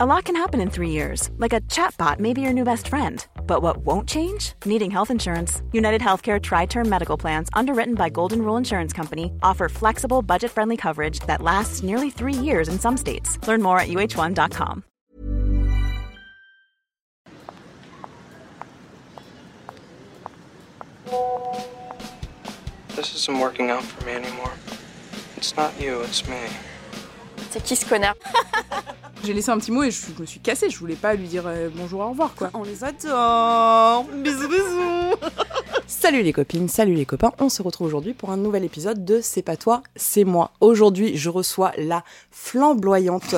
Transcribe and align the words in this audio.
A 0.00 0.06
lot 0.06 0.26
can 0.26 0.36
happen 0.36 0.60
in 0.60 0.70
three 0.70 0.90
years, 0.90 1.28
like 1.38 1.52
a 1.52 1.60
chatbot 1.62 2.20
may 2.20 2.32
be 2.32 2.40
your 2.40 2.52
new 2.52 2.62
best 2.62 2.86
friend. 2.86 3.26
But 3.48 3.62
what 3.62 3.78
won't 3.78 4.08
change? 4.08 4.52
Needing 4.64 4.92
health 4.92 5.10
insurance. 5.10 5.60
United 5.72 6.00
Healthcare 6.00 6.40
Tri 6.40 6.66
Term 6.66 6.88
Medical 6.88 7.16
Plans, 7.16 7.48
underwritten 7.52 7.96
by 7.96 8.08
Golden 8.08 8.42
Rule 8.42 8.56
Insurance 8.56 8.92
Company, 8.92 9.32
offer 9.42 9.68
flexible, 9.68 10.22
budget 10.22 10.52
friendly 10.52 10.76
coverage 10.76 11.18
that 11.26 11.42
lasts 11.42 11.82
nearly 11.82 12.10
three 12.10 12.32
years 12.32 12.68
in 12.68 12.78
some 12.78 12.96
states. 12.96 13.44
Learn 13.48 13.60
more 13.60 13.80
at 13.80 13.88
uh1.com. 13.88 14.84
This 22.94 23.16
isn't 23.16 23.40
working 23.40 23.70
out 23.70 23.82
for 23.82 24.06
me 24.06 24.12
anymore. 24.12 24.52
It's 25.36 25.56
not 25.56 25.72
you, 25.80 26.02
it's 26.02 26.28
me. 26.28 26.46
C'est 27.50 27.64
qui 27.64 27.74
ce 27.74 27.84
connard 27.84 28.14
J'ai 29.24 29.34
laissé 29.34 29.50
un 29.50 29.58
petit 29.58 29.72
mot 29.72 29.82
et 29.82 29.90
je, 29.90 30.00
je 30.16 30.20
me 30.20 30.26
suis 30.26 30.40
cassée. 30.40 30.70
Je 30.70 30.78
voulais 30.78 30.94
pas 30.94 31.14
lui 31.14 31.26
dire 31.26 31.44
euh, 31.46 31.68
bonjour, 31.74 32.00
au 32.00 32.10
revoir, 32.10 32.34
quoi. 32.34 32.50
On 32.54 32.62
les 32.62 32.84
adore 32.84 34.04
Bisous, 34.14 34.48
bisous 34.48 35.16
Salut 35.86 36.22
les 36.22 36.32
copines, 36.32 36.68
salut 36.68 36.94
les 36.94 37.06
copains. 37.06 37.32
On 37.38 37.48
se 37.48 37.62
retrouve 37.62 37.86
aujourd'hui 37.86 38.14
pour 38.14 38.30
un 38.30 38.36
nouvel 38.36 38.64
épisode 38.64 39.04
de 39.04 39.20
C'est 39.20 39.42
pas 39.42 39.56
toi, 39.56 39.82
c'est 39.96 40.24
moi. 40.24 40.52
Aujourd'hui, 40.60 41.16
je 41.16 41.30
reçois 41.30 41.72
la 41.78 42.04
flamboyante 42.30 43.34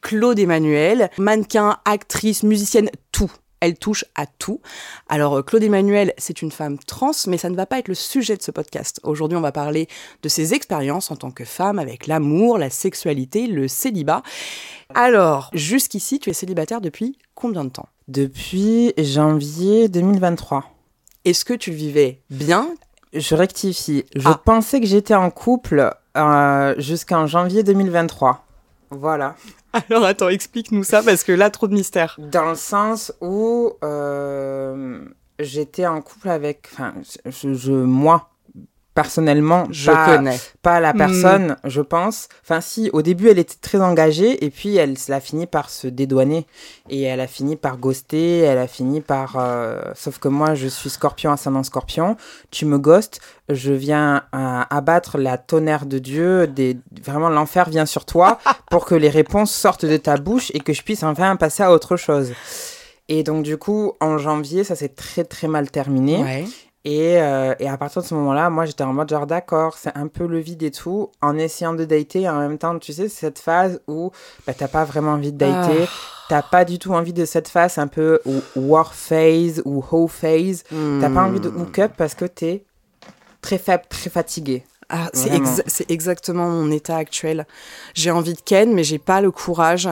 Claude 0.00 0.38
Emmanuel, 0.38 1.10
mannequin, 1.18 1.78
actrice, 1.84 2.42
musicienne, 2.42 2.90
tout. 3.10 3.32
Elle 3.64 3.78
touche 3.78 4.04
à 4.14 4.26
tout. 4.26 4.60
Alors, 5.08 5.38
euh, 5.38 5.42
Claude 5.42 5.62
Emmanuel, 5.62 6.12
c'est 6.18 6.42
une 6.42 6.50
femme 6.50 6.76
trans, 6.86 7.12
mais 7.26 7.38
ça 7.38 7.48
ne 7.48 7.56
va 7.56 7.64
pas 7.64 7.78
être 7.78 7.88
le 7.88 7.94
sujet 7.94 8.36
de 8.36 8.42
ce 8.42 8.50
podcast. 8.50 9.00
Aujourd'hui, 9.04 9.38
on 9.38 9.40
va 9.40 9.52
parler 9.52 9.88
de 10.22 10.28
ses 10.28 10.52
expériences 10.52 11.10
en 11.10 11.16
tant 11.16 11.30
que 11.30 11.46
femme 11.46 11.78
avec 11.78 12.06
l'amour, 12.06 12.58
la 12.58 12.68
sexualité, 12.68 13.46
le 13.46 13.66
célibat. 13.66 14.22
Alors, 14.94 15.48
jusqu'ici, 15.54 16.18
tu 16.18 16.28
es 16.28 16.34
célibataire 16.34 16.82
depuis 16.82 17.16
combien 17.34 17.64
de 17.64 17.70
temps? 17.70 17.88
Depuis 18.06 18.92
janvier 18.98 19.88
2023. 19.88 20.64
Est-ce 21.24 21.46
que 21.46 21.54
tu 21.54 21.70
le 21.70 21.76
vivais 21.76 22.20
bien? 22.28 22.68
Je 23.14 23.34
rectifie. 23.34 24.04
Je 24.14 24.28
Ah. 24.28 24.38
pensais 24.44 24.78
que 24.78 24.86
j'étais 24.86 25.14
en 25.14 25.30
couple 25.30 25.90
euh, 26.18 26.74
jusqu'en 26.76 27.26
janvier 27.26 27.62
2023. 27.62 28.43
Voilà. 28.98 29.34
Alors, 29.72 30.04
attends, 30.04 30.28
explique-nous 30.28 30.84
ça, 30.84 31.02
parce 31.02 31.24
que 31.24 31.32
là, 31.32 31.50
trop 31.50 31.66
de 31.68 31.74
mystère. 31.74 32.16
Dans 32.18 32.50
le 32.50 32.54
sens 32.54 33.12
où 33.20 33.72
euh, 33.82 35.04
j'étais 35.38 35.86
en 35.86 36.00
couple 36.00 36.28
avec... 36.28 36.68
Enfin, 36.72 36.94
je, 37.26 37.54
je- 37.54 37.72
moi, 37.72 38.30
personnellement, 38.94 39.66
Je 39.70 39.90
pas, 39.90 40.16
connais. 40.16 40.38
pas 40.62 40.78
la 40.80 40.92
Hmm. 40.92 40.98
personne, 40.98 41.56
je 41.64 41.80
pense. 41.80 42.28
Enfin, 42.42 42.60
si, 42.60 42.90
au 42.92 43.02
début, 43.02 43.28
elle 43.28 43.38
était 43.40 43.56
très 43.60 43.80
engagée, 43.80 44.44
et 44.44 44.50
puis 44.50 44.76
elle, 44.76 44.94
elle 45.08 45.14
a 45.14 45.20
fini 45.20 45.46
par 45.46 45.68
se 45.70 45.86
dédouaner, 45.88 46.46
et 46.88 47.02
elle 47.02 47.20
a 47.20 47.26
fini 47.26 47.56
par 47.56 47.76
ghoster, 47.76 48.38
elle 48.40 48.58
a 48.58 48.68
fini 48.68 49.00
par... 49.00 49.36
euh, 49.38 49.82
Sauf 49.94 50.18
que 50.18 50.28
moi, 50.28 50.54
je 50.54 50.68
suis 50.68 50.90
scorpion, 50.90 51.32
ascendant 51.32 51.62
scorpion, 51.64 52.16
tu 52.50 52.66
me 52.66 52.78
ghostes, 52.78 53.20
je 53.48 53.72
viens 53.72 54.22
euh, 54.34 54.62
abattre 54.70 55.18
la 55.18 55.38
tonnerre 55.38 55.86
de 55.86 55.98
Dieu, 55.98 56.46
des... 56.46 56.76
vraiment 57.04 57.28
l'enfer 57.30 57.68
vient 57.68 57.86
sur 57.86 58.04
toi, 58.04 58.38
pour 58.70 58.84
que 58.84 58.94
les 58.94 59.10
réponses 59.10 59.52
sortent 59.52 59.84
de 59.86 59.96
ta 59.96 60.16
bouche, 60.16 60.50
et 60.54 60.60
que 60.60 60.72
je 60.72 60.82
puisse 60.82 61.02
enfin 61.02 61.34
passer 61.36 61.62
à 61.64 61.72
autre 61.72 61.96
chose. 61.96 62.32
Et 63.08 63.22
donc, 63.22 63.42
du 63.42 63.58
coup, 63.58 63.92
en 64.00 64.16
janvier, 64.18 64.64
ça 64.64 64.76
s'est 64.76 64.88
très, 64.88 65.24
très 65.24 65.48
mal 65.48 65.70
terminé. 65.70 66.22
Ouais. 66.22 66.44
Et, 66.86 67.18
euh, 67.18 67.54
et 67.60 67.68
à 67.68 67.78
partir 67.78 68.02
de 68.02 68.06
ce 68.06 68.12
moment-là, 68.14 68.50
moi, 68.50 68.66
j'étais 68.66 68.84
en 68.84 68.92
mode 68.92 69.08
genre, 69.08 69.26
d'accord, 69.26 69.76
c'est 69.78 69.96
un 69.96 70.06
peu 70.06 70.26
le 70.26 70.38
vide 70.38 70.62
et 70.62 70.70
tout, 70.70 71.10
en 71.22 71.38
essayant 71.38 71.72
de 71.72 71.84
dater. 71.86 72.22
Et 72.22 72.28
en 72.28 72.38
même 72.38 72.58
temps, 72.58 72.78
tu 72.78 72.92
sais, 72.92 73.08
cette 73.08 73.38
phase 73.38 73.80
où 73.88 74.10
bah, 74.46 74.52
t'as 74.52 74.68
pas 74.68 74.84
vraiment 74.84 75.12
envie 75.12 75.32
de 75.32 75.38
dater, 75.38 75.88
t'as 76.28 76.42
pas 76.42 76.66
du 76.66 76.78
tout 76.78 76.92
envie 76.92 77.14
de 77.14 77.24
cette 77.24 77.48
phase 77.48 77.78
un 77.78 77.86
peu 77.86 78.20
ou- 78.26 78.42
war 78.56 78.94
phase 78.94 79.62
ou 79.64 79.82
hoe 79.90 80.08
phase. 80.08 80.64
T'as 81.00 81.08
pas 81.08 81.22
envie 81.24 81.40
de 81.40 81.48
Hmm. 81.48 81.62
hook 81.62 81.78
up 81.78 81.92
parce 81.96 82.14
que 82.14 82.26
t'es 82.26 82.64
très 83.40 83.56
faible, 83.58 83.84
très 83.88 84.10
fatigué. 84.10 84.64
Ah, 84.90 85.08
c'est 85.14 85.30
exa- 85.30 85.62
c'est 85.66 85.90
exactement 85.90 86.46
mon 86.50 86.70
état 86.70 86.96
actuel. 86.98 87.46
J'ai 87.94 88.10
envie 88.10 88.34
de 88.34 88.40
ken, 88.42 88.74
mais 88.74 88.84
j'ai 88.84 88.98
pas 88.98 89.22
le 89.22 89.30
courage 89.30 89.88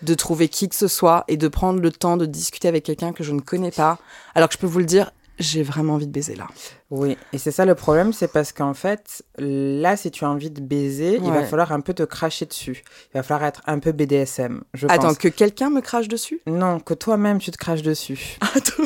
de 0.00 0.14
trouver 0.14 0.48
qui 0.48 0.70
que 0.70 0.74
ce 0.74 0.88
soit 0.88 1.24
et 1.28 1.36
de 1.36 1.46
prendre 1.48 1.80
le 1.80 1.90
temps 1.92 2.16
de 2.16 2.24
discuter 2.24 2.68
avec 2.68 2.84
quelqu'un 2.84 3.12
que 3.12 3.22
je 3.22 3.32
ne 3.32 3.40
connais 3.40 3.70
pas. 3.70 3.98
Alors 4.34 4.48
que 4.48 4.54
je 4.54 4.58
peux 4.58 4.66
vous 4.66 4.78
le 4.78 4.86
dire, 4.86 5.12
j'ai 5.38 5.62
vraiment 5.62 5.94
envie 5.94 6.06
de 6.06 6.12
baiser 6.12 6.34
là. 6.34 6.46
Oui, 6.90 7.16
et 7.32 7.38
c'est 7.38 7.50
ça 7.50 7.64
le 7.64 7.74
problème, 7.74 8.12
c'est 8.12 8.28
parce 8.28 8.52
qu'en 8.52 8.74
fait, 8.74 9.22
là, 9.38 9.96
si 9.96 10.10
tu 10.10 10.24
as 10.24 10.30
envie 10.30 10.50
de 10.50 10.60
baiser, 10.60 11.18
il 11.22 11.30
va 11.30 11.42
falloir 11.44 11.72
un 11.72 11.80
peu 11.80 11.94
te 11.94 12.02
cracher 12.02 12.44
dessus. 12.44 12.84
Il 13.14 13.18
va 13.18 13.22
falloir 13.22 13.48
être 13.48 13.62
un 13.66 13.78
peu 13.78 13.92
BDSM, 13.92 14.62
je 14.74 14.86
Attends, 14.88 15.08
pense. 15.08 15.18
que 15.18 15.28
quelqu'un 15.28 15.70
me 15.70 15.80
crache 15.80 16.08
dessus? 16.08 16.40
Non, 16.46 16.80
que 16.80 16.94
toi-même, 16.94 17.38
tu 17.38 17.50
te 17.50 17.56
craches 17.56 17.82
dessus. 17.82 18.36
Attends. 18.54 18.82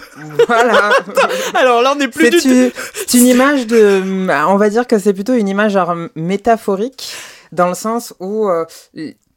voilà. 0.46 0.92
Alors 1.54 1.82
là, 1.82 1.92
on 1.94 1.98
n'est 1.98 2.08
plus 2.08 2.30
du 2.30 2.38
tout... 2.38 2.48
une, 2.48 2.70
c'est 2.94 3.18
une 3.18 3.26
image 3.26 3.66
de. 3.66 4.02
On 4.48 4.56
va 4.56 4.70
dire 4.70 4.86
que 4.86 4.98
c'est 4.98 5.12
plutôt 5.14 5.34
une 5.34 5.48
image 5.48 5.72
genre 5.72 5.94
métaphorique, 6.14 7.12
dans 7.52 7.68
le 7.68 7.74
sens 7.74 8.14
où 8.20 8.48
euh, 8.48 8.64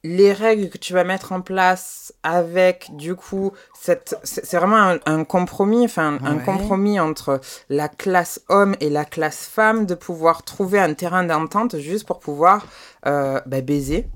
les 0.03 0.31
règles 0.31 0.69
que 0.69 0.77
tu 0.77 0.93
vas 0.93 1.03
mettre 1.03 1.31
en 1.33 1.41
place 1.41 2.13
avec, 2.23 2.95
du 2.95 3.15
coup, 3.15 3.51
cette, 3.79 4.17
c'est 4.23 4.55
vraiment 4.57 4.77
un, 4.77 4.99
un 5.05 5.23
compromis, 5.25 5.83
enfin, 5.83 6.17
un 6.23 6.37
compromis 6.37 6.99
entre 6.99 7.41
la 7.69 7.89
classe 7.89 8.41
homme 8.47 8.75
et 8.79 8.89
la 8.89 9.03
classe 9.03 9.45
femme, 9.45 9.85
de 9.85 9.95
pouvoir 9.95 10.43
trouver 10.43 10.79
un 10.79 10.93
terrain 10.93 11.23
d'entente 11.23 11.77
juste 11.79 12.07
pour 12.07 12.19
pouvoir 12.19 12.65
euh, 13.05 13.41
bah, 13.45 13.61
baiser. 13.61 14.07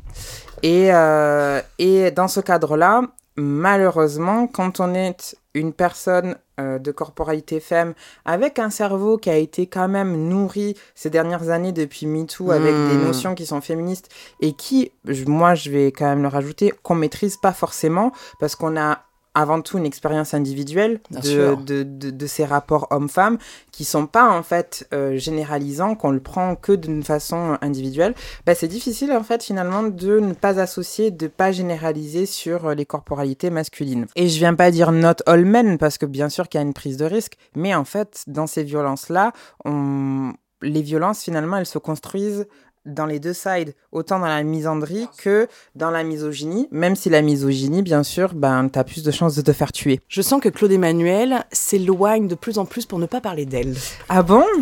Et, 0.61 0.93
euh, 0.93 1.61
et 1.79 2.11
dans 2.11 2.29
ce 2.29 2.39
cadre-là, 2.39 3.01
malheureusement, 3.35 4.47
quand 4.47 4.79
on 4.79 4.93
est 4.93 5.35
une 5.53 5.73
personne 5.73 6.35
euh, 6.59 6.79
de 6.79 6.91
corporalité 6.91 7.59
femme 7.59 7.93
avec 8.25 8.59
un 8.59 8.69
cerveau 8.69 9.17
qui 9.17 9.29
a 9.29 9.37
été 9.37 9.67
quand 9.67 9.87
même 9.87 10.27
nourri 10.29 10.75
ces 10.95 11.09
dernières 11.09 11.49
années 11.49 11.71
depuis 11.71 12.05
MeToo 12.05 12.51
avec 12.51 12.73
Hmm. 12.73 12.89
des 12.89 12.97
notions 12.97 13.35
qui 13.35 13.45
sont 13.45 13.61
féministes 13.61 14.09
et 14.39 14.53
qui, 14.53 14.91
moi 15.27 15.55
je 15.55 15.69
vais 15.69 15.91
quand 15.91 16.05
même 16.05 16.21
le 16.21 16.27
rajouter, 16.27 16.73
qu'on 16.83 16.95
maîtrise 16.95 17.37
pas 17.37 17.53
forcément 17.53 18.11
parce 18.39 18.55
qu'on 18.55 18.77
a 18.77 18.99
avant 19.35 19.61
tout 19.61 19.77
une 19.77 19.85
expérience 19.85 20.33
individuelle 20.33 20.99
de, 21.09 21.55
de, 21.55 21.83
de 21.83 22.27
ces 22.27 22.45
rapports 22.45 22.87
hommes-femmes 22.91 23.37
qui 23.71 23.83
sont 23.83 24.05
pas 24.05 24.29
en 24.29 24.43
fait 24.43 24.87
euh, 24.93 25.17
généralisants, 25.17 25.95
qu'on 25.95 26.11
le 26.11 26.19
prend 26.19 26.55
que 26.55 26.71
d'une 26.71 27.03
façon 27.03 27.57
individuelle, 27.61 28.13
bah, 28.45 28.55
c'est 28.55 28.67
difficile 28.67 29.11
en 29.11 29.23
fait 29.23 29.43
finalement 29.43 29.83
de 29.83 30.19
ne 30.19 30.33
pas 30.33 30.59
associer, 30.59 31.11
de 31.11 31.27
pas 31.27 31.51
généraliser 31.51 32.25
sur 32.25 32.67
euh, 32.67 32.75
les 32.75 32.85
corporalités 32.85 33.49
masculines. 33.49 34.05
Et 34.15 34.29
je 34.29 34.37
viens 34.37 34.55
pas 34.55 34.71
dire 34.71 34.91
not 34.91 35.15
all 35.25 35.45
men 35.45 35.77
parce 35.77 35.97
que 35.97 36.05
bien 36.05 36.29
sûr 36.29 36.47
qu'il 36.47 36.59
y 36.59 36.63
a 36.63 36.65
une 36.65 36.73
prise 36.73 36.97
de 36.97 37.05
risque, 37.05 37.37
mais 37.55 37.73
en 37.73 37.85
fait 37.85 38.23
dans 38.27 38.47
ces 38.47 38.63
violences-là, 38.63 39.31
on... 39.65 40.33
les 40.61 40.81
violences 40.81 41.23
finalement 41.23 41.57
elles 41.57 41.65
se 41.65 41.79
construisent 41.79 42.45
dans 42.85 43.05
les 43.05 43.19
deux 43.19 43.33
sides, 43.33 43.75
autant 43.91 44.19
dans 44.19 44.27
la 44.27 44.43
misandrie 44.43 45.07
que 45.17 45.47
dans 45.75 45.89
la 45.91 46.03
misogynie, 46.03 46.67
même 46.71 46.95
si 46.95 47.09
la 47.09 47.21
misogynie, 47.21 47.81
bien 47.81 48.03
sûr, 48.03 48.33
ben, 48.33 48.67
t'as 48.69 48.83
plus 48.83 49.03
de 49.03 49.11
chances 49.11 49.35
de 49.35 49.41
te 49.41 49.53
faire 49.53 49.71
tuer. 49.71 50.01
Je 50.09 50.21
sens 50.21 50.41
que 50.41 50.49
Claude 50.49 50.71
Emmanuel 50.71 51.43
s'éloigne 51.51 52.27
de 52.27 52.35
plus 52.35 52.57
en 52.57 52.65
plus 52.65 52.85
pour 52.85 52.99
ne 52.99 53.05
pas 53.05 53.21
parler 53.21 53.45
d'elle. 53.45 53.75
Ah 54.09 54.21
bon? 54.23 54.43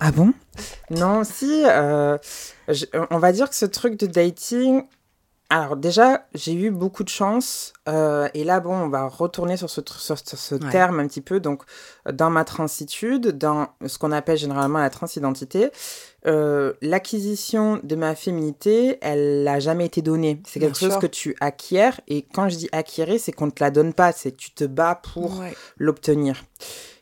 Ah 0.00 0.10
bon? 0.12 0.32
Non, 0.90 1.24
si, 1.24 1.62
euh, 1.66 2.18
je- 2.68 2.84
on 3.10 3.18
va 3.18 3.32
dire 3.32 3.48
que 3.48 3.56
ce 3.56 3.64
truc 3.66 3.98
de 3.98 4.06
dating... 4.06 4.82
Alors 5.50 5.76
déjà, 5.76 6.26
j'ai 6.34 6.52
eu 6.54 6.70
beaucoup 6.70 7.04
de 7.04 7.08
chance. 7.08 7.72
euh, 7.88 8.28
et 8.34 8.44
là, 8.44 8.60
bon, 8.60 8.74
on 8.74 8.88
va 8.88 9.06
retourner 9.06 9.56
sur 9.56 9.70
ce, 9.70 9.80
sur, 9.98 10.18
sur 10.18 10.38
ce 10.38 10.54
Ouais. 10.56 10.70
terme 10.70 11.00
un 11.00 11.06
petit 11.06 11.20
peu. 11.20 11.38
Donc, 11.38 11.62
dans 12.12 12.28
ma 12.30 12.44
transitude, 12.44 13.28
dans 13.38 13.68
ce 13.86 13.98
qu'on 13.98 14.10
appelle 14.10 14.36
généralement 14.38 14.80
la 14.80 14.90
transidentité, 14.90 15.70
euh, 16.26 16.72
l'acquisition 16.80 17.80
de 17.82 17.96
ma 17.96 18.14
féminité, 18.14 18.98
elle 19.02 19.42
n'a 19.44 19.60
jamais 19.60 19.86
été 19.86 20.00
donnée. 20.02 20.40
C'est 20.46 20.58
Bien 20.58 20.68
quelque 20.68 20.78
chose 20.78 20.92
sûr. 20.92 21.00
que 21.00 21.06
tu 21.06 21.36
acquiers. 21.40 21.90
Et 22.08 22.22
quand 22.22 22.48
je 22.48 22.56
dis 22.56 22.68
acquérir, 22.72 23.20
c'est 23.20 23.32
qu'on 23.32 23.46
ne 23.46 23.50
te 23.50 23.62
la 23.62 23.70
donne 23.70 23.92
pas. 23.92 24.12
C'est 24.12 24.30
que 24.32 24.36
tu 24.36 24.50
te 24.52 24.64
bats 24.64 25.00
pour 25.12 25.40
Ouais. 25.40 25.54
l'obtenir. 25.76 26.44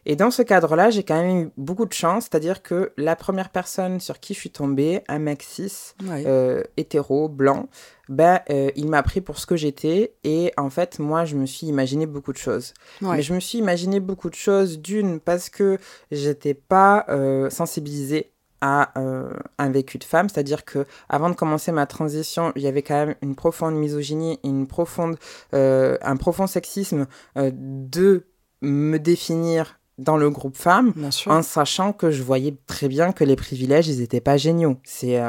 Et 0.04 0.16
dans 0.16 0.32
ce 0.32 0.42
cadre-là, 0.42 0.90
j'ai 0.90 1.04
quand 1.04 1.22
même 1.22 1.38
eu 1.46 1.50
beaucoup 1.56 1.86
de 1.86 1.92
chance, 1.92 2.24
c'est-à-dire 2.24 2.62
que 2.64 2.92
la 2.96 3.14
première 3.14 3.50
personne 3.50 4.00
sur 4.00 4.18
qui 4.18 4.34
je 4.34 4.40
suis 4.40 4.50
tombée, 4.50 5.02
un 5.06 5.20
mec 5.20 5.44
cis, 5.44 5.92
Ouais. 6.04 6.24
euh, 6.26 6.64
hétéro, 6.76 7.28
blanc, 7.28 7.68
ben, 8.08 8.40
euh, 8.50 8.72
il 8.74 8.88
m'a 8.88 9.04
pris 9.04 9.20
pour 9.20 9.38
ce 9.38 9.46
que 9.46 9.54
j'étais. 9.54 10.14
Et 10.24 10.52
en 10.56 10.70
fait, 10.70 10.98
moi, 10.98 11.24
je 11.24 11.36
me 11.36 11.46
suis 11.46 11.68
imaginé 11.68 12.06
beaucoup 12.06 12.32
de 12.32 12.38
choses. 12.38 12.74
Ouais. 13.00 13.18
Mais 13.18 13.22
je 13.22 13.32
me 13.32 13.38
suis 13.38 13.58
imaginé 13.58 14.00
beaucoup 14.00 14.28
de 14.28 14.34
choses, 14.34 14.80
d'une, 14.80 15.20
parce 15.20 15.48
que 15.48 15.78
j'étais 16.10 16.54
pas 16.54 17.06
euh, 17.08 17.48
sensibilisée 17.48 18.31
à 18.62 18.98
euh, 18.98 19.28
un 19.58 19.70
vécu 19.70 19.98
de 19.98 20.04
femme, 20.04 20.28
c'est-à-dire 20.30 20.64
que 20.64 20.86
avant 21.08 21.28
de 21.28 21.34
commencer 21.34 21.72
ma 21.72 21.84
transition, 21.86 22.52
il 22.56 22.62
y 22.62 22.68
avait 22.68 22.82
quand 22.82 22.94
même 22.94 23.14
une 23.20 23.34
profonde 23.34 23.74
misogynie, 23.74 24.38
une 24.44 24.66
profonde, 24.66 25.16
euh, 25.52 25.98
un 26.00 26.16
profond 26.16 26.46
sexisme 26.46 27.06
euh, 27.36 27.50
de 27.52 28.24
me 28.62 28.98
définir 28.98 29.80
dans 29.98 30.16
le 30.16 30.30
groupe 30.30 30.56
femme 30.56 30.94
en 31.26 31.42
sachant 31.42 31.92
que 31.92 32.10
je 32.10 32.22
voyais 32.22 32.56
très 32.66 32.88
bien 32.88 33.12
que 33.12 33.24
les 33.24 33.36
privilèges, 33.36 33.88
ils 33.88 34.00
étaient 34.00 34.20
pas 34.22 34.36
géniaux. 34.36 34.78
C'est 34.84 35.20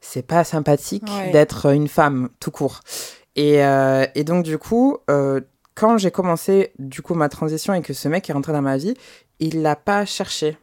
c'est 0.00 0.22
pas 0.22 0.42
sympathique 0.44 1.04
Ouais. 1.10 1.32
d'être 1.32 1.66
une 1.74 1.88
femme, 1.88 2.30
tout 2.40 2.50
court. 2.50 2.80
Et, 3.36 3.56
et 4.14 4.24
donc, 4.24 4.44
du 4.44 4.56
coup, 4.58 4.96
quand 5.74 5.98
j'ai 5.98 6.10
commencé, 6.10 6.72
du 6.78 7.02
coup, 7.02 7.14
ma 7.14 7.28
transition 7.28 7.74
et 7.74 7.82
que 7.82 7.92
ce 7.92 8.08
mec 8.08 8.28
est 8.30 8.32
rentré 8.32 8.52
dans 8.52 8.62
ma 8.62 8.76
vie, 8.78 8.94
il 9.38 9.62
l'a 9.62 9.76
pas 9.76 10.04
cherché. 10.06 10.56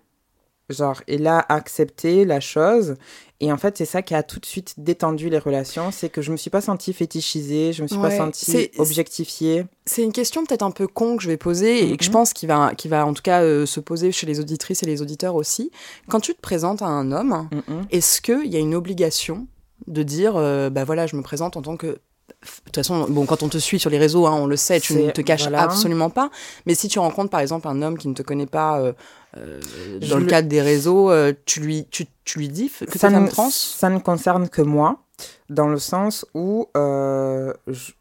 Genre, 0.69 1.01
il 1.07 1.25
a 1.27 1.45
accepté 1.47 2.25
la 2.25 2.39
chose. 2.41 2.95
Et 3.39 3.51
en 3.51 3.57
fait, 3.57 3.77
c'est 3.77 3.85
ça 3.85 4.01
qui 4.01 4.13
a 4.15 4.23
tout 4.23 4.39
de 4.39 4.45
suite 4.45 4.73
détendu 4.77 5.29
les 5.29 5.37
relations. 5.37 5.91
C'est 5.91 6.09
que 6.09 6.21
je 6.21 6.31
me 6.31 6.37
suis 6.37 6.49
pas 6.49 6.59
sentie 6.59 6.91
fétichisée, 6.91 7.71
je 7.71 7.83
me 7.83 7.87
suis 7.87 7.95
Ouais, 7.97 8.09
pas 8.09 8.17
sentie 8.17 8.69
objectifiée. 8.77 9.65
C'est 9.85 10.03
une 10.03 10.11
question 10.11 10.43
peut-être 10.45 10.63
un 10.63 10.71
peu 10.71 10.87
con 10.87 11.17
que 11.17 11.23
je 11.23 11.27
vais 11.29 11.37
poser 11.37 11.89
et 11.91 11.95
que 11.97 12.03
je 12.03 12.09
Mhm. 12.09 12.13
pense 12.13 12.33
qu'il 12.33 12.49
va, 12.49 12.73
qui 12.75 12.87
va 12.87 13.05
en 13.05 13.13
tout 13.13 13.21
cas 13.21 13.43
euh, 13.43 13.65
se 13.65 13.79
poser 13.79 14.11
chez 14.11 14.25
les 14.27 14.39
auditrices 14.39 14.83
et 14.83 14.85
les 14.87 15.01
auditeurs 15.01 15.35
aussi. 15.35 15.71
Quand 16.09 16.19
tu 16.19 16.33
te 16.33 16.41
présentes 16.41 16.81
à 16.81 16.87
un 16.87 17.11
homme, 17.11 17.47
Mhm. 17.51 17.85
est-ce 17.91 18.19
qu'il 18.21 18.47
y 18.47 18.55
a 18.55 18.59
une 18.59 18.75
obligation 18.75 19.47
de 19.85 20.03
dire, 20.03 20.35
euh, 20.35 20.69
bah 20.69 20.83
voilà, 20.83 21.05
je 21.07 21.15
me 21.15 21.21
présente 21.21 21.55
en 21.55 21.61
tant 21.61 21.77
que... 21.77 21.99
De 22.27 22.47
toute 22.65 22.75
façon, 22.75 23.07
bon, 23.09 23.25
quand 23.25 23.41
on 23.43 23.49
te 23.49 23.57
suit 23.57 23.79
sur 23.79 23.89
les 23.89 23.97
réseaux, 23.97 24.27
hein, 24.27 24.33
on 24.35 24.45
le 24.47 24.57
sait, 24.57 24.79
tu 24.79 24.93
ne 24.95 25.11
te 25.11 25.21
caches 25.21 25.43
voilà. 25.43 25.61
absolument 25.63 26.09
pas. 26.09 26.29
Mais 26.65 26.75
si 26.75 26.87
tu 26.87 26.99
rencontres 26.99 27.29
par 27.29 27.39
exemple 27.39 27.67
un 27.67 27.81
homme 27.81 27.97
qui 27.97 28.07
ne 28.07 28.13
te 28.13 28.21
connaît 28.21 28.45
pas 28.45 28.79
euh, 28.79 28.93
euh, 29.37 29.59
dans 30.01 30.17
le 30.17 30.25
cadre 30.25 30.47
des 30.47 30.61
réseaux, 30.61 31.09
euh, 31.09 31.33
tu, 31.45 31.61
lui, 31.61 31.87
tu, 31.89 32.05
tu 32.25 32.39
lui 32.39 32.49
dis 32.49 32.69
que 32.69 32.85
tu 32.85 32.97
es 32.97 32.97
ça 32.99 33.09
femme 33.09 33.23
ne, 33.23 33.29
trans? 33.29 33.49
ça 33.49 33.89
ne 33.89 33.99
concerne 33.99 34.49
que 34.49 34.61
moi, 34.61 35.03
dans 35.49 35.67
le 35.67 35.79
sens 35.79 36.25
où, 36.33 36.67
je- 36.75 37.91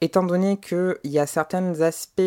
étant 0.00 0.24
donné 0.24 0.58
qu'il 0.58 0.96
y 1.04 1.18
a 1.18 1.26
certains 1.26 1.80
aspects 1.80 2.20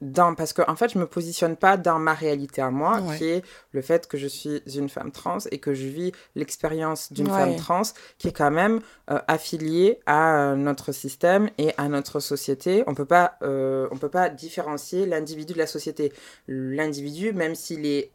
dans... 0.00 0.34
Parce 0.34 0.52
que, 0.52 0.62
en 0.68 0.76
fait, 0.76 0.92
je 0.92 0.98
me 0.98 1.06
positionne 1.06 1.56
pas 1.56 1.76
dans 1.76 1.98
ma 1.98 2.14
réalité 2.14 2.60
à 2.62 2.70
moi, 2.70 3.00
Ouais. 3.00 3.16
qui 3.16 3.24
est 3.24 3.42
le 3.72 3.82
fait 3.82 4.06
que 4.06 4.16
je 4.18 4.26
suis 4.26 4.62
une 4.74 4.88
femme 4.88 5.10
trans 5.10 5.38
et 5.50 5.58
que 5.58 5.72
je 5.74 5.86
vis 5.86 6.12
l'expérience 6.34 7.12
d'une 7.12 7.28
Ouais. 7.28 7.32
femme 7.38 7.56
trans 7.56 7.82
qui 8.18 8.28
est 8.28 8.32
quand 8.36 8.50
même 8.50 8.80
euh, 9.10 9.18
affiliée 9.28 10.00
à 10.06 10.36
euh, 10.52 10.56
notre 10.56 10.92
système 10.92 11.48
et 11.58 11.72
à 11.78 11.88
notre 11.88 12.20
société. 12.20 12.84
On 12.86 12.94
peut 12.94 13.04
pas, 13.04 13.36
euh, 13.42 13.88
on 13.90 13.96
peut 13.96 14.08
pas 14.08 14.28
différencier 14.28 15.06
l'individu 15.06 15.52
de 15.54 15.58
la 15.58 15.66
société. 15.66 16.12
L'individu, 16.48 17.32
même 17.32 17.54
s'il 17.54 17.86
est 17.86 18.10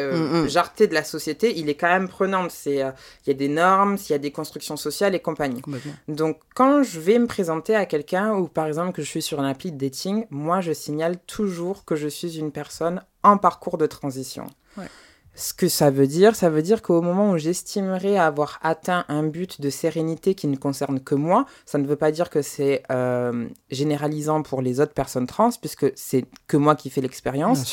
euh, 0.00 0.42
Mm, 0.42 0.44
mm. 0.44 0.48
jarreté 0.48 0.86
de 0.86 0.94
la 0.94 1.04
société, 1.04 1.58
il 1.58 1.68
est 1.68 1.74
quand 1.74 1.88
même 1.88 2.08
prenant. 2.08 2.48
C'est, 2.48 2.82
euh, 2.82 2.90
il 3.26 3.30
y 3.30 3.32
a 3.32 3.34
des 3.34 3.48
normes, 3.48 3.96
il 4.08 4.12
y 4.12 4.14
a 4.14 4.18
des 4.18 4.30
constructions 4.30 4.76
sociales 4.76 5.14
et 5.14 5.20
compagnie. 5.20 5.62
Donc, 6.08 6.38
quand 6.54 6.82
je 6.82 6.98
vais 6.98 7.18
me 7.18 7.26
présenter 7.26 7.74
à 7.74 7.86
quelqu'un, 7.86 8.34
ou 8.34 8.48
par 8.48 8.66
exemple 8.66 8.92
que 8.92 9.02
je 9.02 9.08
suis 9.08 9.22
sur 9.22 9.40
un 9.40 9.48
appli 9.48 9.70
de 9.70 9.78
dating, 9.78 10.26
moi, 10.30 10.60
je 10.60 10.72
signale 10.72 11.18
toujours 11.26 11.84
que 11.84 11.96
je 11.96 12.08
suis 12.08 12.38
une 12.38 12.52
personne 12.52 13.02
en 13.22 13.36
parcours 13.36 13.78
de 13.78 13.86
transition. 13.86 14.46
Ouais. 14.76 14.88
Ce 15.34 15.54
que 15.54 15.66
ça 15.68 15.90
veut 15.90 16.06
dire, 16.06 16.36
ça 16.36 16.50
veut 16.50 16.60
dire 16.60 16.82
qu'au 16.82 17.00
moment 17.00 17.30
où 17.30 17.38
j'estimerai 17.38 18.18
avoir 18.18 18.58
atteint 18.62 19.06
un 19.08 19.22
but 19.22 19.62
de 19.62 19.70
sérénité 19.70 20.34
qui 20.34 20.46
ne 20.46 20.56
concerne 20.56 21.00
que 21.00 21.14
moi, 21.14 21.46
ça 21.64 21.78
ne 21.78 21.86
veut 21.86 21.96
pas 21.96 22.12
dire 22.12 22.28
que 22.28 22.42
c'est 22.42 22.82
euh, 22.92 23.48
généralisant 23.70 24.42
pour 24.42 24.60
les 24.60 24.78
autres 24.80 24.92
personnes 24.92 25.26
trans, 25.26 25.48
puisque 25.58 25.90
c'est 25.96 26.26
que 26.48 26.58
moi 26.58 26.76
qui 26.76 26.90
fais 26.90 27.00
l'expérience 27.00 27.64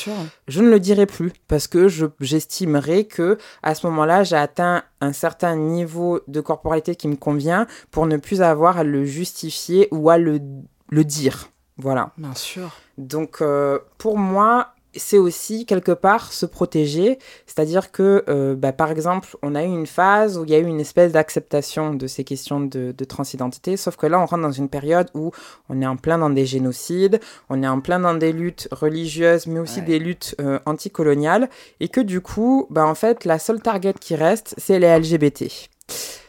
je 0.48 0.62
ne 0.62 0.70
le 0.70 0.80
dirai 0.80 1.04
plus 1.04 1.32
parce 1.48 1.66
que 1.66 1.86
je- 1.88 2.06
j'estimerai 2.20 3.04
que 3.04 3.36
à 3.62 3.74
ce 3.74 3.86
moment-là, 3.88 4.24
j'ai 4.24 4.36
atteint 4.36 4.82
un 5.02 5.12
certain 5.12 5.54
niveau 5.56 6.20
de 6.28 6.40
corporalité 6.40 6.96
qui 6.96 7.08
me 7.08 7.16
convient 7.16 7.66
pour 7.90 8.06
ne 8.06 8.16
plus 8.16 8.40
avoir 8.40 8.78
à 8.78 8.84
le 8.84 9.04
justifier 9.04 9.86
ou 9.90 10.08
à 10.08 10.16
le, 10.16 10.40
le 10.90 11.04
dire. 11.04 11.50
Voilà. 11.76 12.10
Bien 12.18 12.34
sûr. 12.34 12.70
Donc, 12.98 13.38
euh, 13.40 13.78
pour 13.98 14.18
moi, 14.18 14.74
c'est 14.96 15.18
aussi 15.18 15.66
quelque 15.66 15.92
part 15.92 16.32
se 16.32 16.46
protéger. 16.46 17.18
C'est-à-dire 17.46 17.92
que, 17.92 18.24
euh, 18.28 18.54
bah, 18.54 18.72
par 18.72 18.90
exemple, 18.90 19.36
on 19.42 19.54
a 19.54 19.62
eu 19.62 19.66
une 19.68 19.86
phase 19.86 20.38
où 20.38 20.44
il 20.44 20.50
y 20.50 20.54
a 20.54 20.58
eu 20.58 20.66
une 20.66 20.80
espèce 20.80 21.12
d'acceptation 21.12 21.94
de 21.94 22.06
ces 22.06 22.24
questions 22.24 22.60
de, 22.60 22.92
de 22.96 23.04
transidentité, 23.04 23.76
sauf 23.76 23.96
que 23.96 24.06
là, 24.06 24.18
on 24.20 24.26
rentre 24.26 24.42
dans 24.42 24.50
une 24.52 24.68
période 24.68 25.08
où 25.14 25.30
on 25.68 25.80
est 25.80 25.86
en 25.86 25.96
plein 25.96 26.18
dans 26.18 26.30
des 26.30 26.46
génocides, 26.46 27.20
on 27.48 27.62
est 27.62 27.68
en 27.68 27.80
plein 27.80 28.00
dans 28.00 28.14
des 28.14 28.32
luttes 28.32 28.68
religieuses, 28.72 29.46
mais 29.46 29.60
aussi 29.60 29.80
Ouais. 29.80 29.86
des 29.86 29.98
luttes 29.98 30.34
euh, 30.40 30.58
anticoloniales, 30.66 31.48
et 31.80 31.88
que 31.88 32.00
du 32.00 32.20
coup, 32.20 32.66
bah, 32.70 32.86
en 32.86 32.94
fait, 32.94 33.24
la 33.24 33.38
seule 33.38 33.60
target 33.62 33.94
qui 34.00 34.14
reste, 34.16 34.54
c'est 34.58 34.78
les 34.78 34.88
LGBT. 34.98 35.44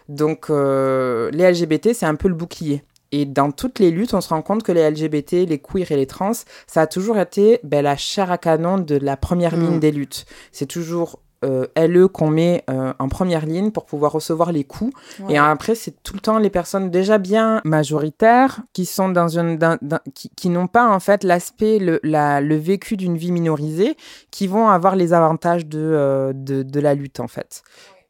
Donc, 0.09 0.49
euh, 0.49 1.29
les 1.31 1.49
LGBT, 1.51 1.93
c'est 1.93 2.05
un 2.05 2.15
peu 2.15 2.27
le 2.27 2.33
bouclier. 2.35 2.83
Et 3.11 3.25
dans 3.25 3.51
toutes 3.51 3.79
les 3.79 3.91
luttes, 3.91 4.13
on 4.13 4.21
se 4.21 4.29
rend 4.29 4.41
compte 4.41 4.63
que 4.63 4.71
les 4.71 4.89
LGBT, 4.89 5.45
les 5.47 5.59
queers 5.59 5.91
et 5.91 5.95
les 5.97 6.07
trans, 6.07 6.31
ça 6.67 6.81
a 6.81 6.87
toujours 6.87 7.17
été 7.17 7.59
ben, 7.63 7.83
la 7.83 7.97
chair 7.97 8.31
à 8.31 8.37
canon 8.37 8.77
de 8.77 8.95
la 8.95 9.17
première 9.17 9.57
Mm. 9.57 9.61
ligne 9.61 9.79
des 9.79 9.91
luttes. 9.91 10.25
C'est 10.51 10.65
toujours 10.67 11.19
euh, 11.43 11.65
LE 11.75 12.07
qu'on 12.07 12.29
met 12.29 12.63
euh, 12.69 12.93
en 12.99 13.09
première 13.09 13.47
ligne 13.47 13.71
pour 13.71 13.87
pouvoir 13.87 14.11
recevoir 14.11 14.51
les 14.51 14.63
coups. 14.63 14.93
Ouais. 15.21 15.33
Et 15.33 15.37
après, 15.39 15.73
c'est 15.73 16.03
tout 16.03 16.13
le 16.13 16.19
temps 16.19 16.37
les 16.37 16.51
personnes 16.51 16.91
déjà 16.91 17.17
bien 17.17 17.61
majoritaires 17.65 18.61
qui 18.73 18.85
sont 18.85 19.09
dans 19.09 19.27
une, 19.39 19.57
dans- 19.57 19.77
dans- 19.81 19.99
qui, 20.13 20.29
qui 20.35 20.49
n'ont 20.49 20.67
pas 20.67 20.87
en 20.87 20.99
fait 20.99 21.23
l'aspect, 21.23 21.79
le, 21.79 21.99
la- 22.03 22.41
le 22.41 22.55
vécu 22.57 22.95
d'une 22.95 23.17
vie 23.17 23.31
minorisée, 23.31 23.97
qui 24.29 24.45
vont 24.45 24.69
avoir 24.69 24.95
les 24.95 25.13
avantages 25.13 25.65
de, 25.65 25.79
euh, 25.79 26.31
de, 26.33 26.61
de 26.63 26.79
la 26.79 26.93
lutte 26.93 27.19
en 27.19 27.27
fait. 27.27 27.63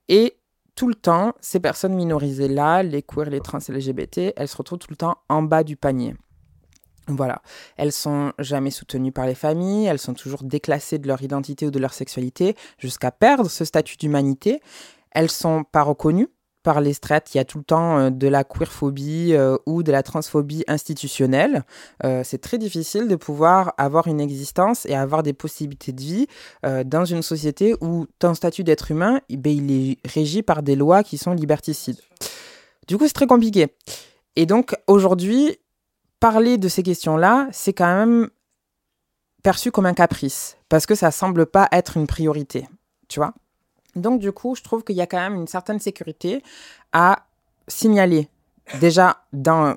Et 0.10 0.36
tout 0.82 0.88
le 0.88 0.96
temps, 0.96 1.34
ces 1.42 1.60
personnes 1.60 1.94
minorisées-là, 1.94 2.82
les 2.82 3.04
queers, 3.04 3.30
les 3.30 3.40
trans 3.40 3.60
et 3.60 3.72
les 3.72 3.92
LGBT, 3.92 4.34
elles 4.36 4.48
se 4.48 4.58
retrouvent 4.58 4.80
tout 4.80 4.90
le 4.90 4.96
temps 4.96 5.20
en 5.30 5.44
bas 5.44 5.64
du 5.64 5.78
panier. 5.78 6.16
Voilà. 7.06 7.44
Elles 7.78 7.92
sont 7.92 8.34
jamais 8.40 8.72
soutenues 8.72 9.12
par 9.12 9.28
les 9.28 9.36
familles, 9.36 9.86
elles 9.86 10.00
sont 10.00 10.16
toujours 10.16 10.42
déclassées 10.42 10.98
de 10.98 11.08
leur 11.08 11.22
identité 11.22 11.68
ou 11.68 11.70
de 11.70 11.78
leur 11.78 11.94
sexualité 11.94 12.56
jusqu'à 12.80 13.12
perdre 13.12 13.48
ce 13.48 13.64
statut 13.64 13.96
d'humanité. 13.96 14.60
Elles 15.12 15.30
sont 15.30 15.64
pas 15.64 15.84
reconnues 15.84 16.30
par 16.64 16.82
les 16.82 16.94
strates. 16.94 17.34
Il 17.34 17.38
y 17.38 17.42
a 17.42 17.46
tout 17.46 17.58
le 17.58 17.64
temps 17.64 17.98
euh, 17.98 18.10
de 18.10 18.28
la 18.28 18.44
queerphobie 18.44 19.34
euh, 19.34 19.58
ou 19.66 19.84
de 19.84 19.92
la 19.92 20.04
transphobie 20.04 20.64
institutionnelle. 20.68 21.64
Euh, 22.04 22.22
c'est 22.24 22.40
très 22.40 22.58
difficile 22.58 23.08
de 23.08 23.16
pouvoir 23.16 23.74
avoir 23.78 24.08
une 24.08 24.22
existence 24.22 24.86
et 24.86 24.96
avoir 24.96 25.24
des 25.24 25.34
possibilités 25.34 25.92
de 25.92 26.02
vie 26.02 26.28
dans 26.86 27.06
une 27.06 27.22
société 27.22 27.76
où 27.82 28.06
ton 28.20 28.34
statut 28.34 28.64
d'être 28.64 28.92
humain, 28.92 29.20
eh 29.30 29.38
ben, 29.38 29.52
il 29.52 29.72
est 29.72 29.98
régi 30.08 30.44
par 30.44 30.64
des 30.64 30.76
lois 30.76 31.04
qui 31.04 31.18
sont 31.18 31.34
liberticides. 31.34 32.00
Du 32.88 32.98
coup, 32.98 33.08
c'est 33.08 33.14
très 33.14 33.28
compliqué. 33.28 33.68
Et 34.36 34.46
donc, 34.46 34.76
aujourd'hui, 34.88 35.58
parler 36.20 36.58
de 36.58 36.68
ces 36.68 36.84
questions-là, 36.84 37.48
c'est 37.52 37.74
quand 37.74 37.94
même 37.94 38.30
perçu 39.44 39.72
comme 39.72 39.86
un 39.86 39.94
caprice, 39.94 40.58
parce 40.70 40.86
que 40.86 40.96
ça 40.96 41.12
semble 41.12 41.46
pas 41.46 41.68
être 41.72 41.98
une 41.98 42.08
priorité, 42.08 42.68
tu 43.08 43.20
vois. 43.20 43.34
Donc, 43.96 44.20
du 44.20 44.32
coup, 44.32 44.56
je 44.56 44.62
trouve 44.62 44.84
qu'il 44.84 44.96
y 44.96 45.02
a 45.02 45.08
quand 45.08 45.20
même 45.20 45.36
une 45.36 45.48
certaine 45.48 45.80
sécurité 45.80 46.44
à 46.94 47.26
signaler, 47.68 48.28
déjà 48.80 49.24
dans, 49.34 49.76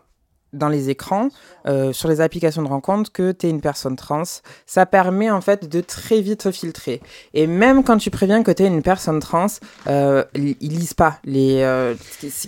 dans 0.55 0.69
les 0.69 0.89
écrans, 0.91 1.29
euh, 1.67 1.93
sur 1.93 2.09
les 2.09 2.21
applications 2.21 2.63
de 2.63 2.69
rencontre, 2.69 3.13
que 3.13 3.33
tu 3.33 3.47
es 3.47 3.51
une 3.51 3.61
personne 3.61 3.97
trans. 3.97 4.23
Ça 4.67 4.87
permet 4.87 5.31
en 5.31 5.41
fait 5.41 5.69
de 5.69 5.81
très 5.81 6.21
vite 6.21 6.51
filtrer. 6.51 7.01
Et 7.35 7.47
même 7.47 7.85
quand 7.85 7.99
tu 7.99 8.11
préviens 8.11 8.43
que 8.43 8.51
tu 8.51 8.63
es 8.63 8.67
une 8.67 8.83
personne 8.83 9.21
trans, 9.21 9.47
euh, 9.89 10.25
ils 10.35 10.57
lisent 10.61 10.95
pas. 10.95 11.19
Les, 11.25 11.61
euh, 11.63 11.95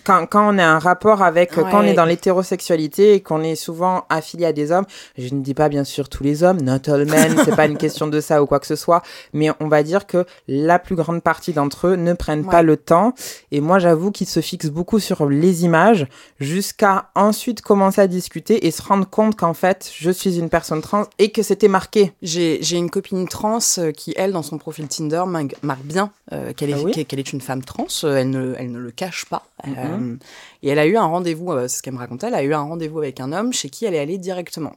quand, 0.05 0.27
quand 0.27 0.55
on 0.55 0.59
a 0.59 0.65
un 0.65 0.79
rapport 0.79 1.23
avec, 1.23 1.53
quand 1.55 1.69
on 1.73 1.83
est 1.83 1.95
dans 1.95 2.05
l'hétérosexualité 2.05 3.15
et 3.15 3.21
qu'on 3.21 3.43
est 3.43 3.57
souvent 3.57 4.05
affilié 4.09 4.47
à 4.47 4.53
des 4.53 4.71
hommes, 4.73 4.87
je 5.19 5.35
ne 5.35 5.41
dis 5.43 5.55
pas 5.55 5.69
bien 5.69 5.85
sûr 5.85 6.09
tous 6.09 6.23
les 6.23 6.43
hommes, 6.43 6.61
not 6.61 6.89
all 6.89 7.05
men, 7.07 7.37
c'est 7.45 7.57
pas 7.57 7.67
une 7.67 7.77
question 7.79 8.07
de 8.07 8.21
ça 8.21 8.43
ou 8.43 8.47
quoi 8.47 8.61
que 8.61 8.67
ce 8.67 8.77
soit, 8.77 9.03
mais 9.33 9.51
on 9.61 9.69
va 9.69 9.83
dire 9.83 10.07
que 10.07 10.25
la 10.49 10.79
plus 10.79 10.95
grande 10.97 11.23
partie 11.23 11.53
d'entre 11.53 11.89
eux 11.89 11.97
ne 11.97 12.13
prennent 12.13 12.37
Ouais. 12.45 12.51
pas 12.51 12.63
le 12.63 12.77
temps. 12.77 13.15
Et 13.51 13.61
moi, 13.61 13.79
j'avoue 13.79 14.11
qu'ils 14.11 14.27
se 14.27 14.41
fixent 14.41 14.67
beaucoup 14.71 14.99
sur 15.01 15.27
les 15.29 15.65
images 15.65 16.07
jusqu'à 16.39 17.09
ensuite 17.15 17.63
commencer 17.63 17.96
à 17.99 18.07
discuter 18.07 18.67
et 18.67 18.71
se 18.71 18.83
rendre 18.83 19.09
compte 19.09 19.37
qu'en 19.37 19.55
fait, 19.55 19.91
je 19.95 20.11
suis 20.11 20.39
une 20.39 20.49
personne 20.49 20.81
trans 20.83 21.05
et 21.19 21.31
que 21.33 21.43
c'était 21.43 21.69
marqué. 21.69 22.13
J'ai 22.23 22.77
une 22.77 22.91
copine 22.91 23.27
trans 23.29 23.59
euh, 23.79 23.93
qui, 23.93 24.13
elle, 24.17 24.33
dans 24.33 24.43
son 24.43 24.59
profil 24.59 24.89
Tinder, 24.89 25.25
marque, 25.27 25.83
bien 25.85 26.11
euh, 26.33 26.53
qu'elle 26.53 26.71
est, 26.71 26.75
Ah 26.75 26.83
oui 26.83 27.05
qu'elle- 27.05 27.19
est 27.21 27.33
une 27.33 27.41
femme 27.41 27.65
trans. 27.65 27.87
Euh, 28.05 28.17
Elle 28.17 28.31
ne, 28.31 28.55
elle 28.59 28.71
ne 28.73 28.79
le 28.79 28.91
cache 28.91 29.25
pas. 29.27 29.47
Mhm. 29.67 29.75
Euh, 29.79 30.17
et 30.63 30.69
elle 30.71 30.79
a 30.79 30.87
eu 30.87 30.97
un 30.97 31.05
rendez-vous, 31.07 31.53
euh, 31.53 31.69
c'est 31.69 31.79
ce 31.79 31.83
qu'elle 31.83 31.95
me 31.95 31.99
racontait, 31.99 32.27
elle 32.29 32.35
a 32.35 32.43
eu 32.43 32.55
un 32.55 32.61
rendez-vous 32.63 32.99
avec 32.99 33.21
un 33.21 33.33
homme 33.33 33.53
chez 33.53 33.69
qui 33.71 33.85
elle 33.85 33.95
est 33.95 33.99
allée 34.01 34.19
directement. 34.19 34.75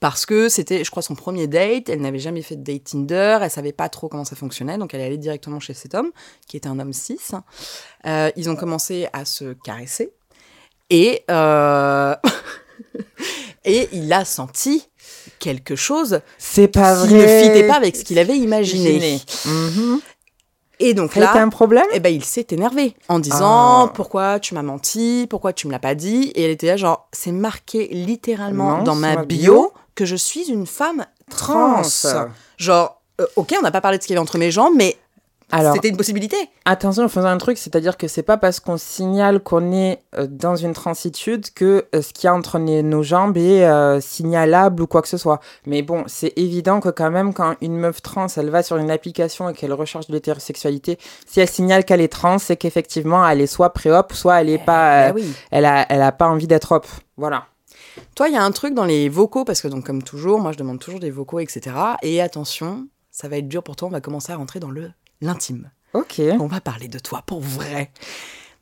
Parce 0.00 0.24
que 0.24 0.48
c'était, 0.48 0.82
je 0.82 0.90
crois, 0.90 1.02
son 1.02 1.14
premier 1.14 1.46
date. 1.46 1.90
Elle 1.90 2.00
n'avait 2.00 2.18
jamais 2.18 2.40
fait 2.40 2.56
de 2.56 2.62
date 2.62 2.84
Tinder. 2.84 3.38
Elle 3.42 3.50
savait 3.50 3.72
pas 3.72 3.90
trop 3.90 4.08
comment 4.08 4.24
ça 4.24 4.34
fonctionnait. 4.34 4.78
Donc, 4.78 4.94
elle 4.94 5.02
est 5.02 5.04
allée 5.04 5.18
directement 5.18 5.60
chez 5.60 5.74
cet 5.74 5.94
homme, 5.94 6.10
qui 6.48 6.56
était 6.56 6.70
un 6.70 6.78
homme 6.78 6.94
cis. 6.94 7.18
Euh, 8.06 8.30
ils 8.34 8.48
ont 8.48 8.56
commencé 8.56 9.08
à 9.12 9.26
se 9.26 9.52
caresser. 9.52 10.10
Et, 10.90 11.22
euh, 11.30 12.14
et 13.64 13.88
il 13.92 14.12
a 14.12 14.24
senti 14.24 14.88
quelque 15.38 15.76
chose 15.76 16.20
C'est 16.38 16.68
pas 16.68 17.00
qui 17.06 17.08
vrai. 17.14 17.42
ne 17.42 17.42
fitait 17.48 17.66
pas 17.66 17.74
avec 17.76 17.96
ce 17.96 18.04
qu'il 18.04 18.18
avait 18.18 18.36
imaginé. 18.36 19.20
Mhm. 19.44 20.00
Et 20.82 20.94
donc 20.94 21.14
là, 21.14 21.34
un 21.36 21.50
problème? 21.50 21.84
eh 21.92 22.00
ben, 22.00 22.08
il 22.12 22.24
s'est 22.24 22.46
énervé 22.50 22.94
en 23.08 23.18
disant 23.18 23.86
Ah. 23.86 23.92
pourquoi 23.94 24.40
tu 24.40 24.54
m'as 24.54 24.62
menti, 24.62 25.26
pourquoi 25.28 25.52
tu 25.52 25.66
me 25.66 25.72
l'as 25.72 25.78
pas 25.78 25.94
dit. 25.94 26.32
Et 26.34 26.42
elle 26.44 26.50
était 26.50 26.68
là 26.68 26.76
genre 26.78 27.06
c'est 27.12 27.32
marqué 27.32 27.88
littéralement 27.88 28.78
Non, 28.78 28.82
dans 28.84 28.94
ma 28.94 29.16
ma 29.16 29.24
bio, 29.24 29.52
bio. 29.52 29.72
que 29.94 30.06
je 30.06 30.16
suis 30.16 30.44
une 30.50 30.66
femme 30.66 31.04
trans. 31.30 31.82
Trans. 31.82 32.28
Genre 32.56 33.02
euh, 33.20 33.26
ok 33.36 33.54
on 33.58 33.62
n'a 33.62 33.70
pas 33.70 33.82
parlé 33.82 33.98
de 33.98 34.02
ce 34.02 34.06
qu'il 34.06 34.14
y 34.14 34.16
avait 34.16 34.22
entre 34.22 34.38
mes 34.38 34.50
jambes, 34.50 34.72
mais 34.74 34.96
Alors, 35.52 35.74
C'était 35.74 35.88
une 35.88 35.96
possibilité. 35.96 36.36
Attention 36.64 37.04
en 37.04 37.08
faisant 37.08 37.28
un 37.28 37.38
truc, 37.38 37.58
c'est-à-dire 37.58 37.96
que 37.96 38.08
c'est 38.08 38.22
pas 38.22 38.36
parce 38.36 38.60
qu'on 38.60 38.76
signale 38.76 39.40
qu'on 39.40 39.72
est 39.72 40.00
euh, 40.16 40.26
dans 40.28 40.56
une 40.56 40.72
transitude 40.72 41.52
que 41.54 41.86
euh, 41.94 42.02
ce 42.02 42.12
qu'il 42.12 42.24
y 42.24 42.28
a 42.28 42.34
entre 42.34 42.58
nos 42.58 43.02
jambes 43.02 43.36
est 43.36 43.64
euh, 43.66 44.00
signalable 44.00 44.82
ou 44.82 44.86
quoi 44.86 45.02
que 45.02 45.08
ce 45.08 45.16
soit. 45.16 45.40
Mais 45.66 45.82
bon, 45.82 46.04
c'est 46.06 46.32
évident 46.36 46.80
que 46.80 46.88
quand 46.88 47.10
même 47.10 47.34
quand 47.34 47.56
une 47.60 47.76
meuf 47.76 48.02
trans, 48.02 48.26
elle 48.36 48.50
va 48.50 48.62
sur 48.62 48.76
une 48.76 48.90
application 48.90 49.48
et 49.48 49.54
qu'elle 49.54 49.72
recherche 49.72 50.06
de 50.06 50.12
l'hétérosexualité, 50.12 50.98
si 51.26 51.40
elle 51.40 51.48
signale 51.48 51.84
qu'elle 51.84 52.00
est 52.00 52.12
trans, 52.12 52.38
c'est 52.38 52.56
qu'effectivement 52.56 53.26
elle 53.28 53.40
est 53.40 53.46
soit 53.46 53.72
pré-op, 53.72 54.12
soit 54.12 54.40
elle 54.40 54.50
est 54.50 54.58
pas, 54.58 54.64
Bah 54.64 55.08
euh, 55.08 55.12
oui. 55.14 55.32
elle 55.50 55.64
a, 55.64 55.86
elle 55.88 56.02
a 56.02 56.12
pas 56.12 56.28
envie 56.28 56.46
d'être 56.46 56.72
op. 56.72 56.86
Voilà. 57.16 57.46
Toi, 58.14 58.28
il 58.28 58.34
y 58.34 58.38
a 58.38 58.42
un 58.42 58.52
truc 58.52 58.74
dans 58.74 58.84
les 58.84 59.08
vocaux, 59.08 59.44
parce 59.44 59.60
que 59.60 59.68
donc 59.68 59.84
comme 59.84 60.02
toujours, 60.02 60.40
moi 60.40 60.52
je 60.52 60.58
demande 60.58 60.78
toujours 60.78 61.00
des 61.00 61.10
vocaux, 61.10 61.40
etc. 61.40 61.74
Et 62.02 62.20
attention, 62.20 62.86
ça 63.10 63.28
va 63.28 63.38
être 63.38 63.48
dur 63.48 63.62
pour 63.62 63.74
toi, 63.76 63.88
on 63.88 63.90
va 63.90 64.00
commencer 64.00 64.32
à 64.32 64.36
rentrer 64.36 64.60
dans 64.60 64.70
le 64.70 64.90
l'intime. 65.20 65.70
Ok. 65.94 66.20
On 66.40 66.46
va 66.46 66.60
parler 66.60 66.88
de 66.88 66.98
toi 66.98 67.22
pour 67.26 67.40
vrai. 67.40 67.90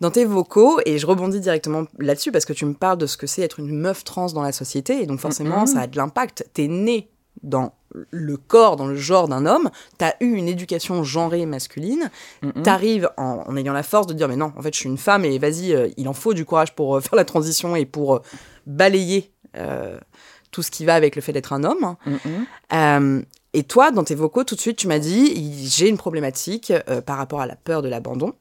Dans 0.01 0.11
tes 0.11 0.25
vocaux, 0.25 0.79
et 0.87 0.97
je 0.99 1.07
rebondis 1.07 1.41
directement 1.41 1.85
là-dessus 1.99 2.31
parce 2.33 2.45
que 2.45 2.53
tu 2.53 2.65
me 2.65 2.75
parles 2.75 2.99
de 2.99 3.07
ce 3.07 3.17
que 3.17 3.27
c'est 3.27 3.43
être 3.43 3.59
une 3.59 3.77
meuf 3.77 4.05
trans 4.05 4.27
dans 4.27 4.43
la 4.43 4.53
société, 4.53 5.03
et 5.03 5.07
donc 5.07 5.19
forcément 5.21 5.67
ça 5.67 5.81
a 5.81 5.87
de 5.89 5.97
l'impact. 5.97 6.47
T'es 6.55 6.69
né 6.69 7.11
dans 7.43 7.73
le 8.11 8.37
corps, 8.37 8.77
dans 8.77 8.87
le 8.87 8.97
genre 8.97 9.29
d'un 9.29 9.45
homme, 9.47 9.71
t'as 9.97 10.13
eu 10.21 10.35
une 10.35 10.47
éducation 10.49 11.03
genrée 11.05 11.47
masculine, 11.47 12.11
Mhm. 12.43 12.63
t'arrives 12.63 13.11
en, 13.17 13.45
en 13.47 13.57
ayant 13.57 13.73
la 13.73 13.83
force 13.83 14.07
de 14.07 14.13
dire 14.15 14.29
mais 14.29 14.37
non, 14.37 14.53
en 14.57 14.63
fait 14.63 14.73
je 14.75 14.79
suis 14.81 14.89
une 14.89 14.99
femme 14.99 15.25
et 15.25 15.39
vas-y, 15.39 15.73
euh, 15.75 15.89
il 15.97 16.09
en 16.09 16.13
faut 16.13 16.35
du 16.35 16.45
courage 16.45 16.75
pour 16.75 16.97
euh, 16.97 17.01
faire 17.01 17.17
la 17.17 17.25
transition 17.25 17.75
et 17.77 17.85
pour 17.87 18.17
euh, 18.17 18.23
balayer 18.67 19.33
tout 20.53 20.63
ce 20.63 20.71
qui 20.71 20.85
va 20.85 20.95
avec 20.95 21.17
le 21.17 21.23
fait 21.23 21.33
d'être 21.33 21.53
un 21.53 21.65
homme. 21.65 21.97
Et 23.59 23.65
toi, 23.65 23.91
dans 23.91 24.05
tes 24.05 24.15
vocaux, 24.15 24.45
tout 24.45 24.55
de 24.55 24.61
suite, 24.61 24.77
tu 24.77 24.87
m'as 24.87 25.01
dit, 25.01 25.69
j'ai 25.69 25.89
une 25.89 25.97
problématique 25.97 26.73
euh, 26.89 27.01
par 27.01 27.17
rapport 27.17 27.41
à 27.41 27.47
la 27.47 27.57
peur 27.57 27.83
de 27.83 27.89
l'abandon. 27.89 28.35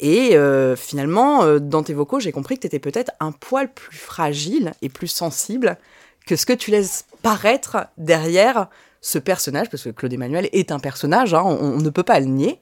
Et 0.00 0.36
euh, 0.36 0.74
finalement, 0.74 1.44
euh, 1.44 1.60
dans 1.60 1.84
tes 1.84 1.94
vocaux, 1.94 2.18
j'ai 2.18 2.32
compris 2.32 2.56
que 2.56 2.62
tu 2.62 2.66
étais 2.66 2.80
peut-être 2.80 3.12
un 3.20 3.30
poil 3.30 3.72
plus 3.72 3.96
fragile 3.96 4.72
et 4.82 4.88
plus 4.88 5.06
sensible 5.06 5.78
que 6.26 6.34
ce 6.34 6.44
que 6.44 6.52
tu 6.52 6.72
laisses 6.72 7.04
paraître 7.22 7.86
derrière 7.98 8.68
ce 9.00 9.20
personnage, 9.20 9.70
parce 9.70 9.84
que 9.84 9.90
Claude 9.90 10.12
Emmanuel 10.12 10.48
est 10.50 10.72
un 10.72 10.80
personnage, 10.80 11.32
hein, 11.32 11.42
on, 11.44 11.78
ne 11.78 11.90
peut 11.90 12.02
pas 12.02 12.18
le 12.18 12.26
nier. 12.26 12.60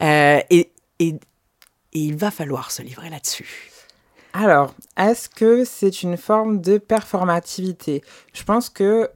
Et, 0.00 0.72
il 1.92 2.16
va 2.16 2.32
falloir 2.32 2.72
se 2.72 2.82
livrer 2.82 3.10
là-dessus. 3.10 3.70
Alors, 4.32 4.74
est-ce 4.98 5.28
que 5.28 5.64
c'est 5.64 6.02
une 6.02 6.16
forme 6.16 6.60
de 6.60 6.78
performativité? 6.78 8.02
Je 8.32 8.42
pense 8.42 8.70
que 8.70 9.08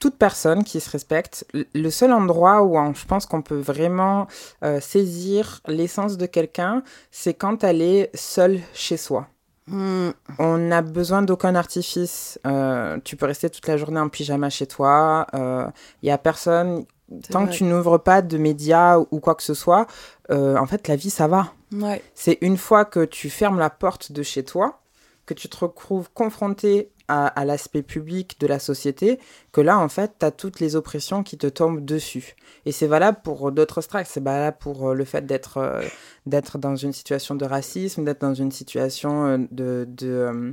toute 0.00 0.16
personne 0.16 0.62
qui 0.64 0.80
se 0.80 0.90
respecte, 0.90 1.44
le 1.74 1.90
seul 1.90 2.12
endroit 2.12 2.62
où 2.62 2.78
on- 2.78 2.94
je 2.94 3.04
pense 3.04 3.26
qu'on 3.26 3.42
peut 3.42 3.58
vraiment 3.58 4.26
euh, 4.62 4.80
saisir 4.80 5.60
l'essence 5.66 6.16
de 6.16 6.26
quelqu'un, 6.26 6.82
c'est 7.10 7.34
quand 7.34 7.64
elle 7.64 7.82
est 7.82 8.10
seule 8.14 8.60
chez 8.74 8.96
soi. 8.96 9.26
Hmm, 9.66 10.10
On 10.38 10.56
n'a 10.56 10.80
besoin 10.82 11.20
d'aucun 11.22 11.54
artifice. 11.54 12.38
Euh, 12.46 12.98
tu 13.04 13.16
peux 13.16 13.26
rester 13.26 13.50
toute 13.50 13.66
la 13.66 13.76
journée 13.76 14.00
en 14.00 14.08
pyjama 14.08 14.48
chez 14.50 14.66
toi. 14.66 15.26
Il 15.34 16.06
y 16.08 16.10
a 16.10 16.16
personne. 16.18 16.84
Tant 17.30 17.44
vrai. 17.44 17.50
que 17.50 17.56
tu 17.56 17.64
n'ouvres 17.64 17.96
pas 17.98 18.20
de 18.22 18.36
médias 18.38 18.98
ou 18.98 19.18
quoi 19.20 19.34
que 19.34 19.42
ce 19.42 19.54
soit, 19.54 19.86
euh, 20.30 20.56
en 20.58 20.66
fait, 20.66 20.88
la 20.88 20.96
vie, 20.96 21.08
ça 21.08 21.26
va. 21.26 21.52
Ouais. 21.72 22.02
C'est 22.14 22.36
une 22.42 22.58
fois 22.58 22.84
que 22.84 23.04
tu 23.06 23.30
fermes 23.30 23.58
la 23.58 23.70
porte 23.70 24.12
de 24.12 24.22
chez 24.22 24.44
toi, 24.44 24.80
que 25.24 25.32
tu 25.32 25.48
te 25.48 25.56
retrouves 25.56 26.10
confronté 26.12 26.90
à, 27.08 27.26
à 27.26 27.44
l'aspect 27.44 27.82
public 27.82 28.38
de 28.40 28.46
la 28.46 28.58
société, 28.58 29.18
que 29.52 29.60
là, 29.60 29.78
en 29.78 29.88
fait, 29.88 30.12
tu 30.20 30.26
as 30.26 30.30
toutes 30.30 30.60
les 30.60 30.76
oppressions 30.76 31.22
qui 31.22 31.36
te 31.38 31.46
tombent 31.46 31.84
dessus. 31.84 32.36
Et 32.66 32.72
c'est 32.72 32.86
valable 32.86 33.18
pour 33.24 33.50
d'autres 33.50 33.80
strates. 33.80 34.06
C'est 34.06 34.22
valable 34.22 34.58
pour 34.60 34.90
euh, 34.90 34.94
le 34.94 35.04
fait 35.04 35.26
d'être 35.26 35.56
euh, 35.58 35.82
d'être 36.26 36.58
dans 36.58 36.76
une 36.76 36.92
situation 36.92 37.34
de 37.34 37.44
racisme, 37.46 38.04
d'être 38.04 38.20
dans 38.20 38.34
une 38.34 38.52
situation 38.52 39.26
euh, 39.26 39.38
de, 39.50 39.86
de, 39.88 40.08
euh, 40.08 40.52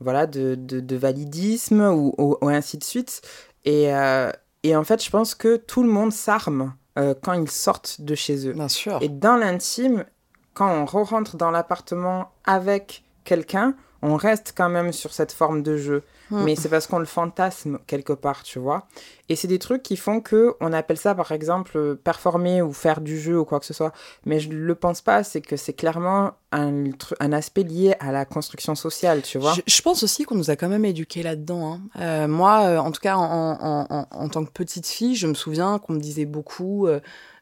voilà, 0.00 0.26
de, 0.26 0.54
de, 0.54 0.80
de 0.80 0.96
validisme 0.96 1.80
ou, 1.80 2.14
ou- 2.18 2.36
ou 2.40 2.48
ainsi 2.48 2.78
de 2.78 2.84
suite. 2.84 3.22
Et, 3.64 3.92
euh, 3.94 4.30
et 4.62 4.76
en 4.76 4.84
fait, 4.84 5.02
je 5.04 5.10
pense 5.10 5.34
que 5.34 5.56
tout 5.56 5.82
le 5.82 5.90
monde 5.90 6.12
s'arme 6.12 6.74
quand 7.22 7.34
ils 7.34 7.50
sortent 7.50 8.00
de 8.00 8.14
chez 8.14 8.48
eux. 8.48 8.52
Bien 8.54 8.68
sûr. 8.68 8.98
Et 9.02 9.10
dans 9.10 9.36
l'intime, 9.36 10.06
quand 10.54 10.86
on 10.94 11.04
rentre 11.04 11.36
dans 11.36 11.50
l'appartement 11.50 12.30
avec 12.44 13.04
quelqu'un, 13.24 13.74
on 14.02 14.16
reste 14.16 14.54
quand 14.56 14.68
même 14.68 14.92
sur 14.92 15.12
cette 15.12 15.32
forme 15.32 15.62
de 15.62 15.76
jeu. 15.76 16.02
Mm. 16.30 16.42
Mais 16.44 16.56
c'est 16.56 16.68
parce 16.68 16.88
qu'on 16.88 16.98
le 16.98 17.04
fantasme 17.04 17.78
quelque 17.86 18.12
part, 18.12 18.42
tu 18.42 18.58
vois. 18.58 18.86
Et 19.28 19.36
c'est 19.36 19.46
des 19.46 19.60
trucs 19.60 19.82
qui 19.84 19.96
font 19.96 20.20
que 20.20 20.54
on 20.60 20.72
appelle 20.72 20.96
ça, 20.96 21.14
par 21.14 21.30
exemple, 21.30 21.96
performer 22.02 22.62
ou 22.62 22.72
faire 22.72 23.00
du 23.00 23.18
jeu 23.20 23.38
ou 23.38 23.44
quoi 23.44 23.60
que 23.60 23.66
ce 23.66 23.74
soit. 23.74 23.92
Mais 24.24 24.40
je 24.40 24.50
le 24.50 24.74
pense 24.74 25.02
pas, 25.02 25.22
c'est 25.22 25.40
que 25.40 25.56
c'est 25.56 25.72
clairement 25.72 26.32
un, 26.50 26.84
un 27.20 27.32
aspect 27.32 27.62
lié 27.62 27.94
à 28.00 28.10
la 28.10 28.24
construction 28.24 28.74
sociale, 28.74 29.22
tu 29.22 29.38
vois. 29.38 29.54
Je, 29.54 29.60
je 29.66 29.82
pense 29.82 30.02
aussi 30.02 30.24
qu'on 30.24 30.34
nous 30.34 30.50
a 30.50 30.56
quand 30.56 30.68
même 30.68 30.84
éduqués 30.84 31.22
là-dedans. 31.22 31.74
hein. 31.74 31.80
Euh, 32.00 32.26
moi, 32.28 32.62
euh, 32.64 32.78
en 32.78 32.90
tout 32.90 33.00
cas, 33.00 33.16
en, 33.16 33.22
en- 33.60 33.86
en- 33.88 34.06
en 34.10 34.28
tant 34.28 34.44
que 34.44 34.50
petite 34.50 34.86
fille, 34.88 35.14
je 35.14 35.28
me 35.28 35.34
souviens 35.34 35.78
qu'on 35.78 35.92
me 35.92 36.00
disait 36.00 36.24
beaucoup, 36.26 36.88
euh, 36.88 36.98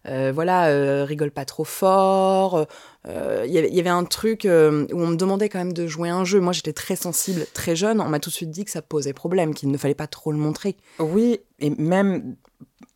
voilà, 0.06 0.66
euh, 0.68 1.04
rigole 1.04 1.30
pas 1.30 1.44
trop 1.44 1.64
fort. 1.64 2.66
euh, 3.08 3.44
Il 3.46 3.52
y 3.52 3.58
avait- 3.80 3.88
un 3.88 4.04
truc 4.04 4.44
euh, 4.44 4.86
où 4.92 5.00
on 5.00 5.08
me 5.08 5.16
demandait 5.16 5.48
quand 5.48 5.58
même 5.58 5.72
de 5.72 5.86
jouer 5.86 6.08
un 6.08 6.24
jeu. 6.24 6.40
Moi, 6.40 6.52
j'étais 6.52 6.72
très 6.72 6.96
sensible, 6.96 7.46
très 7.54 7.76
jeune. 7.76 8.00
On 8.00 8.08
m'a 8.08 8.18
tout 8.20 8.30
de 8.30 8.34
suite 8.34 8.50
dit 8.50 8.64
que 8.64 8.70
ça 8.70 8.82
posait 8.82 9.12
problème, 9.12 9.54
qu'il 9.54 9.70
ne 9.70 9.76
fallait 9.78 9.94
pas 9.94 10.06
trop 10.06 10.32
le 10.32 10.38
montrer. 10.38 10.76
Oui, 10.98 11.40
et 11.60 11.70
même 11.70 12.36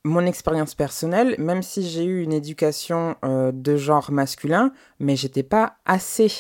mon 0.05 0.25
expérience 0.25 0.75
personnelle, 0.75 1.35
même 1.39 1.63
si 1.63 1.87
j'ai 1.89 2.05
eu 2.05 2.23
une 2.23 2.33
éducation 2.33 3.17
euh, 3.25 3.53
de 3.53 3.77
genre 3.77 4.11
masculin, 4.11 4.73
mais 5.01 5.17
j'étais 5.17 5.43
pas 5.43 5.75
assez. 5.85 6.33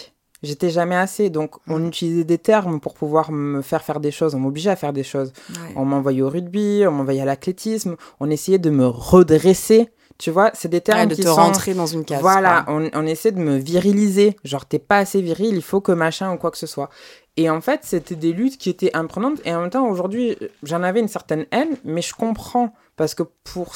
J'étais 0.42 0.70
jamais 0.70 0.94
assez. 0.96 1.28
Donc, 1.30 1.56
on 1.66 1.84
utilisait 1.86 2.24
des 2.24 2.38
termes 2.38 2.78
pour 2.80 2.94
pouvoir 2.94 3.32
me 3.32 3.60
faire 3.60 3.82
faire 3.82 3.98
des 4.00 4.12
choses. 4.12 4.34
On 4.34 4.38
m'obligeait 4.38 4.70
à 4.70 4.76
faire 4.76 4.92
des 4.92 5.02
choses. 5.02 5.32
On 5.76 5.84
m'envoyait 5.84 6.22
au 6.22 6.30
rugby, 6.30 6.84
on 6.86 6.92
m'envoyait 6.92 7.22
à 7.22 7.24
l'athlétisme. 7.24 7.96
On 8.20 8.30
essayait 8.30 8.58
de 8.60 8.70
me 8.70 8.86
redresser. 8.86 9.90
Tu 10.18 10.30
vois, 10.32 10.50
c'est 10.52 10.68
des 10.68 10.80
termes 10.80 10.98
Ouais, 11.00 11.06
de 11.06 11.14
qui 11.14 11.22
te 11.22 11.28
sont... 11.28 11.34
rentrer 11.36 11.74
dans 11.74 11.86
une 11.86 12.04
case. 12.04 12.20
Voilà, 12.20 12.64
on, 12.66 12.90
on 12.92 13.06
essaie 13.06 13.30
de 13.30 13.38
me 13.38 13.56
viriliser. 13.56 14.36
Genre, 14.42 14.66
t'es 14.66 14.80
pas 14.80 14.98
assez 14.98 15.22
viril, 15.22 15.54
il 15.54 15.62
faut 15.62 15.80
que 15.80 15.92
machin 15.92 16.32
ou 16.32 16.36
quoi 16.36 16.50
que 16.50 16.58
ce 16.58 16.66
soit. 16.66 16.90
Et 17.36 17.48
en 17.48 17.60
fait, 17.60 17.80
c'était 17.84 18.16
des 18.16 18.32
luttes 18.32 18.58
qui 18.58 18.68
étaient 18.68 18.90
imprenantes. 18.96 19.38
Et 19.44 19.54
en 19.54 19.60
même 19.60 19.70
temps, 19.70 19.88
aujourd'hui, 19.88 20.36
j'en 20.64 20.82
avais 20.82 20.98
une 20.98 21.06
certaine 21.08 21.46
haine, 21.52 21.76
mais 21.84 22.02
je 22.02 22.12
comprends. 22.14 22.74
Parce 22.98 23.14
que 23.14 23.22
pour, 23.44 23.74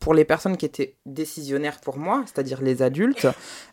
pour, 0.00 0.12
les 0.14 0.24
personnes 0.24 0.56
qui 0.56 0.66
étaient 0.66 0.96
décisionnaires 1.06 1.78
pour 1.80 1.96
moi, 1.98 2.24
c'est-à-dire 2.26 2.60
les 2.62 2.82
adultes, 2.82 3.26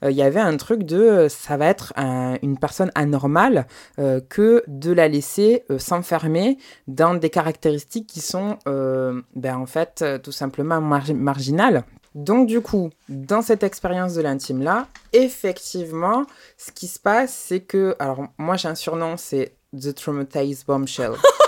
euh, 0.03 0.11
il 0.11 0.15
y 0.17 0.21
avait 0.21 0.39
un 0.39 0.55
truc 0.57 0.83
de 0.83 0.99
euh, 0.99 1.29
ça 1.29 1.57
va 1.57 1.65
être 1.65 1.91
un- 1.95 2.37
une 2.43 2.59
personne 2.59 2.91
anormale 2.93 3.65
euh, 3.97 4.21
que 4.29 4.63
de 4.67 4.91
la 4.91 5.07
laisser 5.07 5.63
s'enfermer 5.79 6.57
dans 6.87 7.15
des 7.15 7.29
caractéristiques 7.29 8.07
qui 8.07 8.21
sont, 8.21 8.57
ben, 8.65 9.55
en 9.57 9.65
fait, 9.65 10.03
tout 10.21 10.31
simplement 10.31 10.79
margi- 10.81 11.13
marginales. 11.15 11.83
Donc 12.15 12.47
du 12.47 12.61
coup, 12.61 12.89
dans 13.09 13.41
cette 13.41 13.63
expérience 13.63 14.13
de 14.15 14.21
l'intime-là, 14.21 14.87
effectivement, 15.13 16.25
ce 16.57 16.71
qui 16.71 16.87
se 16.87 16.99
passe, 16.99 17.33
c'est 17.33 17.59
que... 17.61 17.95
Alors 17.99 18.23
moi 18.37 18.57
j'ai 18.57 18.67
un 18.67 18.75
surnom, 18.75 19.17
c'est 19.17 19.55
The 19.79 19.93
Traumatized 19.93 20.65
Bombshell. 20.65 21.11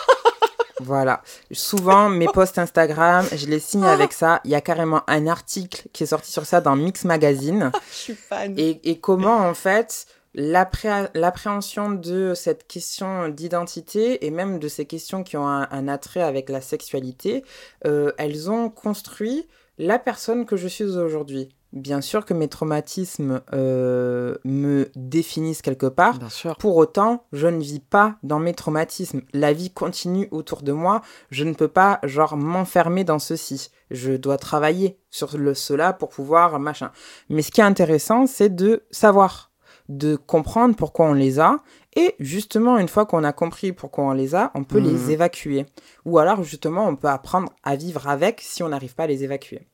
voilà. 0.81 1.21
Souvent, 1.51 2.09
mes 2.09 2.27
posts 2.33 2.57
Instagram, 2.57 3.25
je 3.36 3.45
les 3.48 3.59
signe 3.59 3.86
avec 3.86 4.13
ça. 4.13 4.41
Il 4.45 4.51
y 4.51 4.55
a 4.55 4.62
carrément 4.62 5.01
un 5.07 5.27
article 5.27 5.88
qui 5.93 6.03
est 6.03 6.07
sorti 6.07 6.31
sur 6.31 6.45
ça 6.45 6.62
dans 6.62 6.75
Mix 6.75 7.03
Magazine. 7.05 7.71
Je 7.91 7.95
suis 7.95 8.15
fan. 8.15 8.53
Et, 8.57 8.79
et 8.89 9.00
comment, 9.00 9.38
en 9.38 9.53
fait, 9.53 10.05
l'appré- 10.36 11.09
l'appréhension 11.13 11.91
de 11.91 12.33
cette 12.36 12.67
question 12.67 13.29
d'identité 13.29 14.25
et 14.25 14.31
même 14.31 14.59
de 14.59 14.67
ces 14.67 14.86
questions 14.86 15.24
qui 15.24 15.38
ont 15.38 15.48
un, 15.48 15.67
un 15.71 15.88
attrait 15.88 16.21
avec 16.21 16.50
la 16.50 16.62
sexualité, 16.62 17.43
euh, 17.86 18.12
elles 18.17 18.50
ont 18.51 18.69
construit 18.69 19.48
la 19.77 19.98
personne 20.00 20.45
que 20.45 20.57
je 20.57 20.67
suis 20.67 20.83
aujourd'hui. 20.98 21.50
Bien 21.71 22.01
sûr 22.01 22.25
que 22.25 22.33
mes 22.33 22.47
traumatismes 22.47 23.41
euh, 23.53 24.35
me 24.43 24.89
définissent 24.95 25.61
quelque 25.61 25.85
part. 25.85 26.17
Bien 26.17 26.29
sûr. 26.29 26.55
Pour 26.57 26.77
autant, 26.77 27.25
je 27.31 27.45
ne 27.47 27.61
vis 27.61 27.79
pas 27.79 28.15
dans 28.23 28.39
mes 28.39 28.55
traumatismes. 28.55 29.21
La 29.33 29.53
vie 29.53 29.69
continue 29.69 30.27
autour 30.31 30.63
de 30.63 30.71
moi. 30.71 31.01
Je 31.29 31.43
ne 31.43 31.53
peux 31.53 31.67
pas, 31.67 31.99
genre, 32.03 32.38
m'enfermer 32.38 33.03
dans 33.03 33.19
ceci. 33.19 33.69
Je 33.91 34.13
dois 34.13 34.38
travailler 34.38 34.97
sur 35.11 35.38
le, 35.38 35.53
cela 35.53 35.93
pour 35.93 36.09
pouvoir, 36.09 36.59
machin. 36.59 36.91
Mais 37.29 37.43
ce 37.43 37.51
qui 37.51 37.61
est 37.61 37.65
intéressant, 37.65 38.25
c'est 38.25 38.49
de 38.55 38.83
savoir, 38.89 39.51
de 39.89 40.15
comprendre 40.15 40.75
pourquoi 40.75 41.05
on 41.05 41.13
les 41.13 41.39
a. 41.39 41.57
Et 41.95 42.15
justement, 42.19 42.77
une 42.79 42.88
fois 42.88 43.05
qu'on 43.05 43.23
a 43.23 43.33
compris 43.33 43.73
pourquoi 43.73 44.05
on 44.05 44.11
les 44.13 44.33
a, 44.33 44.51
on 44.55 44.63
peut 44.63 44.79
Mhm. 44.79 44.85
les 44.88 45.11
évacuer. 45.11 45.65
Ou 46.05 46.17
alors, 46.17 46.43
justement, 46.43 46.88
on 46.88 46.95
peut 46.95 47.07
apprendre 47.09 47.51
à 47.63 47.75
vivre 47.75 48.07
avec 48.07 48.41
si 48.41 48.63
on 48.63 48.69
n'arrive 48.69 48.95
pas 48.95 49.03
à 49.03 49.07
les 49.07 49.23
évacuer. 49.23 49.67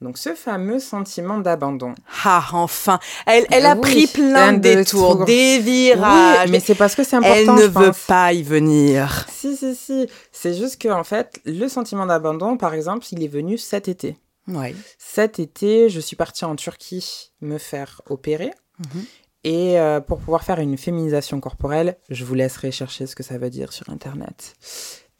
Donc, 0.00 0.16
ce 0.16 0.34
fameux 0.34 0.78
sentiment 0.78 1.38
d'abandon. 1.38 1.92
Ah, 2.24 2.44
enfin. 2.52 3.00
Elle, 3.26 3.46
elle 3.50 3.66
a 3.66 3.74
Oui, 3.74 3.80
pris 3.80 4.06
plein 4.06 4.52
de 4.52 4.58
détours, 4.60 5.16
tours. 5.16 5.24
des 5.24 5.58
virages. 5.58 6.46
Oui, 6.46 6.52
mais 6.52 6.60
c'est 6.60 6.76
parce 6.76 6.94
que 6.94 7.02
c'est 7.02 7.16
important. 7.16 7.34
elle 7.36 7.46
ne 7.54 7.62
je 7.62 7.66
veut 7.66 7.92
pas 8.06 8.32
y 8.32 8.44
venir. 8.44 9.26
Si, 9.28 9.56
si, 9.56 9.74
si. 9.74 10.06
C'est 10.30 10.54
juste 10.54 10.80
que, 10.80 10.88
en 10.88 11.02
fait, 11.02 11.40
le 11.44 11.66
sentiment 11.66 12.06
d'abandon, 12.06 12.56
par 12.56 12.74
exemple, 12.74 13.04
il 13.10 13.24
est 13.24 13.28
venu 13.28 13.58
cet 13.58 13.88
été. 13.88 14.16
Ouais. 14.46 14.74
Cet 14.98 15.40
été, 15.40 15.88
je 15.90 15.98
suis 15.98 16.14
partie 16.16 16.44
en 16.44 16.54
Turquie 16.54 17.32
me 17.40 17.58
faire 17.58 18.00
opérer. 18.08 18.52
Mhm. 18.78 19.04
Et 19.44 19.80
euh, 19.80 20.00
pour 20.00 20.18
pouvoir 20.18 20.44
faire 20.44 20.60
une 20.60 20.78
féminisation 20.78 21.40
corporelle, 21.40 21.96
je 22.08 22.24
vous 22.24 22.34
laisserai 22.34 22.70
chercher 22.70 23.06
ce 23.06 23.16
que 23.16 23.22
ça 23.24 23.36
veut 23.38 23.50
dire 23.50 23.72
sur 23.72 23.88
Internet. 23.90 24.54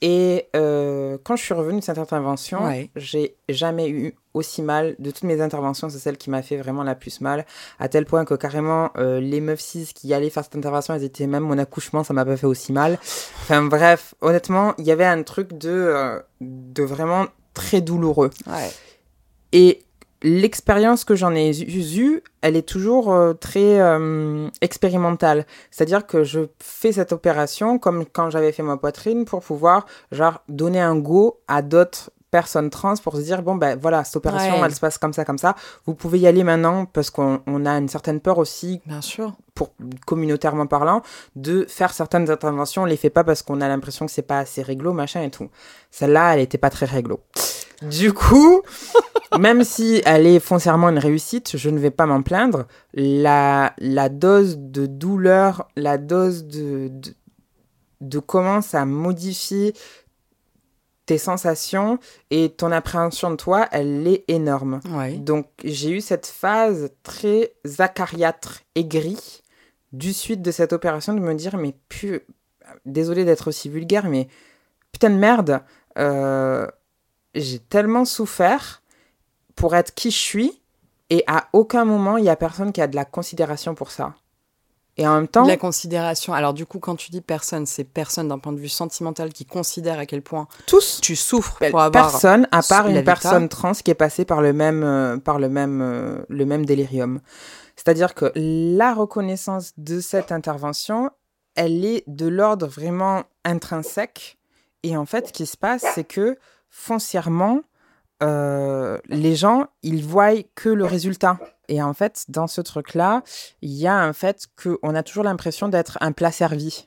Et 0.00 0.46
euh, 0.54 1.18
quand 1.24 1.34
je 1.36 1.42
suis 1.42 1.54
revenue 1.54 1.80
de 1.80 1.84
cette 1.84 1.98
intervention, 1.98 2.64
Ouais. 2.64 2.90
j'ai 2.94 3.36
jamais 3.48 3.88
eu 3.88 4.14
aussi 4.38 4.62
mal. 4.62 4.96
De 4.98 5.10
toutes 5.10 5.24
mes 5.24 5.40
interventions, 5.40 5.88
c'est 5.88 5.98
celle 5.98 6.16
qui 6.16 6.30
m'a 6.30 6.42
fait 6.42 6.56
vraiment 6.56 6.82
la 6.82 6.94
plus 6.94 7.20
mal. 7.20 7.44
À 7.78 7.88
tel 7.88 8.06
point 8.06 8.24
que 8.24 8.34
carrément, 8.34 8.90
euh, 8.96 9.20
les 9.20 9.40
meufs 9.40 9.60
cis 9.60 9.90
qui 9.94 10.12
allaient 10.14 10.30
faire 10.30 10.44
cette 10.44 10.56
intervention, 10.56 10.94
elles 10.94 11.04
étaient 11.04 11.26
même 11.26 11.44
mon 11.44 11.58
accouchement, 11.58 12.04
ça 12.04 12.14
m'a 12.14 12.24
pas 12.24 12.36
fait 12.36 12.46
aussi 12.46 12.72
mal. 12.72 12.98
Enfin 13.42 13.62
bref, 13.62 14.14
honnêtement, 14.20 14.74
il 14.78 14.84
y 14.84 14.90
avait 14.90 15.04
un 15.04 15.22
truc 15.22 15.56
de, 15.56 15.70
euh, 15.70 16.20
de 16.40 16.82
vraiment 16.82 17.26
très 17.54 17.80
douloureux. 17.80 18.30
Ouais. 18.46 18.70
Et 19.52 19.82
l'expérience 20.22 21.04
que 21.04 21.14
j'en 21.14 21.34
ai 21.34 21.50
eue, 21.62 22.22
elle 22.40 22.56
est 22.56 22.68
toujours 22.68 23.12
euh, 23.12 23.34
très 23.34 23.80
euh, 23.80 24.48
expérimentale. 24.60 25.46
C'est-à-dire 25.70 26.06
que 26.06 26.24
je 26.24 26.40
fais 26.58 26.92
cette 26.92 27.12
opération 27.12 27.78
comme 27.78 28.04
quand 28.04 28.30
j'avais 28.30 28.52
fait 28.52 28.62
ma 28.62 28.76
poitrine 28.76 29.24
pour 29.24 29.40
pouvoir, 29.40 29.86
genre, 30.12 30.42
donner 30.48 30.80
un 30.80 30.96
go 30.96 31.40
à 31.48 31.62
d'autres 31.62 32.10
personnes 32.30 32.70
trans 32.70 32.94
pour 33.02 33.16
se 33.16 33.20
dire 33.22 33.42
bon 33.42 33.54
ben 33.54 33.78
voilà 33.80 34.04
cette 34.04 34.16
opération 34.16 34.54
Ouais. 34.54 34.60
elle 34.64 34.74
se 34.74 34.80
passe 34.80 34.98
comme 34.98 35.12
ça 35.12 35.24
comme 35.24 35.38
ça 35.38 35.54
vous 35.86 35.94
pouvez 35.94 36.18
y 36.18 36.26
aller 36.26 36.44
maintenant 36.44 36.84
parce 36.84 37.10
qu'on 37.10 37.40
on 37.46 37.64
a 37.66 37.70
une 37.72 37.88
certaine 37.88 38.20
peur 38.20 38.38
aussi 38.38 38.80
Bien 38.86 39.00
sûr. 39.00 39.32
pour 39.54 39.70
communautairement 40.06 40.66
parlant, 40.66 41.02
de 41.36 41.64
faire 41.68 41.92
certaines 41.92 42.30
interventions. 42.30 42.82
On 42.82 42.84
les 42.84 42.96
fait 42.96 43.10
pas 43.10 43.24
parce 43.24 43.42
qu'on 43.42 43.60
a 43.60 43.66
l'impression 43.68 44.06
que 44.06 44.12
c'est 44.12 44.22
pas 44.22 44.38
assez 44.38 44.62
réglo, 44.62 44.92
machin 44.92 45.22
et 45.22 45.30
tout. 45.30 45.48
Celle-là, 45.90 46.34
elle 46.34 46.40
était 46.40 46.58
pas 46.58 46.70
très 46.70 46.86
réglo. 46.86 47.20
Du 47.82 48.12
coup, 48.12 48.62
même 49.38 49.64
si 49.64 50.00
elle 50.04 50.26
est 50.26 50.38
foncièrement 50.40 50.88
une 50.90 50.98
réussite, 50.98 51.56
je 51.56 51.70
ne 51.70 51.78
vais 51.78 51.90
pas 51.90 52.06
m'en 52.06 52.22
plaindre. 52.22 52.66
La, 52.94 53.72
la 53.78 54.08
dose 54.08 54.58
de 54.58 54.86
douleur, 54.86 55.68
la 55.76 55.98
dose 55.98 56.44
de, 56.44 56.88
de, 56.88 57.14
de 58.00 58.18
comment 58.20 58.60
ça 58.60 58.84
modifie 58.84 59.72
tes 61.08 61.16
sensations 61.16 61.98
et 62.28 62.50
ton 62.50 62.70
appréhension 62.70 63.30
de 63.30 63.36
toi, 63.36 63.66
elle 63.72 64.06
est 64.06 64.24
énorme. 64.28 64.80
Ouais. 64.90 65.16
Donc 65.16 65.46
j'ai 65.64 65.88
eu 65.90 66.02
cette 66.02 66.26
phase 66.26 66.90
très 67.02 67.54
acariâtre, 67.78 68.60
aigrie, 68.74 69.40
du 69.92 70.12
suite 70.12 70.42
de 70.42 70.50
cette 70.50 70.74
opération, 70.74 71.14
de 71.14 71.20
me 71.20 71.34
dire, 71.34 71.56
mais 71.56 71.74
pu... 71.88 72.20
désolé 72.84 73.24
d'être 73.24 73.48
aussi 73.48 73.70
vulgaire, 73.70 74.06
mais 74.06 74.28
putain 74.92 75.08
de 75.08 75.16
merde, 75.16 75.62
euh, 75.96 76.66
j'ai 77.34 77.58
tellement 77.58 78.04
souffert 78.04 78.82
pour 79.56 79.74
être 79.74 79.94
qui 79.94 80.10
je 80.10 80.18
suis, 80.18 80.62
et 81.08 81.24
à 81.26 81.48
aucun 81.54 81.86
moment, 81.86 82.18
il 82.18 82.24
y 82.26 82.28
a 82.28 82.36
personne 82.36 82.70
qui 82.70 82.82
a 82.82 82.86
de 82.86 82.96
la 82.96 83.06
considération 83.06 83.74
pour 83.74 83.90
ça. 83.90 84.14
Et 84.98 85.06
en 85.06 85.14
même 85.14 85.28
temps, 85.28 85.46
La 85.46 85.56
considération. 85.56 86.34
Alors, 86.34 86.52
du 86.52 86.66
coup, 86.66 86.80
quand 86.80 86.96
tu 86.96 87.12
dis 87.12 87.20
personne, 87.20 87.66
c'est 87.66 87.84
personne 87.84 88.28
d'un 88.28 88.40
point 88.40 88.52
de 88.52 88.58
vue 88.58 88.68
sentimental 88.68 89.32
qui 89.32 89.46
considère 89.46 89.98
à 90.00 90.06
quel 90.06 90.22
point 90.22 90.48
tous, 90.66 91.00
tu 91.00 91.14
souffres 91.14 91.58
pour 91.70 91.80
avoir. 91.80 92.10
personne 92.10 92.48
à 92.50 92.62
part 92.62 92.88
une 92.88 93.04
personne 93.04 93.48
trans 93.48 93.72
qui 93.72 93.92
est 93.92 93.94
passée 93.94 94.24
par 94.24 94.42
le 94.42 94.52
même 94.52 94.82
euh, 94.82 95.16
par 95.16 95.38
le 95.38 95.48
même 95.48 95.80
euh, 95.80 96.18
le 96.28 96.44
même 96.44 96.66
délirium. 96.66 97.20
C'est-à-dire 97.76 98.14
que 98.14 98.32
la 98.34 98.92
reconnaissance 98.92 99.72
de 99.76 100.00
cette 100.00 100.32
intervention, 100.32 101.10
elle 101.54 101.84
est 101.84 102.02
de 102.08 102.26
l'ordre 102.26 102.66
vraiment 102.66 103.22
intrinsèque. 103.44 104.36
Et 104.82 104.96
en 104.96 105.06
fait, 105.06 105.28
ce 105.28 105.32
qui 105.32 105.46
se 105.46 105.56
passe, 105.56 105.84
c'est 105.94 106.04
que 106.04 106.36
foncièrement, 106.70 107.60
euh, 108.22 108.98
les 109.06 109.36
gens, 109.36 109.66
ils 109.82 110.04
voient 110.04 110.42
que 110.56 110.68
le 110.68 110.84
résultat. 110.84 111.38
Et 111.68 111.82
en 111.82 111.92
fait, 111.94 112.24
dans 112.28 112.46
ce 112.46 112.60
truc-là, 112.60 113.22
il 113.62 113.72
y 113.72 113.86
a 113.86 113.94
un 113.96 114.12
fait 114.12 114.46
qu'on 114.62 114.94
a 114.94 115.02
toujours 115.02 115.24
l'impression 115.24 115.68
d'être 115.68 115.98
un 116.00 116.12
plat 116.12 116.32
servi. 116.32 116.86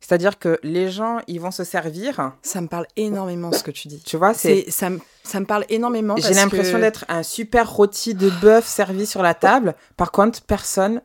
C'est-à-dire 0.00 0.38
que 0.38 0.58
les 0.62 0.90
gens, 0.90 1.18
ils 1.28 1.40
vont 1.40 1.50
se 1.50 1.64
servir. 1.64 2.32
Ça 2.42 2.60
me 2.60 2.68
parle 2.68 2.86
énormément 2.96 3.52
ce 3.52 3.62
que 3.62 3.70
tu 3.70 3.88
dis. 3.88 4.02
Tu 4.04 4.18
vois, 4.18 4.34
c'est 4.34 4.70
ça, 4.70 4.90
me- 4.90 5.00
ça 5.22 5.40
me 5.40 5.46
parle 5.46 5.64
énormément. 5.70 6.16
J'ai 6.16 6.34
l'impression 6.34 6.76
que- 6.76 6.82
d'être 6.82 7.04
un 7.08 7.22
super 7.22 7.70
rôti 7.72 8.14
de 8.14 8.28
bœuf 8.28 8.66
servi 8.66 9.06
sur 9.06 9.22
la 9.22 9.32
table. 9.32 9.74
Par 9.96 10.12
contre, 10.12 10.42
personne 10.42 11.00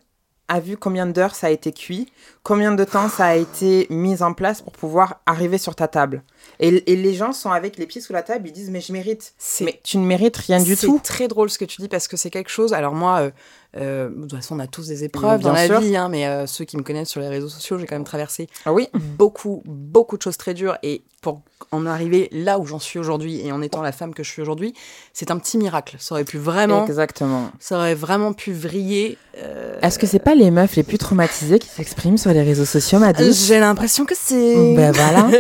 a 0.50 0.60
vu 0.60 0.76
combien 0.78 1.06
d'heures 1.06 1.36
ça 1.36 1.48
a 1.48 1.50
été 1.52 1.72
cuit, 1.72 2.12
combien 2.44 2.74
de 2.74 2.84
temps 2.84 3.08
ça 3.08 3.28
a 3.28 3.36
été 3.36 3.86
mis 3.90 4.22
en 4.24 4.34
place 4.34 4.62
pour 4.62 4.74
pouvoir 4.74 5.22
arriver 5.26 5.58
sur 5.60 5.76
ta 5.76 5.88
table. 5.88 6.24
Et, 6.62 6.92
et 6.92 6.96
les 6.98 7.14
gens 7.14 7.32
sont 7.32 7.52
avec 7.52 7.78
les 7.78 7.86
pieds 7.86 8.02
sous 8.02 8.12
la 8.14 8.22
table, 8.22 8.48
ils 8.48 8.52
disent 8.52 8.70
mais 8.70 8.82
je 8.82 8.92
mérite. 8.92 9.34
Mais 9.62 9.80
tu 9.84 9.98
ne 9.98 10.06
mérites 10.06 10.36
rien 10.38 10.62
du 10.62 10.76
tout. 10.76 11.00
C'est 11.02 11.04
très 11.04 11.28
drôle 11.30 11.50
ce 11.50 11.58
que 11.58 11.66
tu 11.66 11.82
dis 11.82 11.88
parce 11.88 12.08
que 12.08 12.18
c'est 12.18 12.30
quelque 12.30 12.50
chose. 12.50 12.74
Alors 12.74 12.94
moi, 12.94 13.20
euh, 13.20 13.32
euh, 13.78 14.10
de 14.10 14.22
toute 14.24 14.36
façon, 14.36 14.56
on 14.58 14.60
a 14.60 14.68
tous 14.68 14.88
des 14.88 15.04
épreuves 15.06 15.40
dans 15.42 15.54
la 15.54 15.66
sûr. 15.68 15.80
vie, 15.80 15.96
hein, 15.96 16.10
mais 16.10 16.28
euh, 16.28 16.48
ceux 16.48 16.66
qui 16.66 16.76
me 16.76 16.84
connaissent 16.84 17.10
sur 17.10 17.22
les 17.22 17.30
réseaux 17.30 17.48
sociaux, 17.50 17.78
j'ai 17.80 17.86
quand 17.86 17.96
même 17.96 18.04
traversé 18.04 18.48
Ah 18.66 18.74
oui. 18.74 18.88
beaucoup, 18.94 19.62
beaucoup 19.66 20.18
de 20.18 20.22
choses 20.22 20.36
très 20.38 20.54
dures. 20.54 20.78
Et 20.84 21.02
pour 21.22 21.42
en 21.72 21.86
arriver 21.86 22.28
là 22.32 22.60
où 22.60 22.66
j'en 22.66 22.80
suis 22.80 23.00
aujourd'hui 23.00 23.40
et 23.46 23.52
en 23.54 23.62
étant 23.62 23.82
la 23.82 23.92
femme 23.92 24.14
que 24.14 24.24
je 24.24 24.30
suis 24.30 24.42
aujourd'hui, 24.42 24.74
c'est 25.14 25.32
un 25.32 25.38
petit 25.40 25.58
miracle. 25.58 25.96
Ça 26.00 26.16
aurait 26.16 26.24
pu 26.26 26.38
vraiment, 26.38 26.86
Exactement. 26.86 27.52
ça 27.60 27.78
aurait 27.78 27.96
vraiment 27.96 28.34
pu 28.34 28.52
vriller. 28.54 29.18
euh, 29.38 29.80
Est-ce 29.82 30.00
que 30.00 30.08
c'est 30.08 30.20
pas 30.20 30.36
les 30.36 30.52
meufs 30.52 30.76
les 30.76 30.84
plus 30.84 30.98
traumatisées 30.98 31.60
qui 31.60 31.68
s'expriment 31.70 32.18
sur 32.18 32.32
les 32.34 32.42
réseaux 32.42 32.66
sociaux, 32.66 33.00
Maddy 33.00 33.32
J'ai 33.34 33.60
l'impression 33.60 34.06
que 34.06 34.16
c'est. 34.18 34.76
Ben 34.76 34.92
voilà. 34.92 35.30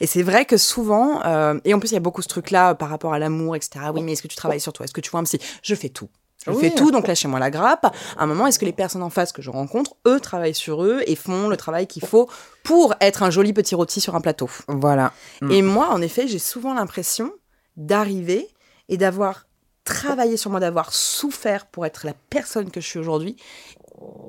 Et 0.00 0.06
c'est 0.06 0.22
vrai 0.22 0.44
que 0.44 0.56
souvent, 0.56 1.22
euh, 1.24 1.58
et 1.64 1.74
en 1.74 1.78
plus 1.78 1.90
il 1.90 1.94
y 1.94 1.96
a 1.96 2.00
beaucoup 2.00 2.22
ce 2.22 2.28
truc-là 2.28 2.70
euh, 2.70 2.74
par 2.74 2.88
rapport 2.88 3.14
à 3.14 3.18
l'amour, 3.18 3.56
etc. 3.56 3.86
Oui, 3.94 4.02
mais 4.02 4.12
est-ce 4.12 4.22
que 4.22 4.28
tu 4.28 4.36
travailles 4.36 4.60
sur 4.60 4.72
toi? 4.72 4.84
Est-ce 4.84 4.92
que 4.92 5.00
tu 5.00 5.10
vois 5.10 5.20
un 5.20 5.24
psy? 5.24 5.38
Je 5.62 5.74
fais 5.74 5.88
tout. 5.88 6.08
Je 6.46 6.50
Oui. 6.50 6.60
fais 6.60 6.74
tout, 6.74 6.90
donc 6.90 7.06
lâchez-moi 7.06 7.38
la 7.38 7.50
grappe. 7.50 7.86
À 7.86 8.22
un 8.22 8.26
moment, 8.26 8.46
est-ce 8.46 8.58
que 8.58 8.66
les 8.66 8.72
personnes 8.72 9.02
en 9.02 9.08
face 9.08 9.32
que 9.32 9.40
je 9.40 9.50
rencontre, 9.50 9.96
eux, 10.06 10.20
travaillent 10.20 10.54
sur 10.54 10.84
eux 10.84 11.02
et 11.06 11.16
font 11.16 11.48
le 11.48 11.56
travail 11.56 11.86
qu'il 11.86 12.04
faut 12.04 12.28
pour 12.64 12.94
être 13.00 13.22
un 13.22 13.30
joli 13.30 13.52
petit 13.54 13.74
rôti 13.74 14.00
sur 14.00 14.14
un 14.14 14.20
plateau? 14.20 14.50
Voilà. 14.68 15.12
Mm. 15.40 15.50
Et 15.52 15.62
moi, 15.62 15.88
en 15.90 16.02
effet, 16.02 16.28
j'ai 16.28 16.38
souvent 16.38 16.74
l'impression 16.74 17.32
d'arriver 17.78 18.48
et 18.88 18.96
d'avoir 18.96 19.46
travaillé 19.84 20.36
sur 20.36 20.50
moi, 20.50 20.60
d'avoir 20.60 20.92
souffert 20.92 21.66
pour 21.66 21.86
être 21.86 22.04
la 22.06 22.14
personne 22.30 22.70
que 22.70 22.80
je 22.80 22.86
suis 22.86 22.98
aujourd'hui. 22.98 23.36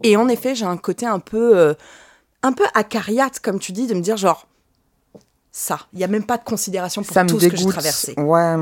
Et 0.04 0.16
en 0.16 0.28
effet, 0.30 0.56
j'ai 0.56 0.66
un 0.66 0.78
côté 0.78 1.06
un 1.06 1.20
peu, 1.20 1.58
euh, 1.58 1.74
un 2.44 2.54
peu 2.54 2.66
acariate, 2.76 3.40
comme 3.40 3.60
tu 3.60 3.72
dis, 3.72 3.88
de 3.88 3.94
me 3.94 4.02
dire 4.02 4.16
genre, 4.18 4.48
ça, 5.58 5.80
il 5.94 6.00
n'y 6.00 6.04
a 6.04 6.08
même 6.08 6.26
pas 6.26 6.38
de 6.38 6.44
considération 6.44 7.02
pour 7.02 7.14
Ça 7.14 7.24
tout 7.24 7.40
ce 7.40 7.48
que 7.48 7.56
j'ai 7.56 7.66
traversé. 7.66 8.14
Ouais. 8.18 8.56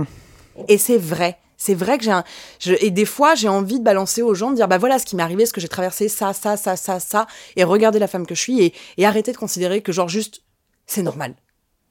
Et 0.68 0.78
c'est 0.78 1.00
vrai. 1.00 1.40
C'est 1.58 1.74
vrai 1.74 1.98
que 1.98 2.04
j'ai 2.04 2.12
un. 2.12 2.24
je- 2.60 2.76
et 2.82 2.92
des 2.92 3.06
fois, 3.06 3.34
j'ai 3.34 3.48
envie 3.50 3.80
de 3.80 3.84
balancer 3.84 4.22
aux 4.22 4.36
gens, 4.36 4.52
de 4.52 4.56
dire 4.58 4.68
bah 4.68 4.78
voilà 4.78 5.00
ce 5.00 5.06
qui 5.06 5.16
m'est 5.16 5.24
arrivé, 5.24 5.48
ce 5.48 5.54
que 5.54 5.60
j'ai 5.62 5.68
traversé, 5.68 6.08
ça, 6.08 6.34
ça, 6.34 6.56
ça, 6.56 6.76
ça, 6.76 7.00
ça, 7.00 7.26
et 7.56 7.64
regarder 7.64 7.98
la 7.98 8.08
femme 8.08 8.28
que 8.28 8.36
je 8.36 8.42
suis 8.42 8.62
et, 8.64 8.74
et 8.98 9.06
arrêter 9.08 9.32
de 9.32 9.38
considérer 9.38 9.82
que, 9.82 9.92
genre, 9.92 10.08
juste, 10.08 10.44
c'est 10.86 11.02
normal. 11.02 11.34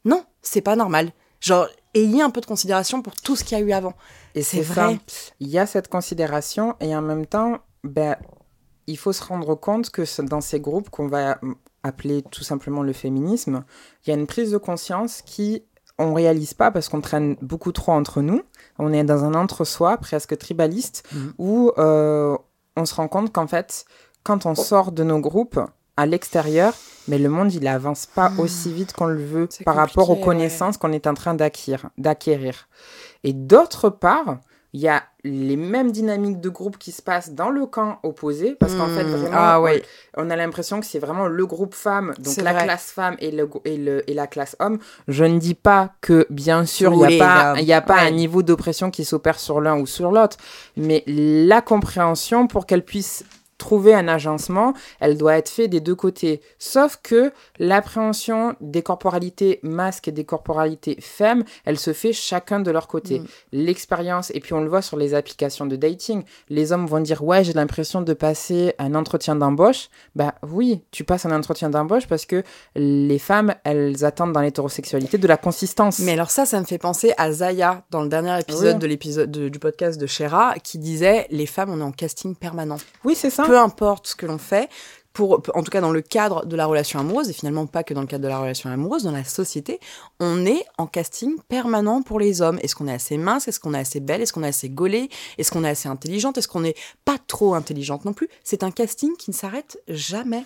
Non, 0.05 0.25
c'est 0.41 0.61
pas 0.61 0.77
normal. 0.77 1.11
Genre, 1.41 1.67
ayez 1.95 2.23
un 2.23 2.31
peu 2.31 2.41
de 2.41 2.47
considération 2.47 3.03
pour 3.03 3.15
tout 3.17 3.35
ce 3.35 3.43
qu'il 3.43 3.59
y 3.59 3.61
a 3.61 3.65
eu 3.65 3.73
avant. 3.73 3.95
Et 4.37 4.43
C'est 4.45 4.63
ça. 4.63 4.73
vrai. 4.87 4.99
Il 5.41 5.49
y 5.49 5.59
a 5.59 5.67
cette 5.67 5.89
considération 5.89 6.77
et 6.81 6.95
en 6.95 7.03
même 7.03 7.27
temps, 7.27 7.59
ben, 7.83 8.15
il 8.87 8.97
faut 8.99 9.13
se 9.13 9.25
rendre 9.25 9.57
compte 9.57 9.91
que 9.91 10.03
dans 10.23 10.41
ces 10.41 10.61
groupes 10.61 10.91
qu'on 10.91 11.09
va 11.09 11.39
appeler 11.83 12.23
tout 12.31 12.45
simplement 12.45 12.83
le 12.83 12.93
féminisme, 12.93 13.65
il 14.07 14.11
y 14.11 14.13
a 14.13 14.17
une 14.17 14.27
prise 14.27 14.51
de 14.53 14.59
conscience 14.59 15.23
qui 15.23 15.65
on 15.99 16.15
réalise 16.15 16.55
pas 16.55 16.71
parce 16.71 16.89
qu'on 16.89 17.01
traîne 17.01 17.37
beaucoup 17.43 17.71
trop 17.73 17.93
entre 17.93 18.23
nous. 18.23 18.43
On 18.79 18.93
est 18.93 19.05
dans 19.05 19.25
un 19.25 19.35
entre-soi 19.35 19.99
presque 19.99 20.37
tribaliste 20.39 21.05
Mhm. 21.13 21.33
où 21.39 21.73
euh, 21.79 22.37
on 22.77 22.85
se 22.87 22.95
rend 22.95 23.09
compte 23.09 23.33
qu'en 23.33 23.47
fait, 23.47 23.85
quand 24.25 24.47
on 24.47 24.55
sort 24.55 24.93
de 24.93 25.05
nos 25.05 25.19
groupes 25.21 25.61
à 25.99 26.07
l'extérieur, 26.07 26.73
mais 27.09 27.19
le 27.19 27.29
monde 27.29 27.53
il 27.53 27.67
avance 27.67 28.07
pas 28.07 28.33
aussi 28.39 28.73
vite 28.73 28.95
qu'on 28.95 29.05
le 29.07 29.23
veut 29.23 29.49
Ah. 29.61 29.65
Par 29.65 29.77
rapport 29.77 30.09
aux 30.11 30.15
ouais. 30.15 30.21
connaissances 30.23 30.79
qu'on 30.79 30.93
est 30.93 31.07
en 31.07 31.15
train 31.15 31.35
d'acquérir. 31.35 32.69
Et 33.25 33.33
d'autre 33.35 33.91
part, 33.91 34.39
il 34.73 34.81
y 34.81 34.89
a 34.89 35.03
les 35.25 35.57
mêmes 35.57 35.93
dynamiques 35.93 36.41
de 36.41 36.49
groupe 36.49 36.79
qui 36.79 36.91
se 36.91 37.01
passent 37.01 37.31
dans 37.33 37.51
le 37.51 37.65
camp 37.67 37.99
opposé, 38.03 38.57
parce 38.59 38.75
qu'en 38.75 38.89
fait, 38.89 39.05
Hmm, 39.05 39.11
vraiment, 39.11 39.29
ah 39.39 39.61
on- 39.61 39.63
ouais. 39.65 39.83
on, 40.17 40.29
a 40.31 40.35
l'impression 40.37 40.81
que 40.81 40.87
c'est 40.87 40.99
vraiment 40.99 41.29
le 41.29 41.47
groupe 41.47 41.75
femme, 41.75 42.13
donc 42.19 42.37
la 42.39 42.53
vrai. 42.53 42.65
classe 42.65 42.91
femme 42.91 43.15
et, 43.21 43.31
le, 43.31 43.49
et, 43.65 43.77
le, 43.77 44.11
et 44.11 44.15
la 44.15 44.27
classe 44.27 44.57
homme. 44.59 44.79
Je 45.07 45.25
ne 45.25 45.39
dis 45.39 45.55
pas 45.55 45.91
que, 46.01 46.27
bien 46.29 46.67
sûr, 46.67 46.93
il 46.93 46.99
n'y 46.99 47.05
a 47.05 47.25
pas, 47.25 47.55
gars. 47.55 47.61
il 47.61 47.65
y 47.67 47.73
a 47.73 47.81
pas 47.81 47.95
Ouais. 48.03 48.09
un 48.09 48.11
niveau 48.11 48.43
d'oppression 48.43 48.91
qui 48.91 49.05
s'opère 49.05 49.39
sur 49.39 49.61
l'un 49.61 49.79
ou 49.79 49.87
sur 49.87 50.11
l'autre, 50.11 50.39
mais 50.77 51.05
la 51.07 51.61
compréhension 51.61 52.49
pour 52.49 52.67
qu'elle 52.67 52.85
puisse 52.85 53.25
trouver 53.63 53.95
un 53.95 54.09
agencement, 54.09 54.75
elle 55.01 55.17
doit 55.17 55.37
être 55.37 55.49
faite 55.49 55.71
des 55.71 55.81
deux 55.81 55.95
côtés. 55.95 56.41
Sauf 56.59 56.99
que 57.03 57.33
l'appréhension 57.59 58.55
des 58.61 58.83
corporalités 58.83 59.61
masques 59.63 60.09
et 60.09 60.13
des 60.13 60.25
corporalités 60.25 60.97
femmes, 61.01 61.45
elle 61.65 61.79
se 61.79 61.93
fait 61.93 62.13
chacun 62.13 62.61
de 62.61 62.71
leur 62.71 62.89
côté. 62.89 63.21
Mm. 63.21 63.27
L'expérience, 63.53 64.31
et 64.35 64.41
puis 64.41 64.53
on 64.53 64.61
le 64.61 64.69
voit 64.69 64.83
sur 64.83 64.97
les 64.97 65.15
applications 65.15 65.67
de 65.67 65.77
dating, 65.77 66.25
les 66.49 66.73
hommes 66.73 66.87
vont 66.87 67.01
dire 67.01 67.23
ouais 67.25 67.45
j'ai 67.45 67.53
l'impression 67.53 68.03
de 68.03 68.13
passer 68.13 68.75
un 68.79 68.95
entretien 68.95 69.37
d'embauche. 69.37 69.89
Bah 70.17 70.35
oui, 70.43 70.83
tu 70.91 71.05
passes 71.05 71.25
un 71.27 71.35
entretien 71.37 71.71
d'embauche 71.71 72.07
parce 72.09 72.27
que 72.27 72.43
les 72.75 73.19
femmes, 73.19 73.55
elles 73.65 74.05
attendent 74.05 74.33
dans 74.33 74.41
l'hétérosexualité 74.41 75.19
de 75.19 75.27
la 75.29 75.37
consistance. 75.37 76.01
Mais 76.01 76.13
alors 76.13 76.31
ça, 76.31 76.45
ça 76.47 76.59
me 76.61 76.65
fait 76.67 76.79
penser 76.79 77.13
à 77.17 77.31
Zaya 77.33 77.85
dans 77.91 78.03
le 78.03 78.09
dernier 78.09 78.39
épisode 78.41 78.75
Oui. 78.75 78.81
de 78.81 78.87
l'épisode 78.87 79.31
de- 79.31 79.49
du 79.49 79.59
podcast 79.59 80.01
de 80.01 80.07
Shera 80.07 80.55
qui 80.63 80.79
disait 80.79 81.27
les 81.31 81.47
femmes 81.47 81.71
on 81.71 81.81
est 81.81 81.85
en 81.85 81.93
casting 81.93 82.35
permanent. 82.35 82.79
Oui, 83.05 83.15
c'est 83.15 83.31
ça. 83.31 83.45
Peu 83.45 83.52
importe 83.59 84.07
ce 84.09 84.17
que 84.17 84.27
l'on 84.27 84.39
fait, 84.39 84.69
pour 85.13 85.43
en 85.55 85.63
tout 85.63 85.71
cas 85.71 85.83
dans 85.83 85.93
le 85.93 86.01
cadre 86.01 86.47
de 86.47 86.57
la 86.57 86.65
relation 86.65 86.99
amoureuse 86.99 87.29
et 87.29 87.35
finalement 87.35 87.67
pas 87.67 87.85
que 87.85 87.93
dans 87.93 88.01
le 88.01 88.07
cadre 88.07 88.25
de 88.25 88.29
la 88.29 88.39
relation 88.39 88.71
amoureuse, 88.71 89.03
dans 89.03 89.11
la 89.13 89.25
société, 89.25 89.79
on 90.21 90.47
est 90.47 90.65
en 90.79 90.87
casting 90.87 91.37
permanent 91.49 92.01
pour 92.01 92.19
les 92.19 92.41
hommes. 92.41 92.59
Est-ce 92.63 92.75
qu'on 92.75 92.89
est 92.89 92.95
assez 92.95 93.19
mince? 93.19 93.47
Est-ce 93.47 93.61
qu'on 93.61 93.75
est 93.75 93.79
assez 93.79 94.01
belle? 94.01 94.23
Est-ce 94.23 94.33
qu'on 94.33 94.43
est 94.43 94.49
assez 94.49 94.71
gaulée 94.71 95.11
Est-ce 95.37 95.51
qu'on 95.53 95.65
est 95.65 95.69
assez 95.69 95.89
intelligente? 95.89 96.39
Est-ce 96.39 96.49
qu'on 96.49 96.61
n'est 96.61 96.77
pas 97.05 97.19
trop 97.27 97.55
intelligente 97.55 98.07
non 98.07 98.15
plus? 98.15 98.29
C'est 98.43 98.63
un 98.63 98.71
casting 98.71 99.15
qui 99.19 99.31
ne 99.31 99.35
s'arrête 99.37 99.79
jamais. 99.87 100.45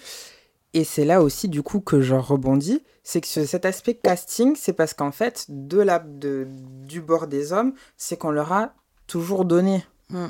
Et 0.75 0.83
c'est 0.83 1.05
là 1.05 1.23
aussi, 1.23 1.49
du 1.49 1.63
coup, 1.63 1.79
que 1.81 2.01
je 2.01 2.17
rebondis. 2.17 2.83
C'est 3.05 3.21
que 3.21 3.29
ce- 3.29 3.47
cet 3.47 3.65
aspect 3.67 3.95
casting, 3.95 4.57
c'est 4.57 4.73
parce 4.73 4.95
qu'en 4.95 5.13
fait, 5.13 5.47
de 5.49 5.79
la, 5.79 6.01
de, 6.01 6.49
du 6.85 7.01
bord 7.01 7.29
des 7.29 7.53
hommes, 7.53 7.73
c'est 7.97 8.17
qu'on 8.17 8.31
leur 8.33 8.53
a 8.53 8.73
toujours 9.07 9.45
donné. 9.45 9.87
Mm. 10.11 10.27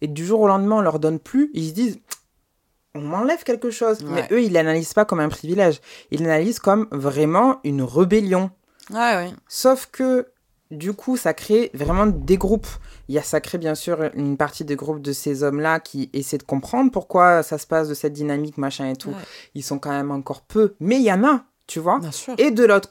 Et 0.00 0.06
du 0.08 0.24
jour 0.24 0.40
au 0.40 0.46
lendemain, 0.46 0.76
on 0.76 0.80
leur 0.80 1.00
donne 1.00 1.18
plus. 1.18 1.50
Ils 1.54 1.68
se 1.70 1.74
disent, 1.74 1.98
on 2.94 3.00
m'enlève 3.00 3.42
quelque 3.44 3.70
chose. 3.70 4.02
Ouais. 4.02 4.10
Mais 4.12 4.28
eux, 4.32 4.42
ils 4.42 4.52
l'analysent 4.52 4.94
pas 4.94 5.04
comme 5.04 5.20
un 5.20 5.28
privilège. 5.28 5.80
Ils 6.10 6.22
l'analysent 6.22 6.58
comme 6.58 6.88
vraiment 6.90 7.60
une 7.64 7.82
rébellion. 7.82 8.50
Ouais, 8.90 9.14
ouais. 9.16 9.30
Sauf 9.48 9.88
que, 9.92 10.28
du 10.70 10.92
coup, 10.92 11.16
ça 11.16 11.34
crée 11.34 11.70
vraiment 11.74 12.06
des 12.06 12.36
groupes. 12.36 12.68
Il 13.08 13.14
y 13.14 13.18
a, 13.18 13.22
ça 13.22 13.40
crée 13.40 13.58
bien 13.58 13.74
sûr 13.74 14.10
une 14.14 14.36
partie 14.36 14.64
des 14.64 14.76
groupes 14.76 15.02
de 15.02 15.12
ces 15.12 15.42
hommes-là 15.42 15.80
qui 15.80 16.10
essaient 16.12 16.38
de 16.38 16.42
comprendre 16.44 16.90
pourquoi 16.90 17.42
ça 17.42 17.58
se 17.58 17.66
passe 17.66 17.88
de 17.88 17.94
cette 17.94 18.12
dynamique, 18.12 18.58
machin 18.58 18.88
et 18.88 18.96
tout. 18.96 19.10
Ouais. 19.10 19.24
Ils 19.54 19.64
sont 19.64 19.78
quand 19.78 19.90
même 19.90 20.10
encore 20.10 20.42
peu, 20.42 20.74
mais 20.80 20.96
il 20.96 21.02
y 21.02 21.12
en 21.12 21.24
a, 21.24 21.44
tu 21.70 21.78
vois. 21.78 22.00
Bien 22.00 22.10
sûr. 22.10 22.34
Et 22.38 22.50
de 22.50 22.64
l'autre, 22.64 22.88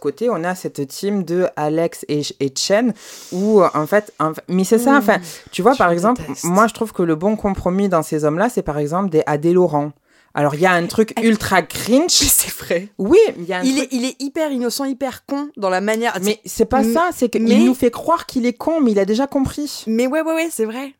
côté, 0.00 0.30
on 0.30 0.42
a 0.42 0.54
cette 0.54 0.86
team 0.88 1.24
de 1.24 1.46
Alex 1.56 2.06
et, 2.08 2.22
et 2.40 2.50
Chen, 2.56 2.94
où 3.32 3.60
euh, 3.60 3.68
en 3.74 3.86
fait, 3.86 4.12
en 4.18 4.32
fait- 4.32 4.42
mais 4.48 4.64
c'est 4.64 4.78
ça, 4.78 4.96
enfin, 4.96 5.18
tu 5.52 5.60
vois, 5.60 5.74
par 5.74 5.88
le 5.88 5.92
exemple, 5.92 6.22
déteste. 6.22 6.44
moi 6.44 6.66
je 6.66 6.72
trouve 6.74 6.92
que 6.94 7.02
le 7.02 7.16
bon 7.16 7.36
compromis 7.36 7.90
dans 7.90 8.02
ces 8.02 8.24
hommes-là, 8.24 8.48
c'est 8.48 8.62
par 8.62 8.78
exemple 8.78 9.10
des 9.10 9.22
Adé 9.26 9.52
Laurent. 9.52 9.92
Alors 10.34 10.54
il 10.54 10.60
y 10.60 10.66
a 10.66 10.72
un 10.72 10.86
truc 10.86 11.12
ultra 11.22 11.60
cringe. 11.62 12.08
c'est 12.10 12.50
vrai. 12.64 12.88
Oui, 12.96 13.18
il 13.36 13.44
y 13.44 13.52
a 13.52 13.58
un 13.58 13.62
Il 13.62 13.76
truc- 13.76 13.92
est, 13.92 13.96
il 13.96 14.04
est 14.06 14.22
hyper 14.22 14.50
innocent, 14.52 14.84
hyper 14.86 15.26
con 15.26 15.48
dans 15.58 15.70
la 15.70 15.80
manière. 15.80 16.16
Mais 16.22 16.40
c'est 16.46 16.64
pas 16.66 16.84
ça, 16.84 17.10
c'est 17.14 17.28
qu'il 17.28 17.42
mais- 17.44 17.58
nous 17.58 17.74
fait 17.74 17.90
croire 17.90 18.24
qu'il 18.26 18.46
est 18.46 18.52
con, 18.54 18.80
mais 18.80 18.92
il 18.92 18.98
a 18.98 19.04
déjà 19.04 19.26
compris. 19.26 19.84
Mais 19.86 20.06
ouais, 20.06 20.22
ouais, 20.22 20.34
ouais, 20.34 20.48
c'est 20.50 20.64
vrai. 20.64 20.94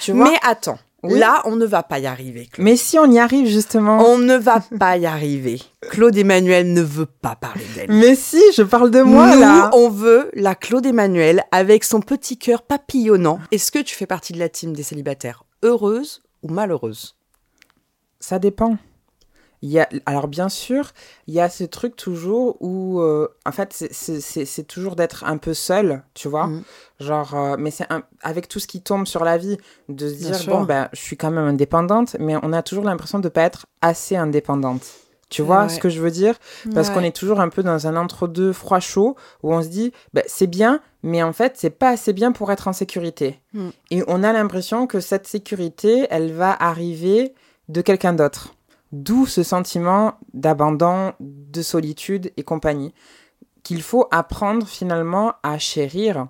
Tu 0.00 0.12
vois 0.12 0.30
Mais 0.30 0.36
attends, 0.42 0.78
Oui. 1.02 1.18
là, 1.18 1.42
on 1.46 1.56
ne 1.56 1.64
va 1.64 1.82
pas 1.82 1.98
y 1.98 2.06
arriver. 2.06 2.46
Claude. 2.46 2.64
Mais 2.64 2.76
si 2.76 2.98
on 2.98 3.10
y 3.10 3.18
arrive 3.18 3.46
justement. 3.46 3.98
On 4.06 4.18
ne 4.18 4.36
va 4.36 4.60
pas 4.78 4.96
y 4.98 5.06
arriver. 5.06 5.60
Claude 5.90 6.16
Emmanuel 6.16 6.72
ne 6.72 6.82
veut 6.82 7.06
pas 7.06 7.36
parler 7.36 7.64
d'elle. 7.74 7.90
Mais 7.90 8.14
si, 8.14 8.42
je 8.54 8.62
parle 8.62 8.90
de 8.90 9.00
moi 9.00 9.34
Nous, 9.34 9.40
là. 9.40 9.70
on 9.72 9.88
veut 9.88 10.30
la 10.34 10.54
Claude 10.54 10.84
Emmanuel 10.84 11.42
avec 11.52 11.84
son 11.84 12.00
petit 12.00 12.36
cœur 12.38 12.62
papillonnant. 12.62 13.40
Est-ce 13.50 13.72
que 13.72 13.78
tu 13.78 13.94
fais 13.94 14.06
partie 14.06 14.32
de 14.34 14.38
la 14.38 14.48
team 14.48 14.74
des 14.74 14.82
célibataires? 14.82 15.44
Heureuse 15.62 16.22
ou 16.42 16.48
malheureuse? 16.48 17.16
Ça 18.18 18.38
dépend. 18.38 18.76
Il 19.62 19.70
y 19.70 19.78
a, 19.78 19.88
alors 20.06 20.26
bien 20.28 20.48
sûr, 20.48 20.92
il 21.26 21.34
y 21.34 21.40
a 21.40 21.50
ce 21.50 21.64
truc 21.64 21.94
toujours 21.96 22.56
où, 22.60 23.00
euh, 23.00 23.28
en 23.44 23.52
fait, 23.52 23.72
c'est- 23.90 24.66
toujours 24.66 24.96
d'être 24.96 25.24
un 25.24 25.36
peu 25.36 25.52
seul, 25.54 26.02
tu 26.14 26.28
vois. 26.28 26.46
Mhm. 26.46 26.62
Genre, 27.00 27.34
euh, 27.34 27.56
mais 27.58 27.70
c'est 27.70 27.86
avec 28.22 28.48
tout 28.48 28.58
ce 28.58 28.66
qui 28.66 28.80
tombe 28.80 29.06
sur 29.06 29.22
la 29.24 29.36
vie, 29.36 29.58
de 29.88 30.08
se 30.08 30.14
dire, 30.14 30.38
bon, 30.48 30.62
ben, 30.64 30.88
je 30.92 31.00
suis 31.00 31.16
quand 31.16 31.30
même 31.30 31.44
indépendante, 31.46 32.16
mais 32.18 32.36
on 32.42 32.52
a 32.54 32.62
toujours 32.62 32.84
l'impression 32.84 33.18
de 33.18 33.28
pas 33.28 33.42
être 33.42 33.66
assez 33.82 34.16
indépendante. 34.16 34.82
Tu 35.28 35.42
vois 35.42 35.62
Ouais. 35.62 35.68
ce 35.68 35.78
que 35.78 35.88
je 35.90 36.00
veux 36.00 36.10
dire? 36.10 36.34
Parce 36.74 36.88
Ouais. 36.88 36.94
qu'on 36.94 37.04
est 37.04 37.14
toujours 37.14 37.38
un 37.38 37.50
peu 37.50 37.62
dans 37.62 37.86
un 37.86 37.94
entre-deux 37.96 38.52
froid-chaud 38.52 39.14
où 39.44 39.54
on 39.54 39.62
se 39.62 39.68
dit, 39.68 39.92
ben, 40.12 40.24
c'est 40.26 40.48
bien, 40.48 40.80
mais 41.04 41.22
en 41.22 41.32
fait, 41.32 41.52
c'est 41.56 41.70
pas 41.70 41.90
assez 41.90 42.12
bien 42.12 42.32
pour 42.32 42.50
être 42.50 42.66
en 42.66 42.72
sécurité. 42.72 43.38
Mm. 43.52 43.68
Et 43.92 44.02
on 44.08 44.24
a 44.24 44.32
l'impression 44.32 44.86
que 44.88 44.98
cette 44.98 45.28
sécurité, 45.28 46.06
elle 46.10 46.32
va 46.32 46.50
arriver 46.60 47.32
de 47.68 47.80
quelqu'un 47.80 48.12
d'autre. 48.12 48.54
D'où 48.92 49.26
ce 49.26 49.42
sentiment 49.42 50.14
d'abandon, 50.34 51.12
de 51.20 51.62
solitude 51.62 52.32
et 52.36 52.42
compagnie, 52.42 52.92
qu'il 53.62 53.82
faut 53.82 54.08
apprendre 54.10 54.66
finalement 54.66 55.34
à 55.42 55.58
chérir. 55.58 56.26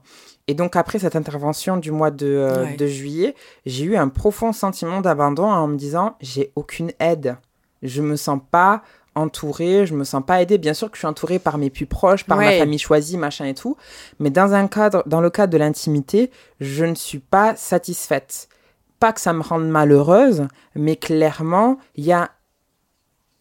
Et 0.49 0.55
donc 0.55 0.75
après 0.77 0.99
cette 0.99 1.17
intervention 1.17 1.77
du 1.77 1.91
mois 1.93 2.11
de, 2.11 2.27
euh, 2.27 2.65
Ouais. 2.65 2.77
de 2.77 2.87
juillet, 2.87 3.35
j'ai 3.67 3.85
eu 3.85 3.97
un 3.97 4.09
profond 4.09 4.53
sentiment 4.53 5.01
d'abandon 5.01 5.45
en 5.45 5.69
me 5.69 5.77
disant, 5.77 6.17
j'ai 6.21 6.53
aucune 6.57 6.91
aide. 6.99 7.37
Je 7.83 8.03
me 8.03 8.17
sens 8.17 8.41
pas 8.51 8.83
entourée, 9.15 9.87
je 9.87 9.95
me 9.95 10.05
sens 10.05 10.23
pas 10.27 10.43
aidée. 10.43 10.59
Bien 10.59 10.75
sûr 10.75 10.91
que 10.91 10.97
je 10.97 11.01
suis 11.01 11.07
entourée 11.07 11.39
par 11.39 11.57
mes 11.57 11.71
plus 11.71 11.87
proches, 11.87 12.25
par 12.25 12.37
ma 12.37 12.53
famille 12.59 12.79
choisie, 12.79 13.17
machin 13.17 13.47
et 13.47 13.55
tout. 13.55 13.77
Mais 14.19 14.31
dans 14.31 14.53
un 14.53 14.67
cadre, 14.67 15.03
dans 15.07 15.21
le 15.21 15.31
cadre 15.31 15.53
de 15.53 15.59
l'intimité, 15.59 16.31
je 16.61 16.85
ne 16.85 16.95
suis 16.95 17.19
pas 17.21 17.57
satisfaite. 17.57 18.49
Pas 18.99 19.13
que 19.13 19.21
ça 19.21 19.33
me 19.33 19.41
rende 19.43 19.69
malheureuse, 19.69 20.47
mais 20.75 20.97
clairement, 20.97 21.79
il 21.97 22.05
y 22.05 22.13
a 22.13 22.31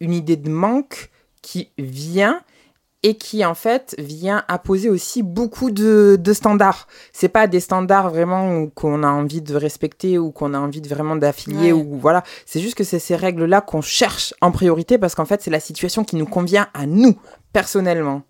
une 0.00 0.12
idée 0.12 0.36
de 0.36 0.50
manque 0.50 1.10
qui 1.42 1.70
vient 1.78 2.40
et 3.02 3.16
qui 3.16 3.44
en 3.46 3.54
fait 3.54 3.94
vient 3.98 4.44
apposer 4.46 4.90
aussi 4.90 5.22
beaucoup 5.22 5.70
de, 5.70 6.18
de 6.20 6.32
standards. 6.34 6.86
C'est 7.14 7.30
pas 7.30 7.46
des 7.46 7.60
standards 7.60 8.10
vraiment 8.10 8.66
qu'on 8.68 9.02
a 9.02 9.08
envie 9.08 9.40
de 9.40 9.54
respecter 9.54 10.18
ou 10.18 10.32
qu'on 10.32 10.52
a 10.52 10.58
envie 10.58 10.82
de 10.82 10.88
vraiment 10.88 11.16
d'affilier 11.16 11.72
Ouais. 11.72 11.80
ou 11.82 11.98
voilà. 11.98 12.22
C'est 12.44 12.60
juste 12.60 12.74
que 12.74 12.84
c'est 12.84 12.98
ces 12.98 13.16
règles-là 13.16 13.62
qu'on 13.62 13.80
cherche 13.80 14.34
en 14.42 14.50
priorité 14.52 14.98
parce 14.98 15.14
qu'en 15.14 15.24
fait 15.24 15.40
c'est 15.40 15.50
la 15.50 15.60
situation 15.60 16.04
qui 16.04 16.16
nous 16.16 16.26
convient 16.26 16.68
à 16.74 16.84
nous 16.84 17.18
personnellement. 17.54 18.22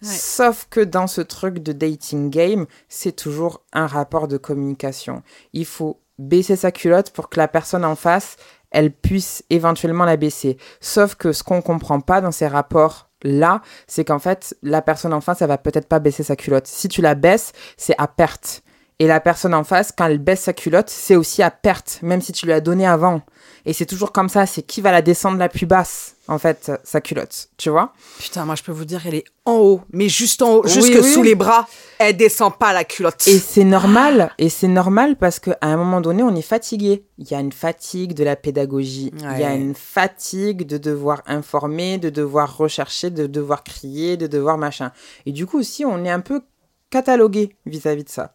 Ouais. 0.00 0.08
Sauf 0.08 0.68
que 0.70 0.80
dans 0.80 1.06
ce 1.06 1.20
truc 1.20 1.58
de 1.58 1.72
dating 1.72 2.30
game, 2.30 2.66
c'est 2.88 3.12
toujours 3.14 3.60
un 3.74 3.86
rapport 3.86 4.26
de 4.26 4.38
communication. 4.38 5.22
Il 5.52 5.66
faut 5.66 6.00
baisser 6.18 6.56
sa 6.56 6.72
culotte 6.72 7.10
pour 7.10 7.28
que 7.28 7.38
la 7.38 7.46
personne 7.48 7.84
en 7.84 7.94
face, 7.94 8.36
elle 8.70 8.92
puisse 8.92 9.44
éventuellement 9.50 10.04
la 10.04 10.16
baisser. 10.16 10.56
Sauf 10.80 11.14
que 11.14 11.32
ce 11.32 11.42
qu'on 11.42 11.62
comprend 11.62 12.00
pas 12.00 12.20
dans 12.20 12.32
ces 12.32 12.46
rapports 12.46 13.08
là, 13.22 13.62
c'est 13.86 14.04
qu'en 14.04 14.18
fait, 14.18 14.56
la 14.62 14.82
personne 14.82 15.12
en 15.12 15.20
face, 15.20 15.42
elle 15.42 15.48
va 15.48 15.58
peut-être 15.58 15.88
pas 15.88 15.98
baisser 15.98 16.22
sa 16.22 16.36
culotte. 16.36 16.66
Si 16.66 16.88
tu 16.88 17.02
la 17.02 17.14
baisses, 17.14 17.52
c'est 17.76 17.94
à 17.98 18.06
perte. 18.06 18.62
Et 19.00 19.06
la 19.06 19.20
personne 19.20 19.54
en 19.54 19.64
face, 19.64 19.92
quand 19.92 20.06
elle 20.06 20.18
baisse 20.18 20.42
sa 20.42 20.52
culotte, 20.52 20.90
c'est 20.90 21.16
aussi 21.16 21.42
à 21.42 21.50
perte, 21.50 22.00
même 22.02 22.20
si 22.20 22.32
tu 22.32 22.46
lui 22.46 22.52
as 22.52 22.60
donné 22.60 22.86
avant. 22.86 23.22
Et 23.68 23.74
c'est 23.74 23.84
toujours 23.84 24.12
comme 24.12 24.30
ça, 24.30 24.46
c'est 24.46 24.62
qui 24.62 24.80
va 24.80 24.90
la 24.92 25.02
descendre 25.02 25.36
la 25.36 25.50
plus 25.50 25.66
basse, 25.66 26.16
en 26.26 26.38
fait, 26.38 26.72
sa 26.84 27.02
culotte, 27.02 27.50
tu 27.58 27.68
vois? 27.68 27.92
Putain, 28.18 28.46
moi 28.46 28.54
je 28.54 28.62
peux 28.62 28.72
vous 28.72 28.86
dire, 28.86 29.02
elle 29.06 29.16
est 29.16 29.24
en 29.44 29.56
haut, 29.58 29.82
mais 29.92 30.08
juste 30.08 30.40
en 30.40 30.54
haut, 30.54 30.62
Oui, 30.64 30.70
jusque 30.70 30.98
oui. 31.02 31.12
sous 31.12 31.22
les 31.22 31.34
bras. 31.34 31.68
Elle 31.98 32.16
descend 32.16 32.56
pas 32.56 32.72
la 32.72 32.84
culotte. 32.84 33.28
Et 33.28 33.38
c'est 33.38 33.64
normal, 33.64 34.32
et 34.38 34.48
c'est 34.48 34.68
normal 34.68 35.16
parce 35.16 35.38
qu'à 35.38 35.58
un 35.60 35.76
moment 35.76 36.00
donné, 36.00 36.22
on 36.22 36.34
est 36.34 36.40
fatigué. 36.40 37.04
Il 37.18 37.30
y 37.30 37.34
a 37.34 37.40
une 37.40 37.52
fatigue 37.52 38.14
de 38.14 38.24
la 38.24 38.36
pédagogie, 38.36 39.12
il 39.14 39.38
y 39.38 39.44
a 39.44 39.52
une 39.54 39.74
fatigue 39.74 40.64
de 40.66 40.78
devoir 40.78 41.20
informer, 41.26 41.98
de 41.98 42.08
devoir 42.08 42.56
rechercher, 42.56 43.10
de 43.10 43.26
devoir 43.26 43.64
crier, 43.64 44.16
de 44.16 44.26
devoir 44.26 44.56
machin. 44.56 44.92
Et 45.26 45.32
du 45.32 45.44
coup 45.44 45.58
aussi, 45.58 45.84
on 45.84 46.06
est 46.06 46.10
un 46.10 46.20
peu 46.20 46.40
catalogué 46.88 47.54
vis-à-vis 47.66 48.04
de 48.04 48.08
ça. 48.08 48.32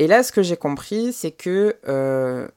Et 0.00 0.08
là, 0.08 0.24
ce 0.24 0.32
que 0.32 0.42
j'ai 0.42 0.56
compris, 0.56 1.12
c'est 1.12 1.30
que 1.30 1.76
euh, 1.88 2.48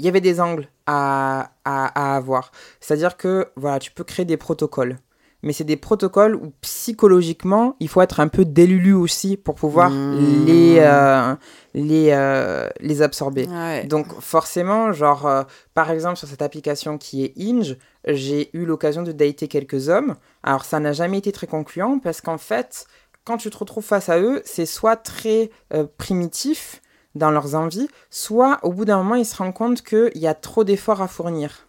il 0.00 0.04
y 0.06 0.08
avait 0.08 0.22
des 0.22 0.40
angles 0.40 0.66
à, 0.86 1.52
à, 1.66 2.12
à 2.12 2.16
avoir. 2.16 2.52
C'est-à-dire 2.80 3.18
que 3.18 3.48
voilà, 3.54 3.78
tu 3.78 3.92
peux 3.92 4.02
créer 4.02 4.24
des 4.24 4.38
protocoles. 4.38 4.96
Mais 5.42 5.52
c'est 5.52 5.64
des 5.64 5.76
protocoles 5.76 6.34
où 6.36 6.52
psychologiquement, 6.62 7.76
il 7.80 7.88
faut 7.88 8.00
être 8.00 8.20
un 8.20 8.28
peu 8.28 8.44
délulu 8.46 8.92
aussi 8.94 9.36
pour 9.36 9.54
pouvoir 9.54 9.90
Mmh. 9.90 10.44
les, 10.46 10.76
euh, 10.80 11.34
les, 11.74 12.10
euh, 12.12 12.68
les 12.80 13.02
absorber. 13.02 13.46
Ouais. 13.46 13.84
Donc 13.84 14.06
forcément, 14.20 14.92
genre, 14.92 15.26
euh, 15.26 15.42
par 15.74 15.90
exemple, 15.90 16.16
sur 16.16 16.28
cette 16.28 16.42
application 16.42 16.96
qui 16.98 17.24
est 17.24 17.34
Inge, 17.38 17.76
j'ai 18.06 18.50
eu 18.54 18.64
l'occasion 18.64 19.02
de 19.02 19.12
dater 19.12 19.48
quelques 19.48 19.90
hommes. 19.90 20.16
Alors 20.42 20.64
ça 20.64 20.80
n'a 20.80 20.92
jamais 20.92 21.18
été 21.18 21.30
très 21.30 21.46
concluant 21.46 21.98
parce 21.98 22.20
qu'en 22.22 22.38
fait, 22.38 22.86
quand 23.24 23.36
tu 23.36 23.50
te 23.50 23.56
retrouves 23.58 23.84
face 23.84 24.08
à 24.08 24.18
eux, 24.18 24.40
c'est 24.46 24.66
soit 24.66 24.96
très 24.96 25.50
primitif 25.98 26.80
dans 27.14 27.30
leurs 27.30 27.54
envies, 27.54 27.88
soit 28.10 28.58
au 28.62 28.72
bout 28.72 28.84
d'un 28.84 28.98
moment, 28.98 29.14
ils 29.16 29.26
se 29.26 29.36
rendent 29.36 29.54
compte 29.54 29.82
qu'il 29.82 30.10
y 30.18 30.26
a 30.26 30.34
trop 30.34 30.64
d'efforts 30.64 31.02
à 31.02 31.08
fournir. 31.08 31.66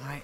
Ouais. 0.00 0.22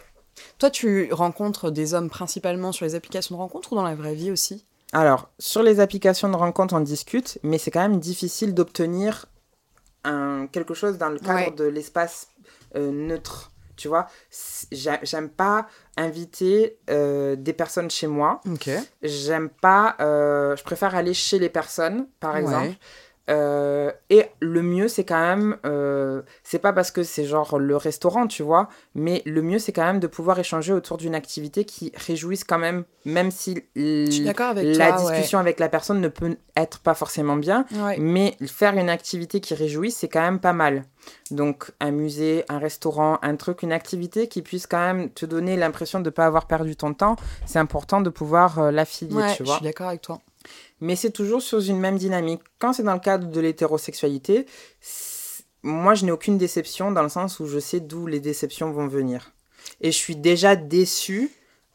Toi, 0.58 0.70
tu 0.70 1.12
rencontres 1.12 1.70
des 1.70 1.94
hommes 1.94 2.10
principalement 2.10 2.72
sur 2.72 2.84
les 2.84 2.94
applications 2.94 3.34
de 3.36 3.40
rencontres 3.40 3.72
ou 3.72 3.76
dans 3.76 3.82
la 3.84 3.94
vraie 3.94 4.14
vie 4.14 4.30
aussi? 4.30 4.64
Alors, 4.92 5.28
sur 5.38 5.62
les 5.62 5.80
applications 5.80 6.28
de 6.28 6.36
rencontre, 6.36 6.74
on 6.74 6.80
discute, 6.80 7.38
mais 7.42 7.58
c'est 7.58 7.70
quand 7.72 7.80
même 7.80 7.98
difficile 7.98 8.54
d'obtenir 8.54 9.26
un, 10.04 10.46
quelque 10.52 10.74
chose 10.74 10.98
dans 10.98 11.08
le 11.08 11.18
cadre 11.18 11.34
Ouais. 11.34 11.50
de 11.50 11.64
l'espace 11.64 12.28
euh, 12.76 12.90
neutre. 12.92 13.50
Tu 13.76 13.88
vois, 13.88 14.06
j'aime 14.70 15.28
pas 15.28 15.66
inviter 15.96 16.78
euh, 16.90 17.34
des 17.34 17.52
personnes 17.52 17.90
chez 17.90 18.06
moi. 18.06 18.40
Ok. 18.48 18.70
J'aime 19.02 19.48
pas. 19.48 19.96
euh, 19.98 20.54
je 20.54 20.62
préfère 20.62 20.94
aller 20.94 21.12
chez 21.14 21.40
les 21.40 21.48
personnes, 21.48 22.06
par 22.20 22.34
Ouais. 22.34 22.78
Euh, 23.30 23.90
et 24.10 24.26
le 24.40 24.62
mieux, 24.62 24.88
c'est 24.88 25.04
quand 25.04 25.18
même. 25.20 25.56
euh, 25.64 26.22
c'est 26.42 26.58
pas 26.58 26.72
parce 26.74 26.90
que 26.90 27.02
c'est 27.02 27.24
genre 27.24 27.58
le 27.58 27.76
restaurant, 27.76 28.26
tu 28.26 28.42
vois. 28.42 28.68
Mais 28.94 29.22
le 29.24 29.40
mieux, 29.40 29.58
c'est 29.58 29.72
quand 29.72 29.84
même 29.84 30.00
de 30.00 30.06
pouvoir 30.06 30.38
échanger 30.38 30.72
autour 30.74 30.98
d'une 30.98 31.14
activité 31.14 31.64
qui 31.64 31.90
réjouisse 31.96 32.44
quand 32.44 32.58
même, 32.58 32.84
même 33.06 33.30
si 33.30 33.62
Je 33.76 34.28
avec 34.28 34.76
la 34.76 34.92
toi. 34.92 35.04
ouais. 35.04 35.12
discussion 35.12 35.38
avec 35.38 35.58
la 35.58 35.68
personne 35.70 36.00
ne 36.02 36.08
peut 36.08 36.36
être 36.56 36.80
pas 36.80 36.94
forcément 36.94 37.36
bien. 37.36 37.64
Ouais. 37.72 37.96
Mais 37.98 38.36
faire 38.46 38.76
une 38.76 38.90
activité 38.90 39.40
qui 39.40 39.54
réjouit, 39.54 39.90
c'est 39.90 40.08
quand 40.08 40.20
même 40.22 40.38
pas 40.40 40.52
mal. 40.52 40.84
Donc, 41.30 41.70
un 41.80 41.90
musée, 41.90 42.44
un 42.48 42.58
restaurant, 42.58 43.18
un 43.22 43.36
truc, 43.36 43.62
une 43.62 43.72
activité 43.72 44.28
qui 44.28 44.42
puisse 44.42 44.66
quand 44.66 44.80
même 44.80 45.10
te 45.10 45.24
donner 45.26 45.56
l'impression 45.56 45.98
de 46.00 46.04
ne 46.06 46.10
pas 46.10 46.26
avoir 46.26 46.46
perdu 46.46 46.76
ton 46.76 46.92
temps, 46.94 47.16
c'est 47.46 47.58
important 47.58 48.00
de 48.00 48.10
pouvoir 48.10 48.58
euh, 48.58 48.70
l'affilier, 48.70 49.14
Ouais, 49.16 49.32
tu 49.32 49.38
je 49.40 49.44
vois. 49.44 49.56
suis 49.56 49.64
d'accord 49.64 49.88
avec 49.88 50.00
toi. 50.02 50.18
Mais 50.80 50.96
c'est 50.96 51.10
toujours 51.10 51.42
sur 51.42 51.60
une 51.60 51.78
même 51.78 51.98
dynamique. 51.98 52.42
Quand 52.58 52.72
c'est 52.72 52.82
dans 52.82 52.94
le 52.94 53.00
cadre 53.00 53.28
de 53.28 53.40
l'hétérosexualité, 53.40 54.46
moi, 55.62 55.94
je 55.94 56.04
n'ai 56.04 56.12
aucune 56.12 56.36
déception 56.36 56.92
dans 56.92 57.02
le 57.02 57.08
sens 57.08 57.40
où 57.40 57.46
je 57.46 57.58
sais 57.58 57.80
d'où 57.80 58.06
les 58.06 58.20
déceptions 58.20 58.70
vont 58.70 58.86
venir. 58.86 59.32
Et 59.80 59.92
je 59.92 59.96
suis 59.96 60.16
déjà 60.16 60.56
déçue 60.56 61.30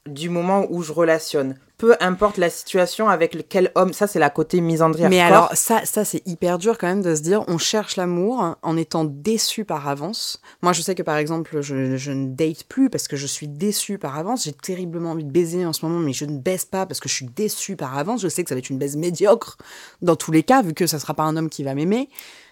du 0.06 0.30
moment 0.30 0.68
où 0.70 0.84
je 0.84 0.92
relationne. 0.92 1.58
Peu 1.80 1.96
importe 2.02 2.38
la 2.38 2.50
situation 2.50 3.10
avec 3.10 3.34
lequel 3.34 3.72
homme, 3.74 3.94
ça 3.94 4.06
c'est 4.06 4.20
la 4.20 4.30
côté 4.30 4.62
misandrie 4.62 5.08
Mais 5.10 5.22
hardcore. 5.22 5.38
alors, 5.38 5.50
ça, 5.56 5.82
ça 5.86 6.06
c'est 6.06 6.22
hyper 6.28 6.60
dur 6.60 6.78
quand 6.78 6.88
même 6.88 7.02
de 7.02 7.15
se 7.15 7.22
dire 7.22 7.44
on 7.48 7.58
cherche 7.58 7.96
l'amour 7.96 8.58
en 8.62 8.78
étant 8.78 9.06
déçu 9.06 9.65
par 9.65 9.88
avance. 9.88 10.42
Moi, 10.62 10.74
je 10.74 10.82
sais 10.82 10.94
que 10.94 11.04
par 11.04 11.18
exemple, 11.18 11.62
je, 11.62 11.96
je 11.96 12.12
ne 12.12 12.28
date 12.28 12.65
plus 12.65 12.89
parce 12.89 13.08
que 13.08 13.15
je 13.15 13.26
suis 13.26 13.48
déçue 13.48 13.98
par 13.98 14.18
avance. 14.18 14.44
J'ai 14.44 14.54
terriblement 14.54 15.12
envie 15.12 15.24
de 15.24 15.32
baiser 15.32 15.65
en 15.65 15.74
ce 15.74 15.86
moment, 15.86 16.00
mais 16.00 16.13
je 16.13 16.26
ne 16.26 16.38
baisse 16.38 16.65
pas 16.65 16.86
parce 16.86 17.00
que 17.00 17.10
je 17.10 17.15
suis 17.15 17.28
déçue 17.28 17.76
par 17.76 17.98
avance. 17.98 18.22
Je 18.22 18.28
sais 18.28 18.44
que 18.44 18.50
ça 18.50 18.56
va 18.56 18.60
être 18.60 18.70
une 18.70 18.78
baise 18.78 18.96
médiocre 18.96 19.58
dans 20.02 20.15
tous 20.15 20.32
les 20.32 20.44
cas, 20.44 20.62
vu 20.62 20.74
que 20.74 20.86
ça 20.86 21.00
sera 21.00 21.13
pas 21.13 21.24
un 21.24 21.38
homme 21.38 21.50
qui 21.50 21.63
va 21.63 21.74
m'aimer. 21.76 22.10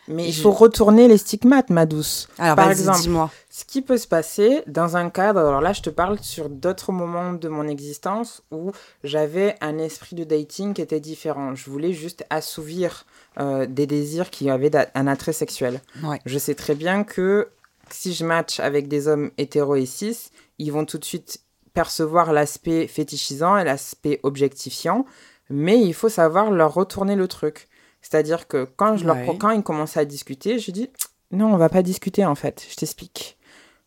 Mais 0.08 0.28
il 0.28 0.34
faut 0.34 0.52
retourner 0.52 1.08
les 1.08 1.18
stigmates, 1.18 1.70
ma 1.70 1.86
douce. 1.86 2.30
Alors, 2.38 2.56
Par 2.56 2.72
exemple, 2.72 3.02
dis-moi. 3.02 3.30
Ce 3.50 3.66
qui 3.66 3.82
peut 3.82 3.98
se 3.98 4.08
passer 4.08 4.63
dans 4.68 4.96
un 4.96 5.10
cadre, 5.10 5.40
alors 5.40 5.62
là 5.62 5.74
je 5.74 5.82
te 5.82 5.90
parle 5.90 6.20
sur 6.22 6.48
d'autres 6.50 6.92
moments 6.92 7.34
de 7.34 7.50
mon 7.50 7.68
existence 7.68 8.44
où 8.52 8.72
j'avais 9.17 9.56
un 9.62 9.80
esprit 9.80 10.15
de 10.15 10.23
dating 10.23 10.75
qui 10.75 10.82
était 10.84 10.99
différent. 10.99 11.56
Je 11.56 11.69
voulais 11.71 11.91
juste 11.91 12.23
assouvir 12.30 13.06
euh, 13.39 13.65
des 13.65 13.88
désirs 13.88 14.30
qui 14.30 14.47
avaient 14.49 14.69
un 14.95 15.08
attrait 15.08 15.34
sexuel. 15.34 15.82
Ouais. 16.03 16.19
Je 16.25 16.38
sais 16.38 16.53
très 16.53 16.75
bien 16.75 17.03
que 17.03 17.49
si 17.89 18.13
je 18.13 18.23
match 18.23 18.60
avec 18.60 18.88
des 18.88 19.08
hommes 19.08 19.32
hétéros 19.39 19.75
et 19.75 19.88
cis, 19.88 20.30
ils 20.60 20.71
vont 20.71 20.86
tout 20.86 20.99
de 20.99 21.06
suite 21.06 21.39
percevoir 21.73 22.32
l'aspect 22.32 22.86
fétichisant 22.88 23.58
et 23.58 23.63
l'aspect 23.63 24.19
objectifiant, 24.21 25.06
mais 25.49 25.80
il 25.82 25.93
faut 25.95 26.10
savoir 26.10 26.51
leur 26.51 26.75
retourner 26.75 27.15
le 27.15 27.27
truc. 27.27 27.69
C'est-à-dire 28.03 28.47
que 28.47 28.65
quand, 28.75 28.97
je 28.97 29.06
leur, 29.06 29.15
Ouais. 29.17 29.38
quand 29.39 29.49
ils 29.49 29.63
commençaient 29.63 29.99
à 30.01 30.06
discuter, 30.06 30.60
je 30.60 30.69
dis 30.69 30.89
non, 31.32 31.51
on 31.53 31.58
va 31.58 31.69
pas 31.69 31.82
discuter 31.82 32.23
en 32.23 32.36
fait, 32.36 32.67
je 32.69 32.75
t'explique. 32.75 33.36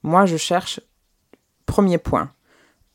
Moi, 0.02 0.26
je 0.26 0.36
cherche, 0.36 0.80
premier 1.66 1.98
point, 1.98 2.32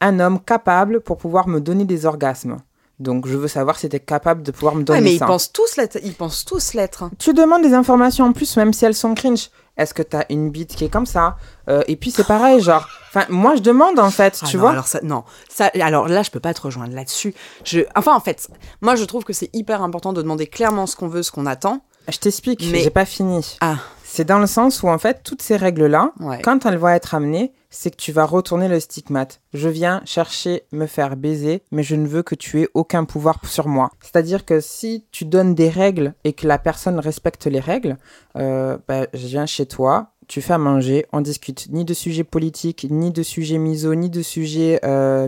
un 0.01 0.19
homme 0.19 0.39
capable 0.39 1.01
pour 1.01 1.17
pouvoir 1.17 1.47
me 1.47 1.60
donner 1.62 1.86
des 1.86 2.05
orgasmes. 2.05 2.58
Donc, 2.99 3.27
je 3.27 3.36
veux 3.36 3.49
savoir 3.49 3.77
si 3.77 3.89
tu 3.89 3.95
es 3.97 3.99
capable 3.99 4.41
de 4.41 4.51
pouvoir 4.51 4.73
me 4.75 4.84
donner 4.84 4.99
Ouais, 4.99 5.03
mais 5.05 5.13
ils 5.15 5.19
pensent 5.19 5.51
tous 5.51 5.75
l'être. 5.75 5.97
Ils 6.03 6.13
pensent 6.13 6.45
tous 6.45 6.73
l'être. 6.73 7.03
hein. 7.03 7.12
Tu 7.19 7.34
demandes 7.34 7.62
des 7.62 7.73
informations 7.73 8.23
en 8.25 8.31
plus, 8.31 8.55
même 8.55 8.71
si 8.71 8.86
elles 8.86 8.95
sont 8.95 9.13
cringe. 9.15 9.49
Est-ce 9.75 9.93
que 9.93 10.01
tu 10.01 10.15
as 10.15 10.25
une 10.31 10.49
bite 10.49 10.73
qui 10.77 10.86
est 10.86 10.89
comme 10.89 11.05
ça? 11.05 11.36
Euh, 11.67 11.84
Et 11.88 11.97
puis, 11.97 12.10
c'est 12.10 12.23
pareil, 12.25 12.62
genre. 12.62 12.88
Enfin, 13.10 13.25
moi, 13.27 13.55
je 13.58 13.62
demande 13.62 13.99
en 13.99 14.10
fait, 14.12 14.39
Ah 14.41 14.45
tu 14.45 14.55
non, 14.55 14.62
vois. 14.62 14.71
alors 14.71 14.88
ça, 14.88 14.99
non, 15.03 15.25
ça, 15.49 15.69
alors 15.81 16.08
là, 16.08 16.23
je 16.23 16.31
peux 16.31 16.39
pas 16.39 16.53
te 16.53 16.62
rejoindre 16.62 16.95
là-dessus. 16.95 17.34
Je, 17.65 17.81
enfin, 17.97 18.15
en 18.15 18.21
fait, 18.21 18.47
moi, 18.81 18.95
je 18.95 19.03
trouve 19.03 19.25
que 19.25 19.34
c'est 19.34 19.49
hyper 19.53 19.81
important 19.84 20.13
de 20.13 20.21
demander 20.21 20.47
clairement 20.47 20.88
ce 20.88 20.95
qu'on 20.95 21.10
veut, 21.10 21.21
ce 21.23 21.31
qu'on 21.31 21.45
attend. 21.47 21.81
Je 22.08 22.17
t'explique, 22.17 22.65
Mais- 22.71 22.79
j'ai 22.79 22.89
pas 22.91 23.03
fini. 23.05 23.58
Ah. 23.60 23.75
C'est 24.15 24.23
dans 24.23 24.39
le 24.39 24.47
sens 24.47 24.82
où, 24.82 24.88
en 24.88 24.97
fait, 24.97 25.23
toutes 25.25 25.41
ces 25.41 25.58
règles-là, 25.58 26.13
Ouais. 26.21 26.41
quand 26.41 26.65
elles 26.65 26.78
vont 26.78 26.88
être 26.88 27.15
amenées, 27.15 27.51
c'est 27.69 27.91
que 27.91 27.97
tu 27.97 28.13
vas 28.13 28.23
retourner 28.23 28.69
le 28.69 28.80
stigmate. 28.80 29.41
Je 29.54 29.67
viens 29.67 30.01
chercher 30.06 30.63
me 30.71 30.86
faire 30.86 31.17
baiser, 31.17 31.63
mais 31.73 31.84
je 31.84 31.97
ne 31.97 32.08
veux 32.08 32.23
que 32.23 32.34
tu 32.36 32.62
aies 32.62 32.69
aucun 32.73 33.04
pouvoir 33.04 33.39
sur 33.45 33.67
moi. 33.67 33.89
C'est-à-dire 34.01 34.45
que 34.45 34.62
si 34.62 35.06
tu 35.12 35.25
donnes 35.25 35.54
des 35.54 35.67
règles 35.67 36.13
et 36.23 36.32
que 36.32 36.47
la 36.47 36.58
personne 36.58 36.97
respecte 36.99 37.45
les 37.47 37.60
règles, 37.60 37.97
euh, 38.38 38.78
bah, 38.88 39.08
je 39.13 39.28
viens 39.28 39.45
chez 39.45 39.65
toi, 39.65 40.13
tu 40.27 40.41
fais 40.41 40.53
à 40.53 40.57
manger, 40.57 41.05
on 41.11 41.21
discute 41.21 41.67
ni 41.71 41.85
de 41.85 41.93
sujets 41.93 42.23
politiques, 42.23 42.88
ni 42.89 43.11
de 43.11 43.23
sujets 43.23 43.57
miso, 43.57 43.93
ni 43.95 44.09
de 44.09 44.21
sujets, 44.21 44.79
euh, 44.83 45.27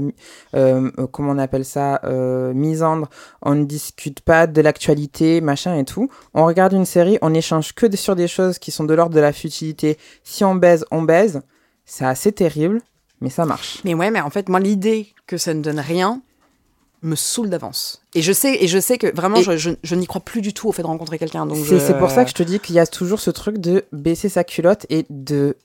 euh, 0.55 0.89
comment 1.12 1.31
on 1.31 1.38
appelle 1.38 1.65
ça, 1.65 2.01
euh, 2.03 2.53
misandre. 2.53 3.10
On 3.41 3.55
ne 3.55 3.65
discute 3.65 4.21
pas 4.21 4.47
de 4.47 4.62
l'actualité, 4.62 5.41
machin 5.41 5.75
et 5.77 5.86
tout. 5.86 6.10
On 6.33 6.45
regarde 6.45 6.73
une 6.73 6.86
série, 6.86 7.17
on 7.21 7.33
échange 7.33 7.73
que 7.73 7.93
sur 7.95 8.15
des 8.15 8.27
choses 8.27 8.60
qui 8.60 8.71
sont 8.71 8.83
de 8.83 8.93
l'ordre 8.93 9.15
de 9.15 9.19
la 9.19 9.33
futilité. 9.33 9.97
Si 10.23 10.43
on 10.43 10.55
baise, 10.55 10.86
on 10.91 11.01
baise. 11.01 11.41
C'est 11.86 12.05
assez 12.05 12.31
terrible, 12.31 12.81
mais 13.21 13.29
ça 13.29 13.45
marche. 13.45 13.81
Mais 13.86 13.93
ouais, 13.93 14.12
mais 14.12 14.21
en 14.21 14.29
fait, 14.29 14.49
moi, 14.49 14.60
l'idée 14.60 15.07
que 15.25 15.38
ça 15.38 15.53
ne 15.53 15.62
donne 15.62 15.79
rien 15.79 16.21
me 17.03 17.15
saoule 17.15 17.49
d'avance. 17.49 18.01
Et 18.15 18.21
je 18.21 18.31
sais, 18.33 18.57
et 18.63 18.67
je 18.67 18.79
sais 18.79 18.97
que 18.97 19.13
vraiment, 19.15 19.38
Et- 19.38 19.43
je, 19.43 19.57
je- 19.57 19.71
je 19.83 19.95
n'y 19.95 20.07
crois 20.07 20.21
plus 20.21 20.41
du 20.41 20.53
tout 20.53 20.67
au 20.67 20.71
fait 20.71 20.81
de 20.81 20.88
rencontrer 20.88 21.19
quelqu'un. 21.19 21.45
Donc, 21.45 21.57
C'est 21.65 21.79
je- 21.79 21.93
pour 21.93 22.10
ça 22.10 22.23
que 22.23 22.29
je 22.29 22.36
te 22.36 22.43
dis 22.43 22.60
qu'il 22.60 22.75
y 22.75 22.79
a 22.79 22.88
toujours 22.88 23.19
ce 23.19 23.29
truc 23.31 23.60
de 23.60 23.86
baisser 23.91 24.29
sa 24.29 24.43
culotte 24.43 24.86
et 24.89 25.05
de... 25.10 25.55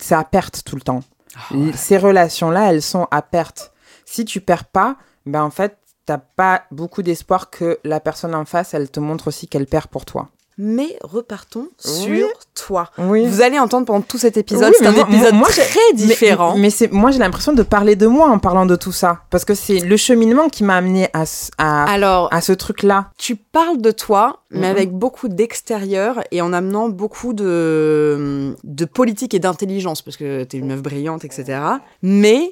C'est 0.00 0.14
à 0.14 0.24
perte 0.24 0.62
tout 0.64 0.76
le 0.76 0.82
temps. 0.82 1.00
Ah 1.36 1.54
ouais. 1.54 1.72
Ces 1.74 1.98
relations-là, 1.98 2.70
elles 2.72 2.82
sont 2.82 3.06
à 3.10 3.20
perte. 3.22 3.72
Si 4.06 4.24
tu 4.24 4.40
perds 4.40 4.64
pas, 4.64 4.96
ben 5.26 5.42
en 5.42 5.50
fait, 5.50 5.76
t'as 6.06 6.18
pas 6.18 6.62
beaucoup 6.70 7.02
d'espoir 7.02 7.50
que 7.50 7.78
la 7.84 8.00
personne 8.00 8.34
en 8.34 8.44
face, 8.46 8.72
elle 8.74 8.90
te 8.90 9.00
montre 9.00 9.28
aussi 9.28 9.46
qu'elle 9.48 9.66
perd 9.66 9.88
pour 9.88 10.04
toi. 10.06 10.28
Mais 10.60 10.96
repartons 11.02 11.68
Oui. 11.84 12.18
sur 12.18 12.28
toi. 12.66 12.90
Oui. 12.98 13.24
Vous 13.26 13.42
allez 13.42 13.60
entendre 13.60 13.86
pendant 13.86 14.00
tout 14.00 14.18
cet 14.18 14.36
épisode, 14.36 14.70
Oui, 14.70 14.74
c'est 14.78 14.86
un 14.88 14.90
moi- 14.92 15.02
épisode 15.08 15.34
moi- 15.34 15.48
très 15.48 15.94
différent. 15.94 16.54
Mais, 16.56 16.62
mais 16.62 16.70
c'est, 16.70 16.90
moi, 16.90 17.12
j'ai 17.12 17.20
l'impression 17.20 17.52
de 17.52 17.62
parler 17.62 17.94
de 17.94 18.08
moi 18.08 18.28
en 18.28 18.40
parlant 18.40 18.66
de 18.66 18.74
tout 18.74 18.90
ça. 18.90 19.20
Parce 19.30 19.44
que 19.44 19.54
c'est 19.54 19.78
le 19.78 19.96
cheminement 19.96 20.48
qui 20.48 20.64
m'a 20.64 20.74
amené 20.76 21.08
à, 21.12 21.26
ce- 21.26 21.50
à, 21.58 21.84
Alors, 21.84 22.28
à 22.34 22.40
ce 22.40 22.52
truc-là. 22.52 23.10
tu 23.18 23.36
parles 23.36 23.80
de 23.80 23.92
toi, 23.92 24.42
mais 24.50 24.58
Mhm. 24.66 24.76
avec 24.76 24.92
beaucoup 24.92 25.28
d'extérieur 25.28 26.20
et 26.32 26.42
en 26.42 26.52
amenant 26.52 26.88
beaucoup 26.88 27.34
de, 27.34 28.56
de 28.64 28.84
politique 28.84 29.34
et 29.34 29.38
d'intelligence, 29.38 30.02
parce 30.02 30.16
que 30.16 30.42
t'es 30.42 30.58
une 30.58 30.66
meuf 30.66 30.82
brillante, 30.82 31.24
etc. 31.24 31.60
Mais 32.02 32.50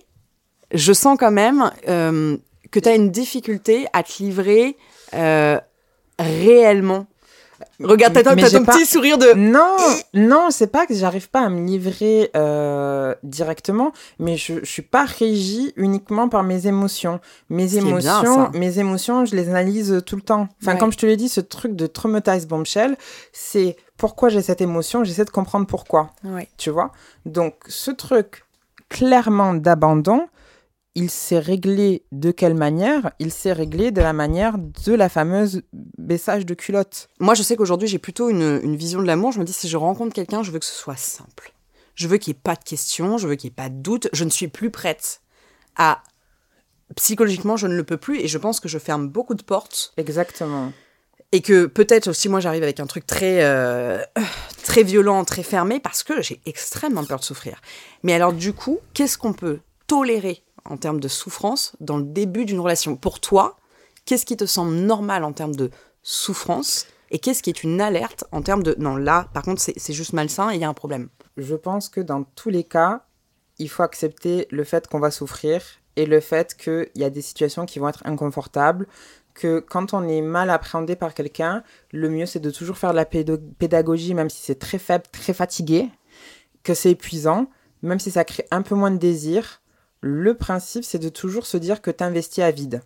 je 0.73 0.92
sens 0.92 1.16
quand 1.19 1.33
même 1.33 1.73
euh, 1.88 2.37
que 2.71 2.79
t'as 2.79 2.95
une 2.95 3.11
difficulté 3.11 3.87
à 3.92 4.03
te 4.05 4.23
livrer 4.23 4.77
euh, 5.14 5.59
réellement. 6.21 7.07
Regarde, 7.83 8.14
t'as, 8.14 8.23
ton 8.23 8.64
pas- 8.64 8.73
petit 8.75 8.87
sourire 8.87 9.19
de... 9.19 9.33
Non, 9.35 9.77
non, 10.14 10.49
c'est 10.51 10.66
pas 10.66 10.87
que 10.87 10.95
j'arrive 10.95 11.29
pas 11.31 11.40
à 11.40 11.49
me 11.49 11.66
livrer 11.66 12.31
euh, 12.37 13.14
directement, 13.23 13.92
mais 14.19 14.37
je, 14.37 14.61
je 14.61 14.71
suis 14.71 14.83
pas 14.83 15.05
régie 15.05 15.73
uniquement 15.77 16.29
par 16.29 16.42
mes 16.42 16.66
émotions. 16.66 17.21
Mes 17.51 17.66
bien, 17.66 17.81
émotions, 17.87 18.51
mes 18.55 18.79
émotions, 18.79 19.25
je 19.25 19.37
les 19.37 19.49
analyse 19.49 20.03
tout 20.07 20.16
le 20.16 20.23
temps. 20.23 20.49
Enfin, 20.62 20.73
Ouais. 20.73 20.79
comme 20.79 20.92
je 20.92 20.99
te 20.99 21.07
l'ai 21.07 21.16
dit, 21.16 21.29
ce 21.29 21.40
truc 21.40 21.77
de 21.77 21.87
traumatized 21.87 22.49
bombshell, 22.49 22.97
c'est 23.33 23.77
pourquoi 23.97 24.29
j'ai 24.29 24.42
cette 24.42 24.61
émotion, 24.61 25.05
j'essaie 25.05 25.25
de 25.25 25.31
comprendre 25.31 25.66
pourquoi. 25.66 26.11
Ouais. 26.25 26.49
tu 26.59 26.71
vois? 26.71 26.92
Donc, 27.25 27.55
ce 27.69 27.90
truc 27.90 28.45
clairement 28.88 29.55
d'abandon, 29.55 30.27
il 30.96 31.11
s'est 31.11 31.38
réglé 31.38 32.04
de 32.11 32.30
quelle 32.30 32.54
manière? 32.54 33.12
Il 33.18 33.30
s'est 33.30 33.52
réglé 33.52 33.90
de 33.90 34.00
la 34.00 34.14
manière 34.14 34.56
de 34.59 34.94
la 34.94 35.11
fameuse 35.11 35.62
baissage 35.98 36.46
de 36.46 36.54
culotte. 36.54 37.11
Moi, 37.20 37.35
je 37.35 37.42
sais 37.42 37.54
qu'aujourd'hui, 37.54 37.87
j'ai 37.87 37.98
plutôt 37.98 38.30
une, 38.30 38.61
une 38.62 38.76
vision 38.76 39.02
de 39.02 39.06
l'amour. 39.06 39.30
Je 39.30 39.38
me 39.38 39.44
dis, 39.44 39.52
si 39.52 39.68
je 39.68 39.76
rencontre 39.76 40.14
quelqu'un, 40.14 40.42
je 40.42 40.50
veux 40.50 40.59
que 40.59 40.64
ce 40.64 40.74
soit 40.74 40.96
simple. 40.96 41.52
Je 41.94 42.09
veux 42.09 42.16
qu'il 42.16 42.32
n'y 42.32 42.38
ait 42.38 42.42
pas 42.42 42.56
de 42.56 42.64
questions, 42.64 43.18
je 43.18 43.28
veux 43.28 43.35
qu'il 43.37 43.48
n'y 43.48 43.52
ait 43.52 43.62
pas 43.62 43.68
de 43.68 43.76
doute. 43.76 44.09
Je 44.12 44.24
ne 44.24 44.30
suis 44.30 44.48
plus 44.48 44.70
prête 44.70 45.20
à... 45.76 46.02
Psychologiquement, 46.94 47.56
je 47.59 47.66
ne 47.66 47.74
le 47.74 47.85
peux 47.85 47.98
plus 47.98 48.20
et 48.20 48.28
je 48.28 48.38
pense 48.38 48.59
que 48.59 48.68
je 48.68 48.78
ferme 48.78 49.09
beaucoup 49.09 49.35
de 49.35 49.42
portes. 49.42 49.92
Exactement. 49.98 50.72
Et 51.32 51.42
que 51.42 51.66
peut-être 51.66 52.09
aussi, 52.09 52.30
moi, 52.30 52.40
j'arrive 52.40 52.62
avec 52.62 52.80
un 52.80 52.87
truc 52.87 53.06
très, 53.06 53.44
euh, 53.44 54.02
très 54.62 54.82
violent, 54.82 55.24
très 55.24 55.42
fermé, 55.42 55.78
parce 55.78 56.04
que 56.04 56.22
j'ai 56.22 56.40
extrêmement 56.46 57.04
peur 57.04 57.18
de 57.18 57.24
souffrir. 57.24 57.61
Mais 58.02 58.14
alors, 58.14 58.32
du 58.32 58.54
coup, 58.54 58.78
qu'est-ce 58.94 59.18
qu'on 59.18 59.35
peut 59.35 59.59
tolérer 59.88 60.42
en 60.70 60.76
termes 60.76 61.00
de 61.00 61.09
souffrance 61.09 61.76
dans 61.81 61.98
le 61.98 62.05
début 62.05 62.44
d'une 62.44 62.61
relation. 62.61 62.96
Pour 62.96 63.20
toi, 63.20 63.57
qu'est-ce 64.05 64.26
qui 64.26 64.37
te 64.37 64.46
semble 64.46 64.74
normal 64.74 65.24
en 65.24 65.33
termes 65.33 65.57
de 65.57 65.70
souffrance 66.02 66.87
et 67.11 67.18
qu'est-ce 67.18 67.42
qui 67.42 67.50
est 67.50 67.62
une 67.62 67.81
alerte 67.81 68.24
en 68.33 68.42
termes 68.42 68.62
de 68.62 68.74
non 68.79 68.96
là 68.96 69.29
par 69.33 69.42
contre 69.42 69.62
c'est 69.62 69.92
juste 69.92 70.12
malsain 70.12 70.50
et 70.50 70.57
il 70.57 70.61
y 70.61 70.64
a 70.64 70.68
un 70.68 70.74
problème? 70.74 71.09
Je 71.37 71.55
pense 71.55 71.88
que 71.88 72.00
dans 72.00 72.24
tous 72.24 72.50
les 72.50 72.64
cas, 72.64 73.05
il 73.59 73.68
faut 73.68 73.83
accepter 73.83 74.46
le 74.50 74.64
fait 74.64 74.87
qu'on 74.88 75.00
va 75.00 75.11
souffrir 75.11 75.62
et 75.96 76.07
le 76.07 76.20
fait 76.20 76.57
qu'il 76.57 76.90
y 76.94 77.05
a 77.05 77.11
des 77.11 77.22
situations 77.22 77.66
qui 77.66 77.79
vont 77.79 77.88
être 77.88 78.02
inconfortables, 78.05 78.87
que 79.35 79.61
quand 79.61 79.94
on 79.94 80.07
est 80.09 80.20
mal 80.20 80.50
appréhendé 80.50 80.96
par 80.96 81.14
quelqu'un, 81.14 81.62
le 81.92 82.09
mieux 82.09 82.26
c'est 82.26 82.40
de 82.40 82.50
toujours 82.50 82.79
faire 82.79 82.90
de 82.90 82.96
la 82.96 83.05
pédagogie, 83.05 84.14
même 84.14 84.31
si 84.31 84.42
c'est 84.42 84.59
très 84.59 84.79
faible, 84.79 85.05
très 85.12 85.35
fatigué, 85.35 85.88
que 86.62 86.74
c'est 86.74 86.90
épuisant, 86.90 87.50
même 87.83 87.98
si 87.98 88.11
ça 88.11 88.24
crée 88.24 88.46
un 88.50 88.62
peu 88.62 88.74
moins 88.74 88.90
de 88.90 88.98
désir, 88.98 89.62
le 90.07 90.35
principe, 90.35 90.85
c'est 90.85 90.99
de 90.99 91.09
toujours 91.09 91.47
se 91.47 91.57
dire 91.57 91.83
que 91.83 91.90
tu 91.90 92.05
investis 92.05 92.45
à 92.45 92.51
vide. 92.51 92.83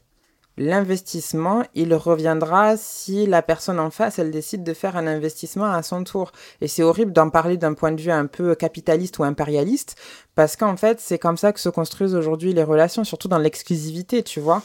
L'investissement, 0.57 1.63
il 1.75 1.95
reviendra 1.95 2.77
si 2.77 3.27
la 3.27 3.41
personne 3.41 3.79
en 3.79 3.91
face, 3.91 4.19
elle 4.19 4.31
décide 4.31 4.65
de 4.65 4.75
faire 4.75 4.97
un 4.97 5.07
investissement 5.07 5.73
à 5.73 5.83
son 5.83 6.05
tour. 6.05 6.33
Et 6.61 6.69
c'est 6.69 6.83
horrible 6.83 7.13
d'en 7.13 7.31
parler 7.31 7.57
d'un 7.57 7.73
point 7.75 7.93
de 7.93 8.01
vue 8.01 8.11
un 8.11 8.27
peu 8.27 8.55
capitaliste 8.55 9.19
ou 9.19 9.25
impérialiste, 9.25 9.97
parce 10.35 10.57
qu'en 10.57 10.77
fait, 10.77 11.01
c'est 11.01 11.19
comme 11.19 11.37
ça 11.37 11.53
que 11.53 11.61
se 11.61 11.69
construisent 11.69 12.15
aujourd'hui 12.15 12.53
les 12.53 12.65
relations, 12.65 13.05
surtout 13.05 13.29
dans 13.29 13.39
l'exclusivité, 13.39 14.23
tu 14.23 14.41
vois. 14.41 14.63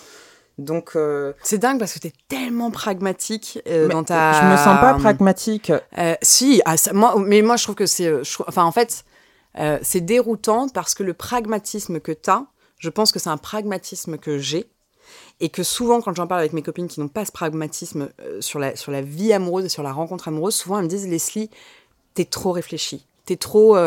Donc 0.57 0.91
euh, 0.95 1.33
c'est 1.43 1.57
dingue 1.57 1.79
parce 1.79 1.93
que 1.93 1.99
tu 1.99 2.07
es 2.07 2.13
tellement 2.29 2.71
pragmatique 2.71 3.59
euh, 3.67 3.89
dans 3.89 4.05
ta. 4.05 4.31
Je 4.41 4.45
me 4.51 4.55
sens 4.55 4.79
pas 4.79 4.93
pragmatique. 4.93 5.71
Euh, 5.97 6.15
si, 6.21 6.61
ah, 6.63 6.75
moi, 6.93 7.15
mais 7.19 7.41
moi 7.41 7.57
je 7.57 7.63
trouve 7.63 7.75
que 7.75 7.85
c'est, 7.85 8.09
enfin 8.47 8.63
en 8.63 8.71
fait, 8.71 9.03
c'est 9.81 10.01
déroutant 10.01 10.67
parce 10.69 10.93
que 10.93 11.03
le 11.03 11.13
pragmatisme 11.13 11.99
que 11.99 12.11
tu 12.11 12.29
as, 12.29 12.45
je 12.77 12.89
pense 12.89 13.11
que 13.11 13.19
c'est 13.19 13.29
un 13.29 13.37
pragmatisme 13.37 14.17
que 14.17 14.37
j'ai 14.37 14.69
et 15.39 15.49
que 15.49 15.63
souvent 15.63 16.01
quand 16.01 16.15
j'en 16.15 16.27
parle 16.27 16.41
avec 16.41 16.53
mes 16.53 16.61
copines 16.61 16.87
qui 16.87 16.99
n'ont 16.99 17.07
pas 17.07 17.25
ce 17.25 17.31
pragmatisme 17.31 18.09
sur 18.39 18.59
la 18.59 18.75
sur 18.75 18.91
la 18.91 19.01
vie 19.01 19.31
amoureuse 19.33 19.65
et 19.65 19.69
sur 19.69 19.83
la 19.83 19.93
rencontre 19.93 20.27
amoureuse, 20.27 20.55
souvent 20.55 20.77
elles 20.77 20.85
me 20.85 20.89
disent 20.89 21.07
Leslie, 21.07 21.49
t'es 22.15 22.25
trop 22.25 22.51
réfléchie, 22.51 23.05
t'es 23.25 23.37
trop 23.37 23.77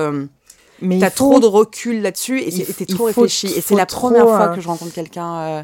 mais 0.81 0.99
t'as 0.99 1.11
trop 1.11 1.41
de 1.41 1.47
recul 1.47 2.03
là-dessus 2.03 2.41
et 2.41 2.51
t'es 2.51 2.87
trop 2.87 3.05
réfléchi. 3.05 3.47
Et 3.49 3.61
c'est 3.61 3.75
la 3.75 3.87
première 3.87 4.27
fois 4.27 4.49
que 4.49 4.61
je 4.61 4.69
rencontre 4.69 4.93
quelqu'un 4.93 5.39
euh, 5.39 5.63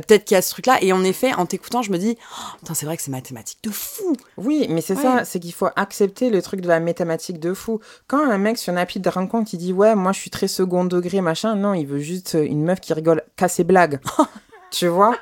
peut-être 0.00 0.24
qu'il 0.24 0.34
y 0.34 0.38
a 0.38 0.42
ce 0.42 0.50
truc-là. 0.50 0.78
Et 0.82 0.92
en 0.92 1.04
effet, 1.04 1.32
en 1.34 1.46
t'écoutant, 1.46 1.82
je 1.82 1.90
me 1.90 1.98
dis, 1.98 2.16
oh, 2.38 2.72
c'est 2.74 2.86
vrai 2.86 2.96
que 2.96 3.02
c'est 3.02 3.10
mathématique 3.10 3.58
de 3.62 3.70
fou. 3.70 4.16
Oui, 4.36 4.66
mais 4.68 4.80
c'est 4.80 4.96
ça, 4.96 5.24
c'est 5.24 5.40
qu'il 5.40 5.52
faut 5.52 5.68
accepter 5.76 6.30
le 6.30 6.42
truc 6.42 6.60
de 6.60 6.68
la 6.68 6.80
mathématique 6.80 7.40
de 7.40 7.54
fou. 7.54 7.80
Quand 8.06 8.18
un 8.18 8.38
mec 8.38 8.58
sur 8.58 8.72
une 8.72 8.78
appli 8.78 9.00
de 9.00 9.08
rencontre, 9.08 9.50
il 9.54 9.58
dit, 9.58 9.72
ouais, 9.72 9.94
moi 9.94 10.12
je 10.12 10.20
suis 10.20 10.30
très 10.30 10.48
second 10.48 10.84
degré, 10.84 11.20
machin, 11.20 11.54
non, 11.54 11.74
il 11.74 11.86
veut 11.86 11.98
juste 11.98 12.36
une 12.40 12.64
meuf 12.64 12.80
qui 12.80 12.92
rigole 12.92 13.22
qu'à 13.36 13.48
ses 13.48 13.64
blagues. 13.64 14.00
tu 14.70 14.86
vois? 14.86 15.16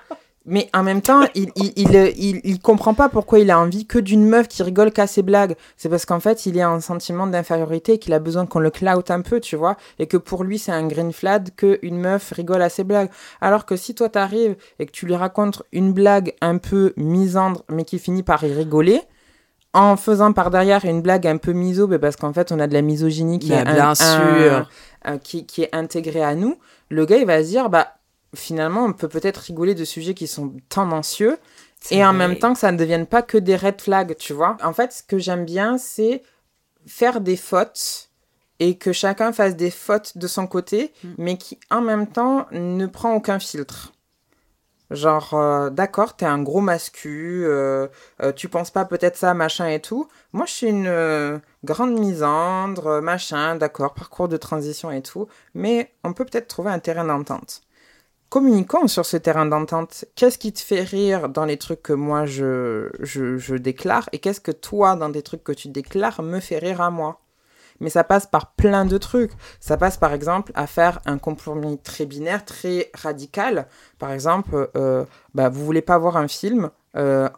Mais 0.46 0.68
en 0.74 0.82
même 0.82 1.00
temps, 1.00 1.22
il 1.34 1.50
il, 1.56 1.72
il, 1.76 2.40
il, 2.44 2.60
comprend 2.60 2.92
pas 2.92 3.08
pourquoi 3.08 3.38
il 3.38 3.50
a 3.50 3.58
envie 3.58 3.86
que 3.86 3.98
d'une 3.98 4.26
meuf 4.26 4.46
qui 4.46 4.62
rigole 4.62 4.92
qu'à 4.92 5.06
ses 5.06 5.22
blagues. 5.22 5.56
C'est 5.78 5.88
parce 5.88 6.04
qu'en 6.04 6.20
fait, 6.20 6.44
il 6.44 6.60
a 6.60 6.68
un 6.68 6.80
sentiment 6.80 7.26
d'infériorité, 7.26 7.98
qu'il 7.98 8.12
a 8.12 8.18
besoin 8.18 8.44
qu'on 8.44 8.58
le 8.58 8.70
clout 8.70 9.10
un 9.10 9.22
peu, 9.22 9.40
tu 9.40 9.56
vois. 9.56 9.76
Et 9.98 10.06
que 10.06 10.18
pour 10.18 10.44
lui, 10.44 10.58
c'est 10.58 10.72
un 10.72 10.86
green 10.86 11.12
flag 11.12 11.48
qu'une 11.56 11.98
meuf 11.98 12.30
rigole 12.32 12.60
à 12.60 12.68
ses 12.68 12.84
blagues. 12.84 13.08
Alors 13.40 13.64
que 13.64 13.76
si 13.76 13.94
toi 13.94 14.10
t'arrives 14.10 14.56
et 14.78 14.84
que 14.84 14.92
tu 14.92 15.06
lui 15.06 15.16
racontes 15.16 15.62
une 15.72 15.94
blague 15.94 16.34
un 16.42 16.58
peu 16.58 16.92
misandre, 16.98 17.62
mais 17.70 17.84
qui 17.84 17.98
finit 17.98 18.22
par 18.22 18.44
y 18.44 18.52
rigoler, 18.52 19.00
en 19.72 19.96
faisant 19.96 20.32
par 20.32 20.50
derrière 20.50 20.84
une 20.84 21.00
blague 21.00 21.26
un 21.26 21.38
peu 21.38 21.52
miso, 21.52 21.88
ben 21.88 21.98
parce 21.98 22.16
qu'en 22.16 22.34
fait, 22.34 22.52
on 22.52 22.60
a 22.60 22.66
de 22.66 22.74
la 22.74 22.82
misogynie 22.82 23.38
qui, 23.38 23.52
est, 23.52 23.64
bien 23.64 23.94
sûr. 23.94 24.68
qui, 25.22 25.46
qui 25.46 25.62
est 25.62 25.74
intégrée 25.74 26.22
à 26.22 26.34
nous, 26.34 26.58
le 26.90 27.06
gars, 27.06 27.16
il 27.16 27.26
va 27.26 27.42
se 27.42 27.48
dire, 27.48 27.70
bah, 27.70 27.93
finalement, 28.34 28.84
on 28.84 28.92
peut 28.92 29.08
peut-être 29.08 29.38
rigoler 29.38 29.74
de 29.74 29.84
sujets 29.84 30.14
qui 30.14 30.26
sont 30.26 30.54
tendancieux 30.68 31.38
et 31.90 32.04
en 32.04 32.12
même 32.12 32.38
temps 32.38 32.54
que 32.54 32.58
ça 32.58 32.72
ne 32.72 32.78
devienne 32.78 33.06
pas 33.06 33.22
que 33.22 33.36
des 33.36 33.56
red 33.56 33.80
flags, 33.80 34.16
tu 34.16 34.32
vois. 34.32 34.56
En 34.62 34.72
fait, 34.72 34.92
ce 34.92 35.02
que 35.02 35.18
j'aime 35.18 35.44
bien, 35.44 35.76
c'est 35.78 36.22
faire 36.86 37.20
des 37.20 37.36
fautes 37.36 38.10
et 38.60 38.78
que 38.78 38.92
chacun 38.92 39.32
fasse 39.32 39.56
des 39.56 39.70
fautes 39.70 40.16
de 40.16 40.26
son 40.26 40.46
côté, 40.46 40.92
mm. 41.02 41.08
mais 41.18 41.36
qui 41.36 41.58
en 41.70 41.80
même 41.80 42.06
temps 42.06 42.46
ne 42.52 42.86
prend 42.86 43.14
aucun 43.14 43.38
filtre. 43.38 43.92
Genre, 44.90 45.34
euh, 45.34 45.70
d'accord, 45.70 46.14
t'es 46.14 46.26
un 46.26 46.42
gros 46.42 46.60
mascu, 46.60 47.44
euh, 47.46 47.88
euh, 48.22 48.32
tu 48.32 48.48
penses 48.48 48.70
pas 48.70 48.84
peut-être 48.84 49.16
ça, 49.16 49.34
machin 49.34 49.66
et 49.66 49.80
tout. 49.80 50.08
Moi, 50.32 50.46
je 50.46 50.52
suis 50.52 50.68
une 50.68 51.40
grande 51.64 51.98
misandre, 51.98 53.00
machin, 53.00 53.56
d'accord, 53.56 53.94
parcours 53.94 54.28
de 54.28 54.36
transition 54.36 54.90
et 54.90 55.02
tout. 55.02 55.26
Mais 55.54 55.92
on 56.04 56.12
peut 56.12 56.24
peut-être 56.24 56.48
trouver 56.48 56.70
un 56.70 56.78
terrain 56.78 57.04
d'entente 57.04 57.63
communiquons 58.34 58.88
sur 58.88 59.06
ce 59.06 59.16
terrain 59.16 59.46
d'entente. 59.46 60.06
Qu'est-ce 60.16 60.38
qui 60.38 60.52
te 60.52 60.58
fait 60.58 60.82
rire 60.82 61.28
dans 61.28 61.44
les 61.44 61.56
trucs 61.56 61.84
que 61.84 61.92
moi 61.92 62.26
je, 62.26 62.90
je, 62.98 63.54
déclare 63.54 64.08
et 64.10 64.18
qu'est-ce 64.18 64.40
que 64.40 64.50
toi, 64.50 64.96
dans 64.96 65.08
des 65.08 65.22
trucs 65.22 65.44
que 65.44 65.52
tu 65.52 65.68
déclares, 65.68 66.20
me 66.20 66.40
fait 66.40 66.58
rire 66.58 66.80
à 66.80 66.90
moi? 66.90 67.20
Mais 67.78 67.90
ça 67.90 68.02
passe 68.02 68.26
par 68.26 68.50
plein 68.54 68.86
de 68.86 68.98
trucs. 68.98 69.30
Ça 69.60 69.76
passe 69.76 69.98
par 69.98 70.12
exemple 70.12 70.50
à 70.56 70.66
faire 70.66 70.98
un 71.06 71.18
compromis 71.18 71.78
très 71.78 72.06
binaire, 72.06 72.44
très 72.44 72.90
radical. 72.92 73.68
Par 74.00 74.10
exemple, 74.10 74.68
euh, 74.76 75.04
bah, 75.34 75.48
vous 75.48 75.64
voulez 75.64 75.82
pas 75.82 75.98
voir 75.98 76.16
un 76.16 76.26
film, 76.26 76.70
euh, 76.96 77.28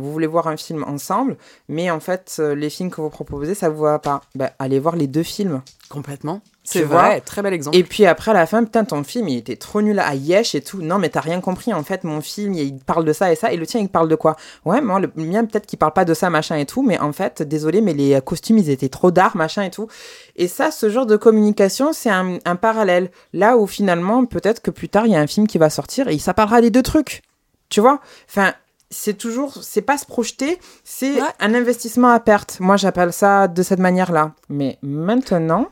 vous 0.00 0.10
voulez 0.10 0.26
voir 0.26 0.48
un 0.48 0.56
film 0.56 0.84
ensemble, 0.84 1.36
mais 1.68 1.90
en 1.90 2.00
fait, 2.00 2.36
euh, 2.38 2.54
les 2.54 2.70
films 2.70 2.90
que 2.90 3.02
vous 3.02 3.10
proposez, 3.10 3.54
ça 3.54 3.68
vous 3.68 3.82
va 3.82 3.98
pas. 3.98 4.22
Bah, 4.34 4.52
allez 4.58 4.78
voir 4.78 4.96
les 4.96 5.06
deux 5.06 5.22
films. 5.22 5.60
Complètement. 5.90 6.40
C'est 6.68 6.82
vrai, 6.82 7.20
très 7.20 7.42
bel 7.42 7.54
exemple. 7.54 7.76
Et 7.76 7.84
puis 7.84 8.06
après, 8.06 8.32
à 8.32 8.34
la 8.34 8.46
fin, 8.46 8.64
putain, 8.64 8.84
ton 8.84 9.04
film, 9.04 9.28
il 9.28 9.38
était 9.38 9.56
trop 9.56 9.80
nul 9.82 9.98
à 9.98 10.14
yesh 10.14 10.54
et 10.54 10.60
tout. 10.60 10.82
Non, 10.82 10.98
mais 10.98 11.08
t'as 11.08 11.20
rien 11.20 11.40
compris. 11.40 11.72
En 11.72 11.84
fait, 11.84 12.02
mon 12.04 12.20
film, 12.20 12.54
il 12.54 12.78
parle 12.78 13.04
de 13.04 13.12
ça 13.12 13.32
et 13.32 13.36
ça. 13.36 13.52
Et 13.52 13.56
le 13.56 13.66
tien, 13.66 13.80
il 13.80 13.88
parle 13.88 14.08
de 14.08 14.16
quoi? 14.16 14.36
Ouais, 14.64 14.80
moi, 14.80 14.98
le 14.98 15.10
mien, 15.16 15.44
peut-être 15.44 15.66
qu'il 15.66 15.78
parle 15.78 15.92
pas 15.92 16.04
de 16.04 16.12
ça, 16.12 16.28
machin 16.28 16.56
et 16.56 16.66
tout. 16.66 16.82
Mais 16.82 16.98
en 16.98 17.12
fait, 17.12 17.42
désolé, 17.42 17.80
mais 17.80 17.94
les 17.94 18.20
costumes, 18.20 18.58
ils 18.58 18.68
étaient 18.70 18.88
trop 18.88 19.10
d'art, 19.10 19.36
machin 19.36 19.62
et 19.62 19.70
tout. 19.70 19.86
Et 20.34 20.48
ça, 20.48 20.70
ce 20.70 20.90
genre 20.90 21.06
de 21.06 21.16
communication, 21.16 21.92
c'est 21.92 22.10
un, 22.10 22.38
un 22.44 22.56
parallèle. 22.56 23.10
Là 23.32 23.56
où 23.56 23.66
finalement, 23.66 24.24
peut-être 24.24 24.60
que 24.60 24.72
plus 24.72 24.88
tard, 24.88 25.06
il 25.06 25.12
y 25.12 25.16
a 25.16 25.20
un 25.20 25.26
film 25.26 25.46
qui 25.46 25.58
va 25.58 25.70
sortir 25.70 26.08
et 26.08 26.18
ça 26.18 26.34
parlera 26.34 26.60
des 26.60 26.70
deux 26.70 26.82
trucs. 26.82 27.22
Tu 27.68 27.80
vois? 27.80 28.00
Enfin, 28.28 28.52
c'est 28.90 29.18
toujours, 29.18 29.58
c'est 29.62 29.82
pas 29.82 29.98
se 29.98 30.06
projeter, 30.06 30.58
c'est 30.84 31.14
un 31.40 31.54
investissement 31.54 32.08
à 32.08 32.20
perte. 32.20 32.58
Moi, 32.60 32.76
j'appelle 32.76 33.12
ça 33.12 33.48
de 33.48 33.62
cette 33.62 33.80
manière-là. 33.80 34.32
Mais 34.48 34.78
maintenant, 34.82 35.68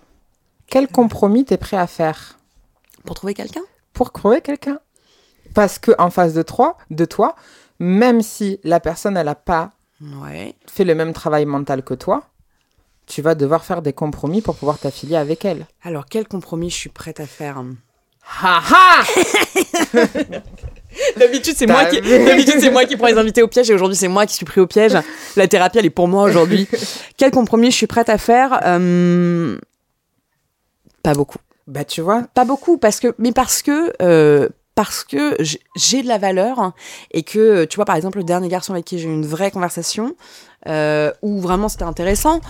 quel 0.69 0.89
compromis 0.89 1.45
t'es 1.45 1.57
prêt 1.57 1.77
à 1.77 1.87
faire 1.87 2.39
Pour 3.05 3.15
trouver 3.15 3.35
quelqu'un 3.35 3.63
Pour 3.93 4.13
trouver 4.13 4.41
quelqu'un. 4.41 4.79
Parce 5.55 5.79
que 5.79 5.93
en 5.99 6.11
face 6.11 6.35
de 6.35 6.43
toi, 6.43 6.77
de 6.91 7.05
toi, 7.05 7.37
même 7.79 8.23
si 8.23 8.59
la 8.65 8.81
personne, 8.81 9.17
elle 9.17 9.29
a 9.29 9.35
pas 9.35 9.73
fait 10.67 10.85
le 10.85 10.95
même 10.95 11.13
travail 11.13 11.47
mental 11.47 11.83
que 11.83 11.95
toi, 11.95 12.25
tu 13.07 13.23
vas 13.23 13.35
devoir 13.35 13.65
faire 13.65 13.83
des 13.83 13.93
compromis 13.93 14.43
pour 14.43 14.57
pouvoir 14.57 14.79
t'affilier 14.79 15.17
avec 15.17 15.45
elle. 15.45 15.67
Alors, 15.83 16.07
quel 16.07 16.27
compromis 16.27 16.71
je 16.71 16.77
suis 16.77 16.91
prête 16.91 17.21
à 17.21 17.27
faire 17.27 17.63
Ha 18.43 18.63
ha 18.71 19.05
D'habitude, 21.17 21.55
c'est 21.57 21.67
moi 21.67 21.85
qui, 21.87 22.01
d'habitude, 22.01 22.61
c'est 22.61 22.71
moi 22.71 22.85
qui 22.85 22.97
prends 22.97 23.09
les 23.09 23.19
invités 23.19 23.43
au 23.43 23.49
piège 23.49 23.69
et 23.71 23.75
aujourd'hui, 23.75 23.97
c'est 23.97 24.09
moi 24.09 24.27
qui 24.27 24.35
suis 24.35 24.47
pris 24.47 24.61
au 24.61 24.67
piège. 24.67 24.97
La 25.37 25.49
thérapie, 25.49 25.79
elle 25.79 25.87
est 25.87 25.91
pour 25.91 26.09
moi 26.09 26.23
aujourd'hui. 26.23 26.69
Quel 27.17 27.31
compromis 27.31 27.71
je 27.71 27.77
suis 27.77 27.87
prête 27.87 28.09
à 28.09 28.19
faire 28.19 28.61
euh, 28.65 29.59
Pas 31.05 31.13
beaucoup. 31.13 31.39
Bah, 31.67 31.85
tu 31.85 32.01
vois. 32.01 32.23
Pas 32.33 32.47
beaucoup, 32.47 32.79
parce 32.79 32.99
que, 32.99 33.15
mais 33.19 33.33
parce 33.33 33.61
que, 33.63 33.93
euh, 34.03 34.49
parce 34.75 35.05
que 35.05 35.37
j'ai 35.77 36.03
de 36.03 36.09
la 36.09 36.17
valeur 36.17 36.73
et 37.13 37.23
que, 37.23 37.67
tu 37.67 37.77
vois, 37.77 37.85
par 37.85 37.95
exemple, 37.95 38.19
le 38.19 38.25
dernier 38.25 38.49
garçon 38.49 38.73
avec 38.73 38.87
qui 38.87 38.99
j'ai 38.99 39.09
eu 39.09 39.13
une 39.13 39.27
vraie 39.27 39.51
conversation, 39.51 40.17
euh, 40.67 41.13
où 41.21 41.41
vraiment 41.41 41.69
c'était 41.69 41.85
intéressant, 41.85 42.41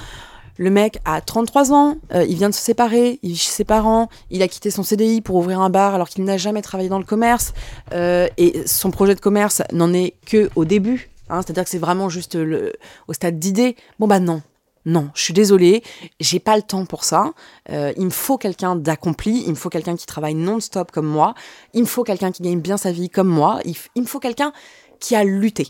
le 0.56 0.70
mec 0.70 1.00
a 1.04 1.20
33 1.20 1.72
ans, 1.72 1.96
euh, 2.14 2.24
il 2.28 2.36
vient 2.36 2.48
de 2.48 2.54
se 2.54 2.60
séparer, 2.60 3.18
il 3.24 3.32
vit 3.32 3.38
chez 3.38 3.50
ses 3.50 3.64
parents, 3.64 4.08
il 4.30 4.40
a 4.40 4.46
quitté 4.46 4.70
son 4.70 4.84
CDI 4.84 5.20
pour 5.20 5.34
ouvrir 5.34 5.60
un 5.60 5.68
bar 5.68 5.96
alors 5.96 6.08
qu'il 6.08 6.22
n'a 6.22 6.36
jamais 6.36 6.62
travaillé 6.62 6.88
dans 6.88 7.00
le 7.00 7.04
commerce. 7.04 7.54
Et 7.92 8.62
son 8.66 8.92
projet 8.92 9.16
de 9.16 9.20
commerce 9.20 9.62
n'en 9.72 9.92
est 9.92 10.14
que 10.26 10.48
au 10.54 10.64
début. 10.64 11.10
Hein, 11.28 11.40
C'est-à-dire 11.42 11.64
que 11.64 11.70
c'est 11.70 11.78
vraiment 11.78 12.08
juste 12.08 12.36
le, 12.36 12.72
au 13.08 13.14
stade 13.14 13.40
d'idée. 13.40 13.74
Bon 13.98 14.06
bah 14.06 14.20
non, 14.20 14.42
non, 14.86 15.10
je 15.14 15.22
suis 15.22 15.34
désolée, 15.34 15.82
j'ai 16.20 16.40
pas 16.40 16.56
le 16.56 16.62
temps 16.62 16.84
pour 16.84 17.04
ça. 17.04 17.32
Euh, 17.70 17.92
il 17.96 18.04
me 18.04 18.10
faut 18.10 18.36
quelqu'un 18.36 18.76
d'accompli, 18.76 19.44
il 19.46 19.50
me 19.50 19.54
faut 19.54 19.70
quelqu'un 19.70 19.96
qui 19.96 20.06
travaille 20.06 20.34
non-stop 20.34 20.90
comme 20.90 21.06
moi, 21.06 21.34
il 21.72 21.82
me 21.82 21.86
faut 21.86 22.04
quelqu'un 22.04 22.32
qui 22.32 22.42
gagne 22.42 22.60
bien 22.60 22.76
sa 22.76 22.92
vie 22.92 23.08
comme 23.08 23.28
moi, 23.28 23.60
il, 23.64 23.74
il 23.94 24.02
me 24.02 24.06
faut 24.06 24.20
quelqu'un 24.20 24.52
qui 25.00 25.16
a 25.16 25.24
lutté. 25.24 25.68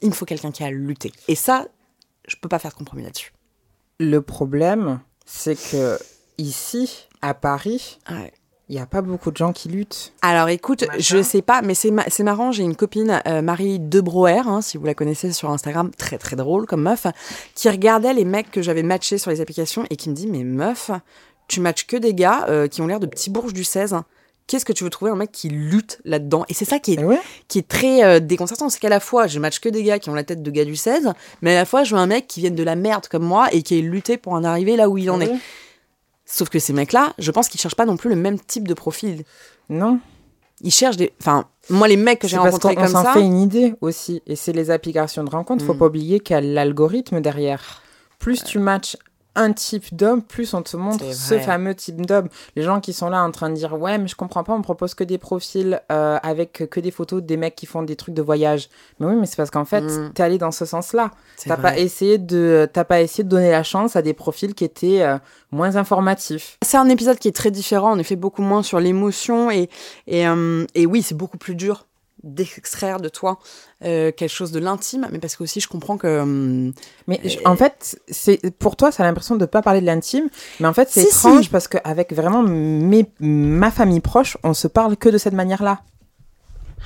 Il 0.00 0.10
me 0.10 0.14
faut 0.14 0.24
quelqu'un 0.24 0.52
qui 0.52 0.62
a 0.64 0.70
lutté. 0.70 1.12
Et 1.26 1.34
ça, 1.34 1.66
je 2.26 2.36
peux 2.36 2.48
pas 2.48 2.58
faire 2.58 2.70
de 2.70 2.76
compromis 2.76 3.02
là-dessus. 3.02 3.32
Le 3.98 4.22
problème, 4.22 5.00
c'est 5.26 5.56
que 5.56 5.98
ici, 6.38 7.08
à 7.20 7.34
Paris, 7.34 7.98
il 8.68 8.76
n'y 8.76 8.82
a 8.82 8.86
pas 8.86 9.00
beaucoup 9.00 9.30
de 9.30 9.36
gens 9.36 9.52
qui 9.52 9.68
luttent. 9.68 10.12
Alors 10.22 10.48
écoute, 10.48 10.84
je 10.98 11.22
sais 11.22 11.42
pas, 11.42 11.62
mais 11.62 11.74
c'est 11.74 12.22
marrant, 12.22 12.52
j'ai 12.52 12.62
une 12.62 12.76
copine, 12.76 13.22
euh, 13.26 13.40
Marie 13.40 13.78
Debroer, 13.78 14.46
hein, 14.46 14.60
si 14.60 14.76
vous 14.76 14.84
la 14.84 14.94
connaissez 14.94 15.32
sur 15.32 15.50
Instagram, 15.50 15.90
très 15.96 16.18
très 16.18 16.36
drôle 16.36 16.66
comme 16.66 16.82
meuf, 16.82 17.06
qui 17.54 17.68
regardait 17.68 18.12
les 18.12 18.24
mecs 18.24 18.50
que 18.50 18.62
j'avais 18.62 18.82
matchés 18.82 19.18
sur 19.18 19.30
les 19.30 19.40
applications 19.40 19.84
et 19.90 19.96
qui 19.96 20.10
me 20.10 20.14
dit, 20.14 20.26
mais 20.26 20.44
meuf, 20.44 20.90
tu 21.48 21.60
matches 21.60 21.86
que 21.86 21.96
des 21.96 22.14
gars 22.14 22.46
euh, 22.48 22.68
qui 22.68 22.82
ont 22.82 22.86
l'air 22.86 23.00
de 23.00 23.06
petits 23.06 23.30
bourges 23.30 23.54
du 23.54 23.64
16 23.64 23.96
qu'est-ce 24.48 24.64
que 24.64 24.72
tu 24.72 24.82
veux 24.82 24.90
trouver 24.90 25.12
un 25.12 25.16
mec 25.16 25.30
qui 25.30 25.48
lutte 25.50 26.00
là-dedans? 26.04 26.44
Et 26.48 26.54
c'est 26.54 26.64
ça 26.64 26.80
qui 26.80 26.94
est, 26.94 26.98
eh 26.98 27.18
qui 27.46 27.58
est 27.58 27.68
très 27.68 28.02
euh, 28.02 28.18
déconcertant, 28.18 28.68
c'est 28.68 28.80
qu'à 28.80 28.88
la 28.88 28.98
fois, 28.98 29.28
je 29.28 29.38
match 29.38 29.60
que 29.60 29.68
des 29.68 29.84
gars 29.84 30.00
qui 30.00 30.10
ont 30.10 30.14
la 30.14 30.24
tête 30.24 30.42
de 30.42 30.50
gars 30.50 30.64
du 30.64 30.74
16, 30.74 31.12
mais 31.42 31.54
à 31.54 31.60
la 31.60 31.64
fois, 31.64 31.84
je 31.84 31.94
veux 31.94 32.00
un 32.00 32.06
mec 32.06 32.26
qui 32.26 32.40
vienne 32.40 32.56
de 32.56 32.62
la 32.64 32.74
merde 32.74 33.06
comme 33.06 33.24
moi 33.24 33.48
et 33.52 33.62
qui 33.62 33.78
ait 33.78 33.82
lutté 33.82 34.16
pour 34.16 34.32
en 34.32 34.42
arriver 34.42 34.74
là 34.74 34.88
où 34.88 34.98
il 34.98 35.10
en 35.10 35.20
eh 35.20 35.26
est. 35.26 35.32
Sauf 36.30 36.50
que 36.50 36.58
ces 36.58 36.74
mecs-là, 36.74 37.14
je 37.18 37.30
pense 37.30 37.48
qu'ils 37.48 37.58
cherchent 37.58 37.74
pas 37.74 37.86
non 37.86 37.96
plus 37.96 38.10
le 38.10 38.16
même 38.16 38.38
type 38.38 38.68
de 38.68 38.74
profil. 38.74 39.24
Non. 39.70 39.98
Ils 40.60 40.70
cherchent 40.70 40.98
des. 40.98 41.12
Enfin, 41.20 41.46
moi, 41.70 41.88
les 41.88 41.96
mecs 41.96 42.18
que 42.18 42.28
j'ai 42.28 42.36
rencontrés 42.36 42.74
comme 42.74 42.86
ça. 42.86 43.00
On 43.00 43.04
s'en 43.04 43.12
fait 43.14 43.22
une 43.22 43.40
idée 43.40 43.74
aussi. 43.80 44.22
Et 44.26 44.36
c'est 44.36 44.52
les 44.52 44.70
applications 44.70 45.24
de 45.24 45.30
rencontre. 45.30 45.64
Faut 45.64 45.72
mm. 45.72 45.78
pas 45.78 45.86
oublier 45.86 46.20
qu'il 46.20 46.34
y 46.34 46.36
a 46.36 46.42
l'algorithme 46.42 47.22
derrière. 47.22 47.82
Plus 48.18 48.44
tu 48.44 48.58
matches 48.58 48.96
un 49.38 49.52
type 49.52 49.94
d'homme, 49.94 50.22
plus 50.22 50.54
on 50.54 50.62
te 50.62 50.76
montre 50.76 51.04
ce 51.12 51.38
fameux 51.38 51.74
type 51.74 52.04
d'homme. 52.06 52.28
Les 52.56 52.62
gens 52.62 52.80
qui 52.80 52.92
sont 52.92 53.08
là 53.08 53.22
en 53.22 53.30
train 53.30 53.50
de 53.50 53.54
dire 53.54 53.72
ouais, 53.80 53.98
mais 53.98 54.08
je 54.08 54.16
comprends 54.16 54.44
pas, 54.44 54.52
on 54.52 54.62
propose 54.62 54.94
que 54.94 55.04
des 55.04 55.18
profils 55.18 55.80
euh, 55.90 56.18
avec 56.22 56.64
que 56.70 56.80
des 56.80 56.90
photos 56.90 57.22
des 57.22 57.36
mecs 57.36 57.54
qui 57.56 57.66
font 57.66 57.82
des 57.82 57.96
trucs 57.96 58.14
de 58.14 58.22
voyage. 58.22 58.68
Mais 59.00 59.06
oui, 59.06 59.16
mais 59.16 59.26
c'est 59.26 59.36
parce 59.36 59.50
qu'en 59.50 59.64
fait, 59.64 59.88
Mm. 59.88 60.12
t'es 60.14 60.22
allé 60.22 60.38
dans 60.38 60.50
ce 60.50 60.64
sens-là. 60.64 61.10
T'as 61.44 61.56
pas 61.56 61.78
essayé 61.78 62.18
de, 62.18 62.68
pas 62.72 63.00
essayé 63.00 63.24
de 63.24 63.28
donner 63.28 63.50
la 63.50 63.62
chance 63.62 63.96
à 63.96 64.02
des 64.02 64.14
profils 64.14 64.54
qui 64.54 64.64
étaient 64.64 65.02
euh, 65.02 65.18
moins 65.50 65.76
informatifs. 65.76 66.58
C'est 66.64 66.76
un 66.76 66.88
épisode 66.88 67.18
qui 67.18 67.28
est 67.28 67.36
très 67.36 67.50
différent, 67.50 67.90
en 67.92 67.98
effet, 67.98 68.16
beaucoup 68.16 68.42
moins 68.42 68.62
sur 68.62 68.80
l'émotion 68.80 69.50
et, 69.50 69.68
et, 70.06 70.26
euh, 70.26 70.64
et 70.74 70.86
oui, 70.86 71.02
c'est 71.02 71.16
beaucoup 71.16 71.38
plus 71.38 71.54
dur 71.54 71.86
d'extraire 72.22 73.00
de 73.00 73.08
toi 73.08 73.38
euh, 73.84 74.10
quelque 74.12 74.30
chose 74.30 74.50
de 74.52 74.58
l'intime, 74.58 75.06
mais 75.12 75.18
parce 75.18 75.36
que 75.36 75.42
aussi 75.44 75.60
je 75.60 75.68
comprends 75.68 75.96
que 75.96 76.06
euh, 76.06 76.70
Mais 77.06 77.20
je- 77.24 77.38
Euh, 77.38 77.42
en 77.46 77.56
fait, 77.56 77.98
c'est 78.08 78.40
pour 78.58 78.76
toi, 78.76 78.90
ça 78.90 79.02
a 79.02 79.06
l'impression 79.06 79.36
de 79.36 79.46
pas 79.46 79.62
parler 79.62 79.80
de 79.80 79.86
l'intime, 79.86 80.28
mais 80.60 80.66
en 80.68 80.74
fait, 80.74 80.88
c'est 80.90 81.02
Si, 81.02 81.06
étrange 81.08 81.44
si. 81.44 81.48
parce 81.50 81.68
qu'avec 81.68 82.12
vraiment 82.12 82.42
mes, 82.42 83.06
ma 83.20 83.70
famille 83.70 84.00
proche, 84.00 84.36
on 84.42 84.54
se 84.54 84.66
parle 84.68 84.96
que 84.96 85.08
de 85.08 85.18
cette 85.18 85.34
manière-là. 85.34 85.80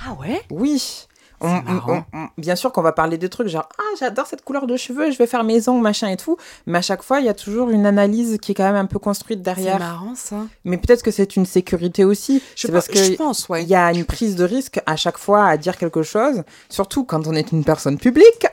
ah 0.07 0.17
ouais, 0.21 0.43
Oui. 0.51 1.07
On- 1.43 1.57
C'est 1.57 1.63
marrant. 1.73 2.05
on- 2.13 2.19
on- 2.19 2.29
bien 2.39 2.57
sûr 2.57 2.73
qu'on 2.73 2.83
va 2.83 2.93
parler 2.93 3.19
de 3.19 3.27
trucs 3.27 3.49
genre 3.49 3.69
ah 3.79 3.83
j'adore 3.99 4.27
cette 4.27 4.43
couleur 4.45 4.67
de 4.67 4.77
cheveux 4.77 5.11
je 5.11 5.19
vais 5.19 5.27
faire 5.27 5.45
mes 5.45 5.69
ongles 5.69 5.83
machin 5.83 6.09
et 6.09 6.17
tout 6.17 6.37
mais 6.67 6.79
à 6.79 6.83
chaque 6.83 7.03
fois 7.03 7.21
il 7.21 7.27
y 7.27 7.29
a 7.29 7.35
toujours 7.35 7.71
une 7.71 7.85
analyse 7.85 8.39
qui 8.41 8.53
est 8.53 8.55
quand 8.55 8.63
même 8.65 8.77
un 8.77 8.87
peu 8.87 8.99
construite 8.99 9.41
c'est 9.41 9.43
derrière 9.55 9.79
marrant 9.79 10.15
ça. 10.15 10.37
mais 10.65 10.77
peut-être 10.79 11.03
que 11.03 11.11
c'est 11.11 11.37
une 11.37 11.47
sécurité 11.47 12.05
aussi 12.05 12.43
Je, 12.55 12.67
c'est 12.69 12.73
parce 12.73 12.87
je 12.93 13.13
que 13.13 13.17
pense, 13.17 13.49
ouais. 13.49 13.63
il 13.65 13.69
y 13.69 13.75
a 13.75 13.93
une 13.93 14.05
prise 14.05 14.37
de 14.37 14.45
risque 14.45 14.81
à 14.87 14.97
chaque 14.97 15.19
fois 15.19 15.45
à 15.47 15.57
dire 15.57 15.77
quelque 15.77 16.03
chose 16.03 16.43
surtout 16.69 17.05
quand 17.05 17.27
on 17.27 17.33
est 17.35 17.51
une 17.53 17.65
personne 17.65 17.99
publique 17.99 18.47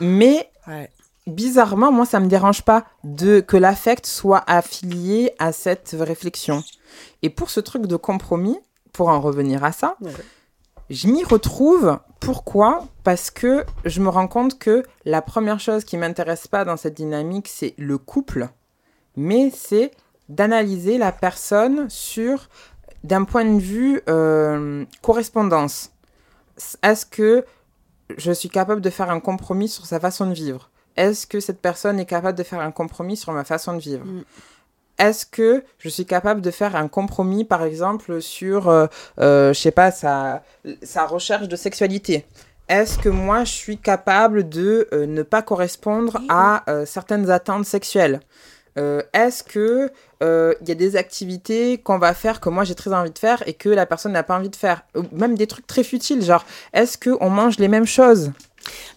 mais 0.00 0.48
Ouais. 0.68 0.90
bizarrement, 1.28 1.92
moi, 1.92 2.06
ça 2.06 2.18
me 2.20 2.26
dérange 2.26 2.62
pas 2.62 2.84
de 3.04 3.38
que 3.40 3.56
l'affect 3.56 4.04
soit 4.06 4.42
affilié 4.48 5.30
à 5.38 5.52
cette 5.52 5.94
réflexion. 5.98 6.64
Et 7.22 7.30
pour 7.30 7.50
ce 7.50 7.60
truc 7.60 7.86
de 7.86 7.94
compromis, 7.96 8.58
pour 8.92 9.08
en 9.08 9.20
revenir 9.20 9.62
à 9.62 9.70
ça. 9.72 9.96
Je 10.90 11.08
m'y 11.08 11.24
retrouve. 11.24 11.98
Pourquoi? 12.20 12.86
Parce 13.04 13.30
que 13.30 13.64
je 13.84 14.00
me 14.00 14.08
rends 14.08 14.28
compte 14.28 14.58
que 14.58 14.82
la 15.04 15.22
première 15.22 15.60
chose 15.60 15.84
qui 15.84 15.96
m'intéresse 15.96 16.46
pas 16.46 16.64
dans 16.64 16.76
cette 16.76 16.94
dynamique, 16.94 17.48
c'est 17.48 17.74
le 17.78 17.98
couple, 17.98 18.48
mais 19.16 19.50
c'est 19.54 19.92
d'analyser 20.28 20.98
la 20.98 21.12
personne 21.12 21.88
sur 21.88 22.48
d'un 23.04 23.24
point 23.24 23.44
de 23.44 23.60
vue 23.60 24.00
euh, 24.08 24.84
correspondance. 25.02 25.92
Est-ce 26.82 27.06
que 27.06 27.44
je 28.16 28.32
suis 28.32 28.48
capable 28.48 28.80
de 28.80 28.90
faire 28.90 29.10
un 29.10 29.20
compromis 29.20 29.68
sur 29.68 29.86
sa 29.86 30.00
façon 30.00 30.26
de 30.26 30.34
vivre? 30.34 30.70
Est-ce 30.96 31.26
que 31.26 31.40
cette 31.40 31.60
personne 31.60 32.00
est 32.00 32.06
capable 32.06 32.36
de 32.36 32.42
faire 32.42 32.60
un 32.60 32.70
compromis 32.70 33.16
sur 33.16 33.32
ma 33.32 33.44
façon 33.44 33.74
de 33.74 33.80
vivre? 33.80 34.04
Mm. 34.04 34.24
Est-ce 34.98 35.26
que 35.26 35.62
je 35.78 35.88
suis 35.88 36.06
capable 36.06 36.40
de 36.40 36.50
faire 36.50 36.74
un 36.74 36.88
compromis, 36.88 37.44
par 37.44 37.62
exemple, 37.62 38.22
sur, 38.22 38.68
euh, 38.68 38.86
euh, 39.20 39.52
je 39.52 39.60
sais 39.60 39.70
pas, 39.70 39.90
sa, 39.90 40.42
sa 40.82 41.06
recherche 41.06 41.48
de 41.48 41.56
sexualité? 41.56 42.24
Est-ce 42.68 42.98
que 42.98 43.08
moi, 43.08 43.44
je 43.44 43.52
suis 43.52 43.78
capable 43.78 44.48
de 44.48 44.88
euh, 44.92 45.06
ne 45.06 45.22
pas 45.22 45.42
correspondre 45.42 46.20
à 46.28 46.68
euh, 46.70 46.86
certaines 46.86 47.30
attentes 47.30 47.66
sexuelles? 47.66 48.20
Est-ce 49.14 49.42
que 49.42 49.90
il 50.20 50.68
y 50.68 50.70
a 50.70 50.74
des 50.74 50.96
activités 50.96 51.78
qu'on 51.78 51.96
va 51.96 52.12
faire 52.12 52.40
que 52.40 52.50
moi 52.50 52.62
j'ai 52.64 52.74
très 52.74 52.92
envie 52.92 53.10
de 53.10 53.18
faire 53.18 53.42
et 53.48 53.54
que 53.54 53.70
la 53.70 53.86
personne 53.86 54.12
n'a 54.12 54.22
pas 54.22 54.36
envie 54.36 54.50
de 54.50 54.56
faire? 54.56 54.82
Même 55.12 55.34
des 55.34 55.46
trucs 55.46 55.66
très 55.66 55.82
futiles, 55.82 56.22
genre 56.22 56.44
est-ce 56.74 56.98
que 56.98 57.08
on 57.22 57.30
mange 57.30 57.56
les 57.56 57.68
mêmes 57.68 57.86
choses? 57.86 58.32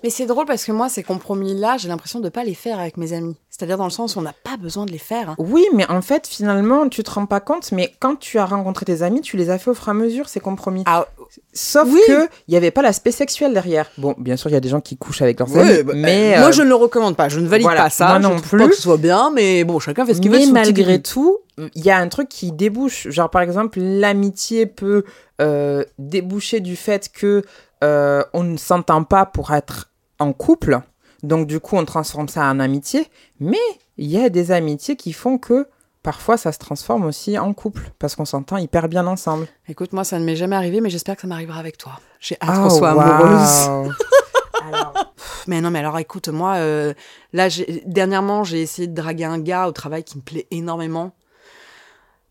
Mais 0.03 0.09
c'est 0.09 0.25
drôle 0.25 0.45
parce 0.45 0.63
que 0.63 0.71
moi, 0.71 0.89
ces 0.89 1.03
compromis-là, 1.03 1.77
j'ai 1.77 1.87
l'impression 1.87 2.19
de 2.19 2.29
pas 2.29 2.43
les 2.43 2.53
faire 2.53 2.79
avec 2.79 2.97
mes 2.97 3.13
amis. 3.13 3.35
C'est-à-dire 3.49 3.77
dans 3.77 3.83
le 3.85 3.89
sens 3.89 4.15
où 4.15 4.19
on 4.19 4.21
n'a 4.21 4.33
pas 4.43 4.55
besoin 4.57 4.85
de 4.85 4.91
les 4.91 4.97
faire. 4.97 5.31
hein. 5.31 5.35
Oui, 5.37 5.65
mais 5.73 5.85
en 5.89 6.01
fait, 6.01 6.27
finalement, 6.27 6.87
tu 6.87 7.03
te 7.03 7.11
rends 7.11 7.25
pas 7.25 7.41
compte, 7.41 7.71
mais 7.73 7.93
quand 7.99 8.15
tu 8.17 8.37
as 8.39 8.45
rencontré 8.45 8.85
tes 8.85 9.01
amis, 9.01 9.19
tu 9.21 9.35
les 9.35 9.49
as 9.49 9.57
fait 9.57 9.69
au 9.69 9.73
fur 9.73 9.87
et 9.89 9.91
à 9.91 9.93
mesure, 9.93 10.29
ces 10.29 10.39
compromis. 10.39 10.83
Ah, 10.85 11.07
Sauf 11.53 11.87
oui. 11.91 11.99
que 12.07 12.27
il 12.47 12.53
y 12.53 12.57
avait 12.57 12.71
pas 12.71 12.81
l'aspect 12.81 13.11
sexuel 13.11 13.53
derrière. 13.53 13.89
Bon, 13.97 14.15
bien 14.17 14.37
sûr, 14.37 14.49
il 14.49 14.53
y 14.53 14.55
a 14.57 14.59
des 14.61 14.69
gens 14.69 14.79
qui 14.81 14.95
couchent 14.97 15.21
avec 15.21 15.39
leurs 15.39 15.55
amis, 15.57 15.83
bah, 15.83 15.93
mais 15.95 16.37
moi, 16.39 16.47
euh, 16.47 16.51
je 16.51 16.61
ne 16.61 16.67
le 16.69 16.75
recommande 16.75 17.15
pas. 17.17 17.27
Je 17.29 17.39
ne 17.39 17.47
valide 17.47 17.65
voilà, 17.65 17.83
pas 17.83 17.89
ça. 17.89 18.07
moi 18.07 18.17
je 18.17 18.23
non 18.23 18.29
trouve 18.37 18.49
plus. 18.49 18.57
pas 18.59 18.67
que 18.69 18.75
ce 18.75 18.81
soit 18.81 18.97
bien, 18.97 19.31
mais 19.35 19.63
bon, 19.65 19.79
chacun 19.79 20.05
fait 20.05 20.13
ce 20.13 20.21
qu'il 20.21 20.31
veut. 20.31 20.39
mais 20.39 20.47
malgré 20.47 21.01
tout, 21.01 21.37
il 21.75 21.83
y 21.85 21.91
a 21.91 21.97
un 21.97 22.07
truc 22.07 22.29
qui 22.29 22.51
débouche. 22.51 23.09
Genre, 23.09 23.29
par 23.29 23.41
exemple, 23.41 23.79
l'amitié 23.81 24.65
peut 24.65 25.03
euh, 25.41 25.83
déboucher 25.97 26.61
du 26.61 26.75
fait 26.75 27.09
que 27.11 27.43
euh, 27.83 28.23
on 28.33 28.43
ne 28.43 28.57
s'entend 28.57 29.03
pas 29.03 29.25
pour 29.25 29.51
être 29.53 29.89
en 30.19 30.33
couple. 30.33 30.79
Donc, 31.23 31.47
du 31.47 31.59
coup, 31.59 31.75
on 31.77 31.85
transforme 31.85 32.27
ça 32.29 32.43
en 32.45 32.59
amitié. 32.59 33.07
Mais 33.39 33.57
il 33.97 34.07
y 34.07 34.17
a 34.23 34.29
des 34.29 34.51
amitiés 34.51 34.95
qui 34.95 35.13
font 35.13 35.37
que 35.37 35.67
parfois, 36.03 36.37
ça 36.37 36.51
se 36.51 36.59
transforme 36.59 37.05
aussi 37.05 37.37
en 37.37 37.53
couple. 37.53 37.91
Parce 37.99 38.15
qu'on 38.15 38.25
s'entend 38.25 38.57
hyper 38.57 38.87
bien 38.87 39.05
ensemble. 39.07 39.47
Écoute, 39.67 39.93
moi, 39.93 40.03
ça 40.03 40.17
ne 40.19 40.25
m'est 40.25 40.35
jamais 40.37 40.55
arrivé, 40.55 40.79
mais 40.81 40.89
j'espère 40.89 41.15
que 41.15 41.21
ça 41.21 41.27
m'arrivera 41.27 41.59
avec 41.59 41.77
toi. 41.77 41.99
J'ai 42.19 42.35
hâte 42.35 42.49
Ah, 42.53 42.59
qu'on 42.63 42.69
soit 42.69 42.93
waouh. 42.93 43.01
amoureuse. 43.09 43.93
Alors, 44.67 44.93
Pff, 45.15 45.43
Mais 45.47 45.61
non, 45.61 45.71
mais 45.71 45.79
alors 45.79 45.97
écoute, 45.99 46.27
moi, 46.27 46.55
euh, 46.55 46.93
là, 47.31 47.47
j'ai- 47.47 47.81
dernièrement, 47.85 48.43
j'ai 48.43 48.61
essayé 48.61 48.87
de 48.89 48.93
draguer 48.93 49.23
un 49.23 49.39
gars 49.39 49.67
au 49.67 49.71
travail 49.71 50.03
qui 50.03 50.17
me 50.17 50.21
plaît 50.21 50.47
énormément. 50.51 51.13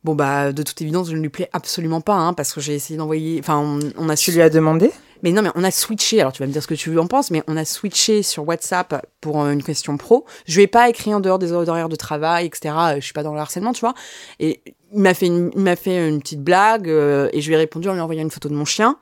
Bon, 0.05 0.15
bah, 0.15 0.53
de 0.53 0.63
toute 0.63 0.81
évidence, 0.83 1.09
je 1.11 1.17
ne 1.17 1.21
lui 1.23 1.29
plais 1.31 1.49
absolument 1.53 2.01
pas, 2.01 2.15
hein, 2.15 2.33
parce 2.35 2.53
que 2.53 2.61
j'ai 2.61 2.75
essayé 2.75 2.97
d'envoyer. 2.99 3.39
Enfin, 3.41 3.57
on, 3.59 3.81
on 3.97 4.09
a 4.09 4.17
tu 4.17 4.25
su- 4.31 4.33
lui 4.33 4.43
as 4.43 4.51
demandé? 4.51 4.91
Mais 5.23 5.33
non, 5.33 5.43
mais 5.43 5.51
on 5.55 5.65
a 5.65 5.71
switché. 5.71 6.21
Alors, 6.21 6.33
tu 6.33 6.43
vas 6.43 6.47
me 6.47 6.53
dire 6.53 6.63
ce 6.63 6.69
que 6.69 6.75
tu 6.75 6.97
en 6.99 7.07
penses, 7.07 7.31
mais 7.31 7.43
on 7.47 7.57
a 7.57 7.65
switché 7.65 8.23
sur 8.23 8.47
WhatsApp 8.47 9.07
pour 9.21 9.43
euh, 9.43 9.51
une 9.51 9.63
question 9.63 9.97
pro. 9.97 10.25
Je 10.47 10.57
lui 10.57 10.63
ai 10.65 10.67
pas 10.67 10.89
écrit 10.89 11.13
en 11.15 11.21
dehors 11.21 11.39
des 11.39 11.53
horaires 11.53 11.89
de 11.89 11.97
travail, 11.97 12.47
etc. 12.47 12.75
Euh, 12.79 12.95
Je 12.97 13.05
suis 13.05 13.13
pas 13.13 13.23
dans 13.23 13.35
le 13.35 13.41
harcèlement, 13.41 13.73
tu 13.73 13.81
vois. 13.81 13.95
Et 14.39 14.63
il 14.93 15.01
m'a 15.01 15.15
fait 15.15 15.27
une, 15.27 15.51
il 15.55 15.63
m'a 15.63 15.77
fait 15.77 16.09
une 16.09 16.21
petite 16.21 16.43
blague 16.43 16.89
euh, 16.89 17.29
et 17.33 17.41
je 17.41 17.49
lui 17.49 17.55
ai 17.55 17.59
répondu 17.59 17.89
en 17.89 17.95
lui 17.95 18.01
envoyant 18.01 18.23
une 18.23 18.31
photo 18.31 18.49
de 18.49 18.55
mon 18.55 18.65
chien. 18.65 18.97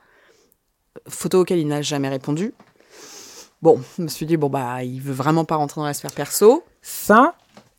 Photo 1.07 1.41
auquel 1.41 1.59
il 1.59 1.67
n'a 1.67 1.81
jamais 1.81 2.09
répondu. 2.09 2.53
Bon, 3.61 3.81
je 3.97 4.03
me 4.03 4.07
suis 4.07 4.25
dit, 4.25 4.37
bon, 4.37 4.49
bah, 4.49 4.83
il 4.83 5.01
veut 5.01 5.13
vraiment 5.13 5.45
pas 5.45 5.55
rentrer 5.55 5.81
dans 5.81 5.85
la 5.87 5.93
sphère 5.93 6.11
perso. 6.11 6.63
Ça, 6.81 7.35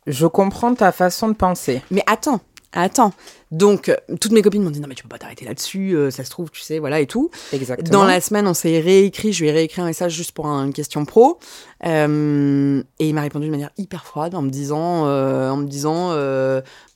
je 0.07 0.27
comprends 0.27 0.73
ta 0.73 0.91
façon 0.91 1.27
de 1.27 1.33
penser. 1.33 1.81
Mais 1.91 2.03
attends, 2.07 2.41
attends. 2.71 3.13
Donc, 3.51 3.89
euh, 3.89 3.95
toutes 4.21 4.31
mes 4.31 4.41
copines 4.41 4.63
m'ont 4.63 4.69
dit, 4.69 4.79
non, 4.79 4.87
mais 4.87 4.95
tu 4.95 5.03
peux 5.03 5.09
pas 5.09 5.17
t'arrêter 5.17 5.43
là-dessus, 5.45 5.95
euh, 5.95 6.11
ça 6.11 6.23
se 6.23 6.29
trouve, 6.29 6.51
tu 6.51 6.61
sais, 6.61 6.79
voilà, 6.79 6.99
et 6.99 7.07
tout. 7.07 7.31
Exactement. 7.51 7.89
Dans 7.89 8.05
la 8.05 8.21
semaine, 8.21 8.47
on 8.47 8.53
s'est 8.53 8.79
réécrit, 8.79 9.33
je 9.33 9.41
lui 9.43 9.49
ai 9.49 9.51
réécrit 9.51 9.81
un 9.81 9.85
message 9.85 10.13
juste 10.13 10.31
pour 10.33 10.45
un- 10.47 10.65
une 10.65 10.73
question 10.73 11.03
pro. 11.05 11.39
Euh, 11.85 12.83
et 12.99 13.07
il 13.09 13.13
m'a 13.15 13.21
répondu 13.21 13.47
de 13.47 13.51
manière 13.51 13.71
hyper 13.77 14.05
froide 14.05 14.35
en 14.35 14.41
me 14.41 14.49
disant, 14.49 15.05
euh, 15.07 15.49
en 15.49 15.57
me 15.57 15.65
disant 15.67 16.09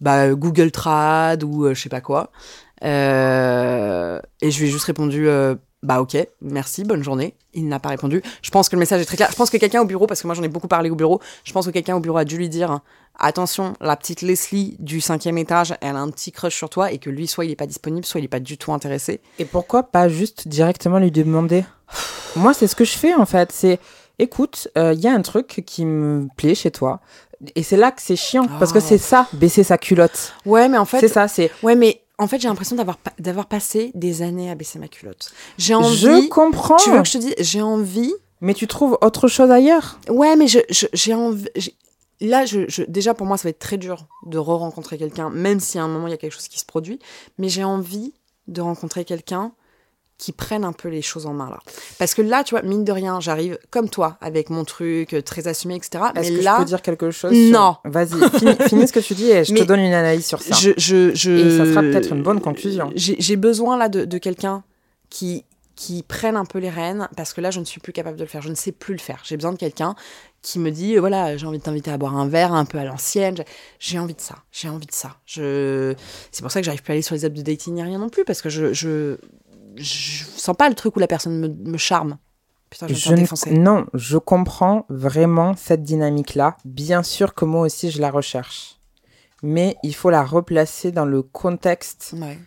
bah, 0.02 0.34
Google 0.34 0.72
Trad 0.72 1.44
ou 1.44 1.74
je 1.74 1.82
sais 1.82 1.90
pas 1.90 2.02
quoi. 2.02 2.32
Et 2.82 2.88
je 4.52 4.60
lui 4.60 4.68
ai 4.68 4.72
juste 4.72 4.86
répondu 4.86 5.28
bah 5.84 6.02
ok, 6.02 6.18
merci, 6.42 6.84
bonne 6.84 7.04
journée. 7.04 7.36
Il 7.54 7.68
n'a 7.68 7.80
pas 7.80 7.90
répondu. 7.90 8.24
Je 8.42 8.50
pense 8.50 8.70
que 8.70 8.76
le 8.76 8.80
message 8.80 9.02
est 9.02 9.06
très 9.06 9.18
clair. 9.18 9.30
Je 9.30 9.36
pense 9.36 9.50
que 9.52 9.58
quelqu'un 9.58 9.82
au 9.82 9.86
bureau, 9.86 10.08
parce 10.08 10.22
que 10.22 10.28
moi 10.28 10.34
j'en 10.34 10.42
ai 10.44 10.48
beaucoup 10.48 10.68
parlé 10.68 10.90
au 10.90 10.96
bureau, 10.96 11.20
je 11.44 11.54
pense 11.54 11.66
que 11.68 11.72
quelqu'un 11.72 11.96
au 11.96 12.00
bureau 12.00 12.18
a 12.18 12.26
dû 12.26 12.38
lui 12.38 12.50
dire 12.50 12.80
attention, 13.20 13.74
la 13.80 13.96
petite 13.96 14.22
Leslie 14.22 14.76
du 14.80 15.02
cinquième 15.02 15.38
étage, 15.38 15.76
elle 15.82 15.96
a 15.96 16.00
un 16.00 16.10
petit 16.10 16.32
crush 16.32 16.56
sur 16.56 16.70
toi 16.70 16.92
et 16.92 16.98
que 16.98 17.10
lui, 17.10 17.28
soit 17.28 17.46
il 17.46 17.52
est 17.52 17.56
pas 17.56 17.68
disponible, 17.68 18.06
soit 18.06 18.20
il 18.20 18.24
est 18.24 18.30
pas 18.30 18.40
du 18.40 18.58
tout 18.58 18.74
intéressé. 18.74 19.22
Et 19.40 19.46
pourquoi 19.46 19.84
pas 19.84 20.10
juste 20.10 20.48
directement 20.48 20.98
lui 21.00 21.12
demander? 21.12 21.64
Moi, 22.36 22.54
c'est 22.56 22.66
ce 22.68 22.76
que 22.76 22.86
je 22.86 22.98
fais 22.98 23.14
en 23.14 23.26
fait. 23.28 23.52
C'est 23.52 23.80
écoute, 24.18 24.68
il 24.76 25.00
y 25.00 25.08
a 25.08 25.14
un 25.14 25.22
truc 25.22 25.64
qui 25.66 25.86
me 25.86 26.28
plaît 26.38 26.56
chez 26.56 26.72
toi. 26.72 27.02
Et 27.56 27.64
c'est 27.64 27.76
là 27.78 27.92
que 27.92 28.02
c'est 28.02 28.16
chiant. 28.16 28.48
Parce 28.58 28.72
que 28.72 28.78
Oh. 28.80 28.86
c'est 28.88 28.98
ça, 28.98 29.28
baisser 29.34 29.64
sa 29.64 29.78
culotte. 29.78 30.34
Ouais, 30.46 30.70
mais 30.70 30.78
en 30.78 30.86
fait, 30.86 31.02
c'est 31.02 31.10
ça, 31.10 31.28
c'est. 31.28 31.52
Ouais, 31.62 31.76
mais 31.76 32.02
en 32.20 32.28
fait, 32.28 32.40
j'ai 32.40 32.48
l'impression 32.48 32.76
d'avoir 32.76 32.98
d'avoir 33.20 33.48
passé 33.48 33.92
des 33.96 34.22
années 34.22 34.50
à 34.52 34.56
baisser 34.56 34.80
ma 34.80 34.88
culotte. 34.88 35.32
J'ai 35.58 35.76
envie. 35.76 35.98
Je 35.98 36.28
comprends. 36.30 36.78
Tu 36.78 36.92
veux 36.92 37.02
que 37.02 37.08
je 37.08 37.14
te 37.14 37.18
dise, 37.18 37.36
j'ai 37.40 37.62
envie. 37.62 38.14
Mais 38.42 38.54
tu 38.54 38.68
trouves 38.68 38.98
autre 39.02 39.28
chose 39.30 39.50
ailleurs? 39.52 40.00
Ouais, 40.10 40.36
mais 40.36 40.48
je 40.48 40.60
je- 40.70 40.88
j'ai 40.94 41.14
envie. 41.14 41.48
j'ai- 41.56 41.76
Là, 42.22 42.46
je, 42.46 42.62
je- 42.70 42.84
déjà 42.84 43.14
pour 43.14 43.26
moi, 43.26 43.38
ça 43.38 43.44
va 43.44 43.50
être 43.50 43.60
très 43.60 43.78
dur 43.78 44.06
de 44.26 44.38
re-rencontrer 44.38 44.98
quelqu'un, 44.98 45.30
même 45.30 45.60
si 45.60 45.78
à 45.80 45.84
un 45.84 45.88
moment 45.90 46.08
il 46.08 46.12
y 46.12 46.14
a 46.14 46.18
quelque 46.18 46.32
chose 46.34 46.48
qui 46.48 46.60
se 46.60 46.66
produit. 46.66 47.00
Mais 47.38 47.50
j'ai 47.50 47.64
envie 47.66 48.14
de 48.48 48.62
rencontrer 48.62 49.04
quelqu'un 49.04 49.52
qui 50.24 50.32
prenne 50.32 50.64
un 50.64 50.72
peu 50.72 50.88
les 50.88 51.02
choses 51.02 51.26
en 51.26 51.34
main 51.34 51.50
là. 51.50 51.60
Parce 52.00 52.14
que 52.14 52.22
là, 52.22 52.46
tu 52.46 52.52
vois, 52.56 52.62
mine 52.62 52.86
de 52.86 52.92
rien, 52.94 53.20
j'arrive 53.20 53.58
comme 53.72 53.90
toi 53.90 54.18
avec 54.22 54.50
mon 54.50 54.64
truc 54.64 55.14
euh, 55.14 55.22
très 55.22 55.50
assumé, 55.50 55.76
etc. 55.76 56.06
Est-ce 56.16 56.32
Mais 56.32 56.40
que 56.40 56.44
là, 56.46 56.54
je 56.56 56.60
peux 56.62 56.68
dire 56.70 56.82
quelque 56.82 57.12
chose 57.12 57.34
Non. 57.34 57.76
sur- 57.84 57.92
Vas-y, 57.92 58.30
finis, 58.40 58.56
finis 58.70 58.88
ce 58.88 58.94
que 58.94 59.02
tu 59.02 59.16
dis 59.16 59.30
et 59.30 59.44
je 59.44 59.52
Mais 59.54 59.60
te 59.60 59.66
donne 59.66 59.82
une 59.82 59.94
analyse 59.94 60.26
sur 60.26 60.42
ça. 60.42 60.56
je, 60.56 60.70
je, 60.78 61.14
je- 61.14 61.32
Et 61.32 61.58
ça 61.58 61.66
sera 61.66 61.82
peut-être 61.82 62.14
une 62.14 62.24
bonne 62.24 62.40
conclusion. 62.40 62.90
J'ai 62.96 63.36
besoin 63.36 63.78
là 63.78 63.90
de, 63.90 64.06
de 64.06 64.18
quelqu'un 64.18 64.64
qui 65.10 65.44
qui 65.76 66.04
prenne 66.04 66.36
un 66.38 66.46
peu 66.46 66.60
les 66.60 66.70
rênes 66.70 67.10
parce 67.18 67.34
que 67.34 67.42
là 67.42 67.50
je 67.50 67.60
ne 67.60 67.66
suis 67.66 67.82
plus 67.82 67.94
capable 67.94 68.16
de 68.16 68.22
le 68.24 68.30
faire, 68.30 68.44
je 68.44 68.50
ne 68.50 68.56
sais 68.56 68.72
plus 68.72 68.94
le 68.94 69.00
faire. 69.00 69.20
J'ai 69.26 69.36
besoin 69.36 69.52
de 69.52 69.58
quelqu'un 69.58 69.96
qui 70.44 70.60
me 70.60 70.70
dit 70.70 70.96
voilà 70.98 71.36
j'ai 71.36 71.48
envie 71.48 71.58
de 71.58 71.64
t'inviter 71.64 71.90
à 71.92 71.98
boire 71.98 72.16
un 72.16 72.28
verre 72.28 72.54
un 72.54 72.64
peu 72.64 72.78
à 72.78 72.86
l'ancienne. 72.86 73.36
J'ai- 73.38 73.46
J'ai 73.80 74.00
envie 74.00 74.14
de 74.14 74.22
ça, 74.22 74.36
j'ai 74.52 74.70
envie 74.70 74.86
de 74.86 74.94
ça. 74.94 75.18
Je 75.26 75.96
c'est 76.32 76.44
pour 76.44 76.52
ça 76.52 76.60
que 76.62 76.66
j'arrive 76.66 76.84
plus 76.84 76.92
à 76.92 76.94
aller 76.94 77.02
sur 77.02 77.16
les 77.16 77.26
apps 77.26 77.36
de 77.36 77.42
dating 77.42 77.74
ni 77.74 77.82
rien 77.84 77.98
non 77.98 78.10
plus 78.10 78.24
parce 78.24 78.42
que 78.44 78.50
je 78.50 78.72
je 78.72 79.18
je 79.76 80.24
sens 80.26 80.56
pas 80.56 80.70
le 80.70 80.76
truc 80.76 80.96
où 80.96 81.00
la 81.00 81.08
personne 81.08 81.40
me, 81.40 81.48
me 81.48 81.78
charme 81.78 82.18
Putain, 82.70 82.88
je 82.88 83.52
non, 83.52 83.86
je 83.94 84.18
comprends 84.18 84.88
vraiment 84.90 85.56
cette 85.56 85.84
dynamique-là. 85.84 86.58
Bien 86.66 87.04
sûr 87.04 87.36
que 87.36 87.46
moi 87.46 87.62
aussi, 87.62 87.92
je 87.92 88.02
la 88.02 88.10
recherche. 88.10 88.80
Mais 89.44 89.76
il 89.84 89.94
faut 89.94 90.10
la 90.10 90.24
replacer 90.24 90.92
dans 90.92 91.06
le 91.06 91.22
contexte 91.22 92.16
Ouais. 92.20 92.40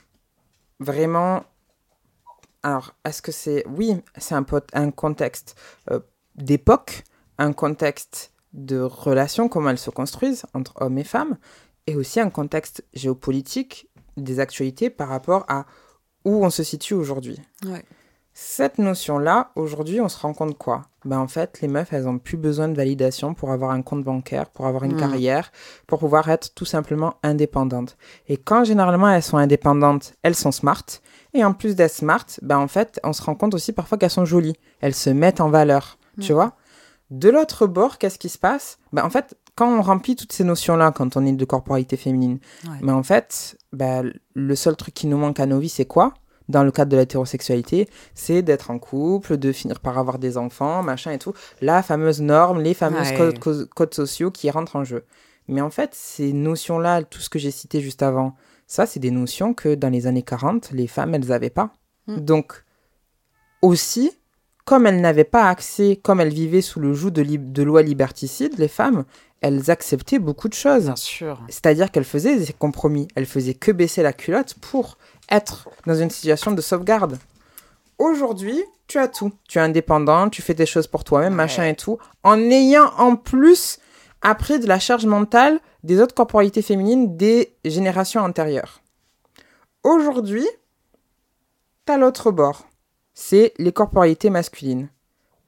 vraiment. 0.81 1.45
Alors, 2.65 2.97
est-ce 3.05 3.23
que 3.23 3.31
c'est. 3.31 3.65
Oui, 3.69 3.95
c'est 4.17 4.35
un, 4.35 4.45
un 4.73 4.91
contexte 4.91 5.55
euh, 5.93 6.01
d'époque, 6.35 7.05
un 7.39 7.53
contexte 7.53 8.33
de 8.53 8.81
relations, 8.81 9.49
comment 9.49 9.71
elles 9.71 9.79
se 9.79 9.91
construisent 9.91 10.45
entre 10.55 10.73
hommes 10.81 10.99
et 10.99 11.05
femmes, 11.05 11.37
et 11.87 11.95
aussi 11.95 12.19
un 12.19 12.31
contexte 12.31 12.85
géopolitique 12.95 13.89
des 14.17 14.41
actualités 14.41 14.91
par 14.91 15.09
rapport 15.09 15.45
à 15.47 15.67
où 16.27 16.45
on 16.45 16.51
se 16.51 16.63
situe 16.63 16.93
aujourd'hui. 16.95 17.41
Ouais. 17.65 17.85
Cette 18.39 18.77
notion-là, 18.77 19.51
aujourd'hui, 19.57 19.99
on 20.03 20.11
se 20.11 20.19
rend 20.19 20.35
compte 20.35 20.59
quoi? 20.59 20.83
Ben 21.07 21.19
en 21.19 21.27
fait, 21.29 21.61
les 21.63 21.69
meufs, 21.69 21.91
elles 21.95 22.07
ont 22.07 22.19
plus 22.19 22.37
besoin 22.37 22.69
de 22.69 22.75
validation 22.75 23.33
pour 23.33 23.51
avoir 23.51 23.71
un 23.71 23.81
compte 23.81 24.05
bancaire, 24.05 24.51
pour 24.51 24.67
avoir 24.67 24.83
une 24.85 24.95
Mm. 24.97 25.01
carrière, 25.01 25.53
pour 25.87 26.01
pouvoir 26.01 26.29
être 26.29 26.53
tout 26.55 26.67
simplement 26.67 27.15
indépendantes. 27.23 27.97
Et 28.29 28.37
quand 28.37 28.65
généralement 28.65 29.09
elles 29.09 29.23
sont 29.23 29.39
indépendantes, 29.39 30.13
elles 30.23 30.35
sont 30.35 30.53
smart. 30.53 30.85
Et 31.33 31.43
en 31.45 31.55
plus 31.55 31.77
d'être 31.77 31.93
smart, 31.95 32.27
ben 32.43 32.59
en 32.59 32.69
fait, 32.69 33.01
on 33.05 33.15
se 33.15 33.23
rend 33.23 33.35
compte 33.37 33.55
aussi 33.55 33.73
parfois 33.73 33.97
qu'elles 33.97 34.11
sont 34.11 34.27
jolies. 34.27 34.57
Elles 34.83 34.95
se 34.95 35.09
mettent 35.09 35.41
en 35.41 35.49
valeur, 35.49 35.97
tu 36.21 36.35
vois? 36.35 36.53
De 37.11 37.31
l'autre 37.31 37.67
bord, 37.67 37.97
qu'est-ce 37.99 38.19
qui 38.19 38.29
se 38.29 38.39
passe? 38.39 38.79
Ben 38.93 39.05
en 39.05 39.11
fait, 39.11 39.35
quand 39.57 39.69
on 39.77 39.83
remplit 39.83 40.15
toutes 40.15 40.33
ces 40.33 40.45
notions-là, 40.45 40.93
quand 40.93 41.17
on 41.17 41.27
est 41.27 41.33
de 41.33 41.45
corporalité 41.45 41.97
féminine, 41.97 42.39
mais 42.83 42.93
en 42.93 43.03
fait, 43.03 43.57
bah, 43.73 44.03
le 44.35 44.55
seul 44.55 44.77
truc 44.77 44.95
qui 44.95 45.07
nous 45.09 45.17
manque 45.19 45.41
à 45.41 45.47
nos 45.47 45.59
vies, 45.59 45.69
c'est 45.69 45.87
quoi? 45.87 46.15
Dans 46.49 46.63
le 46.63 46.71
cadre 46.71 46.93
de 46.93 46.97
l'hétérosexualité, 46.97 47.89
c'est 48.15 48.43
d'être 48.43 48.71
en 48.71 48.79
couple, 48.79 49.37
de 49.37 49.51
finir 49.51 49.81
par 49.81 49.99
avoir 49.99 50.21
des 50.21 50.37
enfants, 50.39 50.83
machin 50.85 51.11
et 51.11 51.19
tout. 51.19 51.33
La 51.61 51.83
fameuse 51.83 52.21
norme, 52.21 52.61
les 52.61 52.75
fameuses 52.75 53.09
Ouais. 53.11 53.17
codes, 53.17 53.39
codes- 53.41 53.69
codes 53.75 53.95
sociaux 53.95 54.31
qui 54.31 54.49
rentrent 54.51 54.77
en 54.77 54.85
jeu. 54.85 55.05
Mais 55.49 55.61
en 55.61 55.71
fait, 55.71 55.91
ces 55.93 56.33
notions-là, 56.33 57.03
tout 57.03 57.21
ce 57.21 57.29
que 57.29 57.39
j'ai 57.41 57.51
cité 57.51 57.81
juste 57.81 58.03
avant, 58.03 58.37
ça, 58.69 58.87
c'est 58.87 59.01
des 59.01 59.11
notions 59.11 59.55
que 59.55 59.75
dans 59.75 59.89
les 59.89 60.07
années 60.07 60.23
40, 60.23 60.71
les 60.73 60.87
femmes, 60.87 61.15
elles 61.15 61.27
n'avaient 61.27 61.51
pas. 61.51 61.73
Mm. 62.07 62.17
Donc, 62.21 62.65
aussi, 63.63 64.13
comme 64.65 64.87
elles 64.87 65.01
n'avaient 65.01 65.25
pas 65.25 65.49
accès, 65.49 65.99
comme 66.03 66.21
elles 66.21 66.33
vivaient 66.33 66.61
sous 66.63 66.81
le 66.81 66.93
joug 66.93 67.11
de 67.11 67.63
lois 67.63 67.83
liberticides, 67.83 68.59
les 68.59 68.69
femmes, 68.69 69.05
elles 69.41 69.71
acceptaient 69.71 70.19
beaucoup 70.19 70.49
de 70.49 70.55
choses. 70.55 70.85
Bien 70.85 70.97
sûr. 70.97 71.41
C'est-à-dire 71.49 71.91
qu'elle 71.91 72.05
faisait 72.05 72.37
des 72.39 72.53
compromis. 72.53 73.07
Elle 73.15 73.27
faisait 73.27 73.55
que 73.55 73.71
baisser 73.73 74.03
la 74.03 74.13
culotte 74.13 74.55
pour 74.55 74.97
être 75.31 75.69
dans 75.87 75.95
une 75.95 76.11
situation 76.11 76.53
de 76.53 76.61
sauvegarde. 76.61 77.19
Aujourd'hui, 77.99 78.63
tu 78.87 78.99
as 78.99 79.09
tout. 79.09 79.33
Tu 79.49 79.59
es 79.59 79.61
indépendant, 79.61 80.29
tu 80.29 80.43
fais 80.43 80.55
des 80.55 80.67
choses 80.67 80.87
pour 80.87 81.05
toi-même, 81.05 81.33
Ouais. 81.33 81.37
machin 81.37 81.65
et 81.67 81.75
tout, 81.77 81.99
en 82.23 82.39
ayant 82.39 82.93
en 82.99 83.17
plus 83.17 83.79
appris 84.23 84.59
de 84.59 84.67
la 84.67 84.79
charge 84.79 85.07
mentale 85.07 85.61
des 85.83 86.01
autres 86.01 86.15
corporalités 86.15 86.63
féminines 86.63 87.17
des 87.17 87.55
générations 87.65 88.21
antérieures. 88.23 88.81
Aujourd'hui, 89.83 90.47
t'as 91.85 91.97
l'autre 91.97 92.31
bord. 92.31 92.67
C'est 93.15 93.53
les 93.59 93.73
corporalités 93.73 94.31
masculines. 94.31 94.89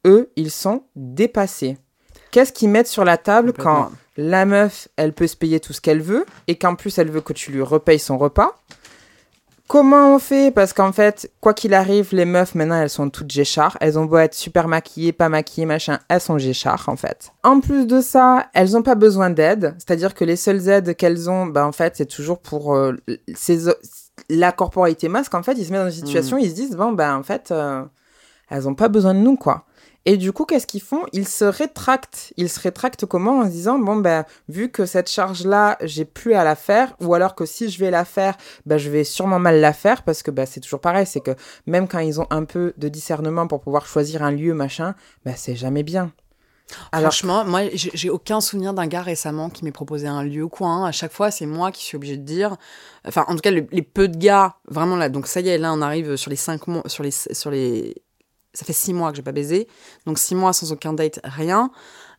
Eux, 0.07 0.31
ils 0.37 0.51
sont 0.51 0.85
dépassés. 0.97 1.77
Qu'est-ce 2.39 2.53
qu'ils 2.53 2.69
mettent 2.69 2.87
sur 2.87 3.05
la 3.05 3.17
table 3.17 3.53
quand 3.53 3.91
la 4.17 4.47
meuf, 4.47 4.87
elle 4.97 5.13
peut 5.13 5.27
se 5.27 5.35
payer 5.35 5.59
tout 5.59 5.73
ce 5.73 5.81
qu'elle 5.81 6.01
veut 6.01 6.25
et 6.47 6.55
qu'en 6.55 6.77
plus 6.77 6.97
elle 6.97 7.11
veut 7.11 7.21
que 7.21 7.33
tu 7.33 7.51
lui 7.51 7.63
repayes 7.63 7.99
son 7.99 8.17
repas? 8.17 8.57
Comment 9.67 10.15
on 10.15 10.21
fait? 10.21 10.53
Parce 10.53 10.73
qu'en 10.73 10.93
fait, 10.93 11.33
quoi 11.41 11.53
qu'il 11.53 11.75
arrive, 11.75 12.11
les 12.13 12.25
meufs 12.25 12.55
maintenant 12.55 12.81
elles 12.81 12.91
sont 12.91 13.11
toutes 13.11 13.33
géchards. 13.33 13.77
Elles 13.81 13.99
ont 13.99 14.05
beau 14.05 14.19
être 14.19 14.35
super 14.35 14.69
maquillées, 14.69 15.11
pas 15.11 15.29
maquillées, 15.29 15.67
machin, 15.67 15.99
elles 16.09 16.21
sont 16.21 16.39
géchards 16.39 16.89
en 16.89 16.95
fait. 16.95 17.33
En 17.43 17.59
plus 17.59 17.89
de 17.89 18.01
ça, 18.01 18.47
elles 18.55 18.71
n'ont 18.71 18.83
pas 18.83 18.95
besoin 18.95 19.31
d'aide. 19.31 19.75
C'est-à-dire 19.79 20.15
que 20.15 20.25
les 20.25 20.37
seules 20.37 20.69
aides 20.69 20.95
qu'elles 20.95 21.29
ont, 21.29 21.47
ben, 21.47 21.65
en 21.65 21.73
fait, 21.73 21.97
c'est 21.97 22.07
toujours 22.07 22.39
pour 22.39 22.77
euh, 22.77 22.93
ces 23.35 23.65
la 24.29 24.53
corporalité 24.53 25.09
masque. 25.09 25.35
En 25.35 25.43
fait, 25.43 25.55
ils 25.55 25.67
se 25.67 25.73
mettent 25.73 25.83
dans 25.83 25.91
une 25.91 26.07
situation, 26.07 26.39
ils 26.39 26.51
se 26.51 26.55
disent 26.55 26.77
bon 26.77 26.93
ben 26.93 27.17
en 27.17 27.25
fait, 27.25 27.51
euh, 27.51 27.83
elles 28.49 28.63
n'ont 28.63 28.77
pas 28.77 28.87
besoin 28.87 29.13
de 29.13 29.19
nous 29.19 29.35
quoi. 29.35 29.65
Et 30.11 30.17
du 30.17 30.33
coup, 30.33 30.47
qu'est-ce 30.47 30.67
qu'ils 30.67 30.81
font? 30.81 31.03
Ils 31.13 31.29
se 31.29 31.45
rétractent. 31.45 32.33
Ils 32.39 32.49
se 32.49 32.59
rétractent 32.61 33.05
comment? 33.05 33.41
En 33.41 33.45
se 33.45 33.51
disant, 33.51 33.79
bon, 33.79 33.97
ben, 33.97 34.25
vu 34.49 34.71
que 34.71 34.87
cette 34.87 35.11
charge-là, 35.11 35.77
j'ai 35.83 36.07
plus 36.07 36.33
à 36.33 36.45
la 36.45 36.57
faire, 36.57 36.97
ou 37.03 37.13
alors 37.13 37.35
que 37.35 37.45
si 37.45 37.69
je 37.69 37.79
vais 37.79 37.91
la 37.91 38.07
faire, 38.07 38.39
ben, 38.65 38.79
je 38.79 38.89
vais 38.89 39.05
sûrement 39.05 39.39
mal 39.39 39.61
la 39.61 39.75
faire, 39.75 40.05
parce 40.05 40.23
que 40.23 40.31
ben, 40.31 40.47
c'est 40.47 40.61
toujours 40.61 40.81
pareil, 40.81 41.05
c'est 41.05 41.21
que 41.21 41.33
même 41.67 41.87
quand 41.87 41.99
ils 41.99 42.23
ont 42.23 42.27
un 42.31 42.45
peu 42.45 42.73
de 42.79 42.89
discernement 42.89 43.47
pour 43.49 43.61
pouvoir 43.61 43.85
choisir 43.85 44.23
un 44.23 44.31
lieu, 44.31 44.55
machin, 44.55 44.95
ben, 45.27 45.35
c'est 45.37 45.57
jamais 45.57 45.83
bien. 45.83 46.11
Franchement, 46.95 47.45
moi, 47.45 47.65
j'ai 47.75 48.09
aucun 48.09 48.41
souvenir 48.41 48.73
d'un 48.73 48.87
gars 48.87 49.03
récemment 49.03 49.51
qui 49.51 49.63
m'ait 49.63 49.73
proposé 49.73 50.07
un 50.09 50.23
lieu 50.23 50.49
hein. 50.61 50.85
À 50.87 50.93
chaque 50.93 51.13
fois, 51.13 51.31
c'est 51.31 51.45
moi 51.47 51.71
qui 51.71 51.85
suis 51.85 51.97
obligée 51.97 52.17
de 52.17 52.23
dire. 52.25 52.57
Enfin, 53.07 53.27
en 53.29 53.35
tout 53.35 53.41
cas, 53.41 53.51
le- 53.51 53.67
les 53.73 53.83
peu 53.83 54.09
de 54.09 54.17
gars, 54.17 54.57
vraiment 54.69 54.97
là. 54.97 55.11
Donc 55.11 55.27
ça 55.27 55.41
y 55.41 55.49
est, 55.49 55.59
là, 55.59 55.71
on 55.75 55.83
arrive 55.83 56.17
sur 56.17 56.31
les 56.31 56.37
cinq 56.37 56.67
mois, 56.67 56.83
sur 56.87 57.03
les, 57.03 57.11
sur 57.11 57.51
les. 57.51 57.95
Ça 58.55 58.65
fait 58.65 58.73
six 58.73 58.93
mois 58.95 59.11
que 59.11 59.17
j'ai 59.17 59.23
pas 59.23 59.33
baisé. 59.33 59.69
Donc 60.07 60.19
six 60.19 60.35
mois 60.35 60.53
sans 60.53 60.73
aucun 60.73 60.93
date, 60.93 61.21
rien. 61.25 61.71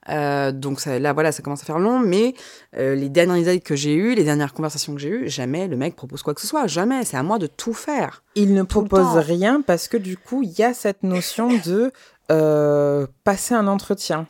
Euh, 0.07 0.51
donc 0.51 0.79
ça, 0.79 0.97
là, 0.97 1.11
voilà, 1.11 1.31
ça 1.31 1.41
commence 1.43 1.61
à 1.61 1.65
faire 1.65 1.79
long. 1.79 1.99
Mais 1.99 2.33
euh, 2.77 2.95
les 2.95 3.09
dernières 3.09 3.43
dates 3.43 3.63
que 3.63 3.75
j'ai 3.75 3.95
eues, 3.95 4.15
les 4.15 4.23
dernières 4.23 4.53
conversations 4.53 4.93
que 4.93 4.99
j'ai 5.01 5.09
eues, 5.09 5.29
jamais 5.29 5.67
le 5.67 5.75
mec 5.75 5.95
propose 5.95 6.21
quoi 6.23 6.33
que 6.33 6.41
ce 6.41 6.47
soit. 6.47 6.67
Jamais. 6.67 7.03
C'est 7.03 7.17
à 7.17 7.23
moi 7.23 7.37
de 7.39 7.47
tout 7.47 7.73
faire. 7.73 8.23
ils 8.35 8.53
ne 8.53 8.63
tout 8.63 8.83
temps. 8.87 9.13
rien 9.21 9.61
parce 9.61 9.87
que 9.87 9.97
du 9.97 10.17
coup, 10.17 10.41
il 10.43 10.51
y 10.57 10.63
a 10.63 10.73
cette 10.73 11.03
notion 11.03 11.49
de 11.65 11.91
euh, 12.31 13.07
passer 13.23 13.53
un 13.55 13.67
entretien. 13.67 14.27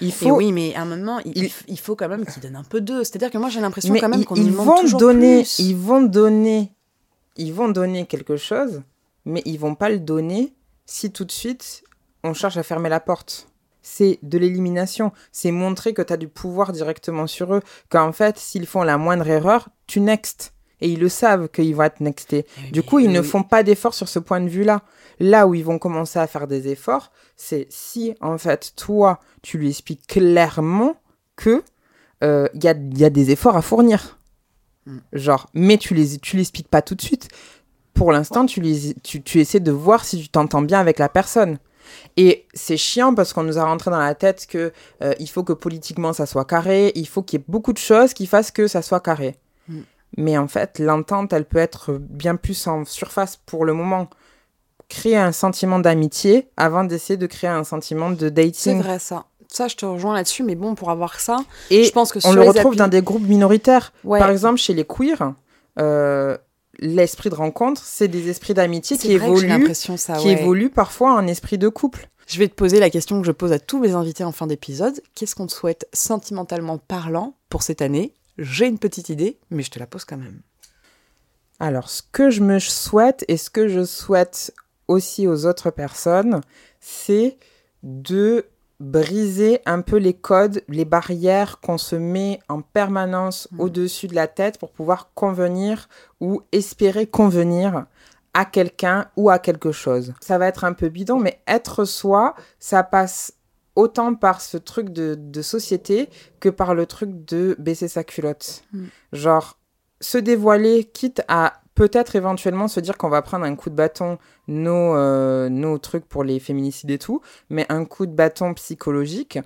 Il 0.00 0.08
Et 0.08 0.12
faut, 0.12 0.30
oui, 0.36 0.52
mais 0.52 0.74
à 0.74 0.82
un 0.82 0.84
moment, 0.86 1.18
il, 1.24 1.44
Il- 1.44 1.52
il 1.68 1.78
faut 1.78 1.94
quand 1.96 2.08
même 2.08 2.24
qu'il 2.24 2.40
donne 2.42 2.56
un 2.56 2.62
peu 2.64 2.80
d'eux. 2.80 3.04
C'est-à-dire 3.04 3.30
que 3.30 3.38
moi, 3.38 3.48
j'ai 3.50 3.60
l'impression 3.60 3.94
quand 4.00 4.08
même 4.08 4.20
ils, 4.20 4.26
qu'on 4.26 4.34
ils 4.36 4.50
demande 4.50 4.66
vont 4.86 4.98
donner, 4.98 5.38
plus. 5.42 5.58
ils 5.58 5.76
vont 5.76 6.02
donner, 6.02 6.72
ils 7.36 7.52
vont 7.52 7.68
donner 7.68 8.06
quelque 8.06 8.36
chose, 8.36 8.82
mais 9.24 9.42
ils 9.44 9.58
vont 9.58 9.74
pas 9.74 9.88
le 9.90 9.98
donner 9.98 10.54
si 10.88 11.12
tout 11.12 11.24
de 11.24 11.30
suite 11.30 11.84
on 12.24 12.34
cherche 12.34 12.56
à 12.56 12.64
fermer 12.64 12.88
la 12.88 12.98
porte. 12.98 13.48
C'est 13.82 14.18
de 14.22 14.38
l'élimination. 14.38 15.12
C'est 15.30 15.52
montrer 15.52 15.94
que 15.94 16.02
tu 16.02 16.12
as 16.12 16.16
du 16.16 16.28
pouvoir 16.28 16.72
directement 16.72 17.26
sur 17.26 17.54
eux. 17.54 17.62
Qu'en 17.88 18.12
fait, 18.12 18.36
s'ils 18.38 18.66
font 18.66 18.82
la 18.82 18.98
moindre 18.98 19.28
erreur, 19.28 19.68
tu 19.86 20.00
next. 20.00 20.52
Et 20.80 20.88
ils 20.90 21.00
le 21.00 21.08
savent 21.08 21.48
qu'ils 21.48 21.74
vont 21.74 21.84
être 21.84 22.00
nextés. 22.00 22.46
Du 22.72 22.82
coup, 22.82 22.98
ils 22.98 23.10
ne 23.10 23.22
font 23.22 23.42
pas 23.42 23.62
d'efforts 23.62 23.94
sur 23.94 24.08
ce 24.08 24.18
point 24.18 24.40
de 24.40 24.48
vue-là. 24.48 24.82
Là 25.20 25.46
où 25.46 25.54
ils 25.54 25.64
vont 25.64 25.78
commencer 25.78 26.18
à 26.18 26.26
faire 26.26 26.46
des 26.46 26.68
efforts, 26.68 27.10
c'est 27.36 27.66
si, 27.70 28.14
en 28.20 28.38
fait, 28.38 28.74
toi, 28.76 29.20
tu 29.42 29.58
lui 29.58 29.68
expliques 29.68 30.06
clairement 30.06 30.96
que 31.36 31.62
euh, 32.22 32.48
il 32.54 32.62
y, 32.62 32.68
a, 32.68 32.72
il 32.72 32.98
y 32.98 33.04
a 33.04 33.10
des 33.10 33.30
efforts 33.30 33.56
à 33.56 33.62
fournir. 33.62 34.18
Mm. 34.86 34.98
Genre, 35.12 35.46
mais 35.54 35.78
tu 35.78 35.94
les 35.94 36.18
tu 36.18 36.36
l'expliques 36.36 36.68
pas 36.68 36.82
tout 36.82 36.94
de 36.94 37.02
suite. 37.02 37.28
Pour 37.98 38.12
l'instant, 38.12 38.46
tu, 38.46 38.62
tu, 39.02 39.22
tu 39.22 39.40
essaies 39.40 39.60
de 39.60 39.72
voir 39.72 40.04
si 40.04 40.20
tu 40.22 40.28
t'entends 40.28 40.62
bien 40.62 40.78
avec 40.80 40.98
la 40.98 41.08
personne. 41.08 41.58
Et 42.16 42.46
c'est 42.54 42.76
chiant 42.76 43.14
parce 43.14 43.32
qu'on 43.32 43.42
nous 43.42 43.58
a 43.58 43.64
rentré 43.64 43.90
dans 43.90 43.98
la 43.98 44.14
tête 44.14 44.46
que 44.46 44.72
euh, 45.02 45.14
il 45.18 45.28
faut 45.28 45.42
que 45.42 45.52
politiquement 45.52 46.12
ça 46.12 46.26
soit 46.26 46.44
carré, 46.44 46.92
il 46.94 47.08
faut 47.08 47.22
qu'il 47.22 47.38
y 47.38 47.42
ait 47.42 47.44
beaucoup 47.48 47.72
de 47.72 47.78
choses 47.78 48.12
qui 48.14 48.26
fassent 48.26 48.50
que 48.50 48.66
ça 48.68 48.82
soit 48.82 49.00
carré. 49.00 49.36
Mm. 49.68 49.80
Mais 50.18 50.38
en 50.38 50.48
fait, 50.48 50.78
l'entente, 50.78 51.32
elle 51.32 51.44
peut 51.44 51.58
être 51.58 51.92
bien 51.98 52.36
plus 52.36 52.66
en 52.66 52.84
surface 52.84 53.36
pour 53.36 53.64
le 53.64 53.72
moment. 53.74 54.08
Créer 54.88 55.16
un 55.16 55.32
sentiment 55.32 55.78
d'amitié 55.78 56.48
avant 56.56 56.84
d'essayer 56.84 57.16
de 57.18 57.26
créer 57.26 57.50
un 57.50 57.64
sentiment 57.64 58.10
de 58.10 58.16
C'est 58.26 58.30
dating. 58.30 58.82
vrai, 58.82 58.98
ça. 58.98 59.24
Ça, 59.48 59.66
je 59.68 59.76
te 59.76 59.86
rejoins 59.86 60.14
là-dessus, 60.14 60.42
mais 60.42 60.54
bon, 60.54 60.74
pour 60.74 60.90
avoir 60.90 61.20
ça, 61.20 61.38
Et 61.70 61.84
je 61.84 61.92
pense 61.92 62.12
que 62.12 62.18
on 62.24 62.32
le 62.32 62.42
retrouve 62.42 62.72
applis- 62.74 62.78
dans 62.78 62.88
des 62.88 63.00
groupes 63.02 63.26
minoritaires. 63.26 63.92
Ouais. 64.04 64.18
Par 64.18 64.30
exemple, 64.30 64.58
chez 64.58 64.74
les 64.74 64.84
queers, 64.84 65.32
euh, 65.78 66.36
l'esprit 66.78 67.30
de 67.30 67.34
rencontre, 67.34 67.82
c'est 67.84 68.08
des 68.08 68.28
esprits 68.28 68.54
d'amitié 68.54 68.96
qui 68.96 69.12
évoluent, 69.12 69.74
ça, 69.74 70.16
qui 70.16 70.26
ouais. 70.26 70.40
évoluent 70.40 70.70
parfois 70.70 71.14
en 71.14 71.26
esprit 71.26 71.58
de 71.58 71.68
couple. 71.68 72.08
Je 72.26 72.38
vais 72.38 72.48
te 72.48 72.54
poser 72.54 72.78
la 72.78 72.90
question 72.90 73.20
que 73.20 73.26
je 73.26 73.32
pose 73.32 73.52
à 73.52 73.58
tous 73.58 73.78
mes 73.78 73.92
invités 73.92 74.24
en 74.24 74.32
fin 74.32 74.46
d'épisode. 74.46 75.00
Qu'est-ce 75.14 75.34
qu'on 75.34 75.46
te 75.46 75.52
souhaite 75.52 75.88
sentimentalement 75.92 76.78
parlant 76.78 77.34
pour 77.48 77.62
cette 77.62 77.80
année? 77.80 78.12
J'ai 78.36 78.66
une 78.66 78.78
petite 78.78 79.08
idée, 79.08 79.38
mais 79.50 79.62
je 79.62 79.70
te 79.70 79.78
la 79.78 79.86
pose 79.86 80.04
quand 80.04 80.18
même. 80.18 80.40
Alors, 81.58 81.88
ce 81.88 82.02
que 82.12 82.30
je 82.30 82.42
me 82.42 82.58
souhaite 82.58 83.24
et 83.28 83.36
ce 83.36 83.50
que 83.50 83.66
je 83.66 83.84
souhaite 83.84 84.52
aussi 84.86 85.26
aux 85.26 85.46
autres 85.46 85.70
personnes, 85.70 86.40
c'est 86.80 87.36
de 87.82 88.46
briser 88.80 89.60
un 89.66 89.80
peu 89.80 89.96
les 89.96 90.14
codes, 90.14 90.62
les 90.68 90.84
barrières 90.84 91.60
qu'on 91.60 91.78
se 91.78 91.96
met 91.96 92.40
en 92.48 92.62
permanence 92.62 93.48
Mhm. 93.52 93.60
au-dessus 93.60 94.06
de 94.06 94.14
la 94.14 94.28
tête 94.28 94.58
pour 94.58 94.70
pouvoir 94.70 95.10
convenir 95.14 95.88
ou 96.20 96.42
espérer 96.52 97.06
convenir 97.06 97.86
à 98.34 98.44
quelqu'un 98.44 99.06
ou 99.16 99.30
à 99.30 99.38
quelque 99.38 99.72
chose. 99.72 100.14
Ça 100.20 100.38
va 100.38 100.46
être 100.46 100.64
un 100.64 100.72
peu 100.74 100.88
bidon, 100.90 101.18
mais 101.18 101.40
être 101.48 101.84
soi, 101.84 102.34
ça 102.60 102.82
passe 102.84 103.32
autant 103.74 104.14
par 104.14 104.40
ce 104.40 104.56
truc 104.56 104.90
de, 104.90 105.16
de 105.18 105.42
société 105.42 106.08
que 106.40 106.48
par 106.48 106.74
le 106.74 106.86
truc 106.86 107.24
de 107.24 107.56
baisser 107.58 107.88
sa 107.88 108.04
culotte. 108.04 108.62
Mm. 108.72 108.84
Genre, 109.12 109.58
se 110.00 110.18
dévoiler, 110.18 110.84
quitte 110.84 111.22
à 111.28 111.54
peut-être 111.78 112.16
éventuellement 112.16 112.66
se 112.66 112.80
dire 112.80 112.98
qu'on 112.98 113.08
va 113.08 113.22
prendre 113.22 113.44
un 113.44 113.54
coup 113.54 113.70
de 113.70 113.76
bâton, 113.76 114.18
nos, 114.48 114.96
euh, 114.96 115.48
nos 115.48 115.78
trucs 115.78 116.04
pour 116.06 116.24
les 116.24 116.40
féminicides 116.40 116.90
et 116.90 116.98
tout, 116.98 117.22
mais 117.50 117.66
un 117.68 117.84
coup 117.84 118.06
de 118.06 118.10
bâton 118.10 118.52
psychologique, 118.54 119.38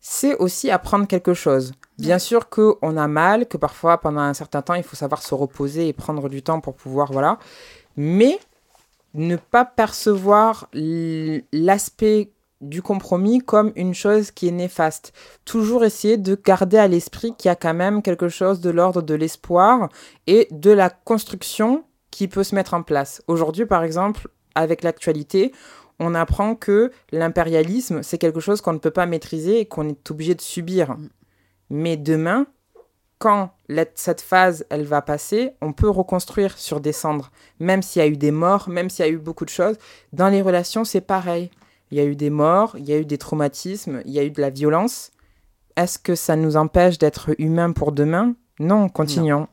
c'est 0.00 0.36
aussi 0.36 0.70
apprendre 0.70 1.08
quelque 1.08 1.34
chose. 1.34 1.72
Bien 1.98 2.20
sûr 2.20 2.48
qu'on 2.48 2.96
a 2.96 3.08
mal, 3.08 3.48
que 3.48 3.56
parfois 3.56 3.98
pendant 3.98 4.20
un 4.20 4.32
certain 4.32 4.62
temps, 4.62 4.74
il 4.74 4.84
faut 4.84 4.94
savoir 4.94 5.22
se 5.22 5.34
reposer 5.34 5.88
et 5.88 5.92
prendre 5.92 6.28
du 6.28 6.40
temps 6.40 6.60
pour 6.60 6.76
pouvoir, 6.76 7.10
voilà. 7.10 7.40
Mais 7.96 8.38
ne 9.14 9.34
pas 9.34 9.64
percevoir 9.64 10.68
l'aspect 10.72 12.30
du 12.62 12.80
compromis 12.80 13.40
comme 13.40 13.72
une 13.76 13.92
chose 13.92 14.30
qui 14.30 14.48
est 14.48 14.52
néfaste. 14.52 15.12
Toujours 15.44 15.84
essayer 15.84 16.16
de 16.16 16.40
garder 16.42 16.78
à 16.78 16.88
l'esprit 16.88 17.34
qu'il 17.36 17.48
y 17.48 17.52
a 17.52 17.56
quand 17.56 17.74
même 17.74 18.02
quelque 18.02 18.28
chose 18.28 18.60
de 18.60 18.70
l'ordre 18.70 19.02
de 19.02 19.14
l'espoir 19.14 19.88
et 20.26 20.48
de 20.50 20.70
la 20.70 20.88
construction 20.88 21.84
qui 22.10 22.28
peut 22.28 22.44
se 22.44 22.54
mettre 22.54 22.74
en 22.74 22.82
place. 22.82 23.22
Aujourd'hui, 23.26 23.66
par 23.66 23.82
exemple, 23.82 24.28
avec 24.54 24.82
l'actualité, 24.82 25.52
on 25.98 26.14
apprend 26.14 26.54
que 26.54 26.90
l'impérialisme, 27.10 28.02
c'est 28.02 28.18
quelque 28.18 28.40
chose 28.40 28.60
qu'on 28.60 28.72
ne 28.72 28.78
peut 28.78 28.90
pas 28.90 29.06
maîtriser 29.06 29.60
et 29.60 29.66
qu'on 29.66 29.88
est 29.88 30.10
obligé 30.10 30.34
de 30.34 30.40
subir. 30.40 30.96
Mais 31.70 31.96
demain, 31.96 32.46
quand 33.18 33.50
cette 33.94 34.20
phase, 34.20 34.66
elle 34.68 34.84
va 34.84 35.00
passer, 35.00 35.52
on 35.60 35.72
peut 35.72 35.88
reconstruire 35.88 36.58
sur 36.58 36.80
des 36.80 36.92
cendres. 36.92 37.30
Même 37.60 37.80
s'il 37.80 38.02
y 38.02 38.04
a 38.04 38.08
eu 38.08 38.16
des 38.16 38.32
morts, 38.32 38.68
même 38.68 38.90
s'il 38.90 39.04
y 39.04 39.08
a 39.08 39.12
eu 39.12 39.18
beaucoup 39.18 39.44
de 39.44 39.50
choses. 39.50 39.76
Dans 40.12 40.28
les 40.28 40.42
relations, 40.42 40.84
c'est 40.84 41.00
pareil. 41.00 41.50
Il 41.92 41.98
y 41.98 42.00
a 42.00 42.04
eu 42.04 42.16
des 42.16 42.30
morts, 42.30 42.74
il 42.78 42.88
y 42.88 42.94
a 42.94 42.96
eu 42.96 43.04
des 43.04 43.18
traumatismes, 43.18 44.00
il 44.06 44.12
y 44.12 44.18
a 44.18 44.24
eu 44.24 44.30
de 44.30 44.40
la 44.40 44.48
violence. 44.48 45.10
Est-ce 45.76 45.98
que 45.98 46.14
ça 46.14 46.36
nous 46.36 46.56
empêche 46.56 46.96
d'être 46.96 47.34
humains 47.36 47.72
pour 47.72 47.92
demain? 47.92 48.34
Non, 48.58 48.88
continuons. 48.88 49.46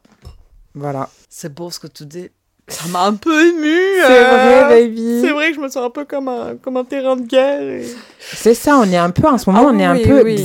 Voilà. 0.73 1.09
C'est 1.27 1.53
beau 1.53 1.69
ce 1.69 1.81
que 1.81 1.87
tu 1.87 2.05
dis. 2.05 2.29
Ça 2.69 2.87
m'a 2.87 3.03
un 3.07 3.15
peu 3.15 3.45
ému. 3.45 3.75
C'est 4.07 4.23
vrai, 4.23 4.63
euh, 4.63 4.69
baby. 4.69 5.19
C'est 5.21 5.33
vrai 5.33 5.49
que 5.49 5.55
je 5.57 5.59
me 5.59 5.67
sens 5.67 5.85
un 5.85 5.89
peu 5.89 6.05
comme 6.05 6.29
un, 6.29 6.55
comme 6.55 6.77
un 6.77 6.85
terrain 6.85 7.17
de 7.17 7.23
guerre. 7.23 7.83
C'est 8.21 8.53
ça, 8.53 8.77
on 8.77 8.89
est 8.89 8.95
un 8.95 9.09
peu, 9.09 9.27
en 9.27 9.37
ce 9.37 9.49
moment, 9.49 9.65
ah 9.67 9.71
on 9.73 9.77
est 9.77 9.83
un 9.83 9.97
peu 9.97 10.23
oui. 10.23 10.37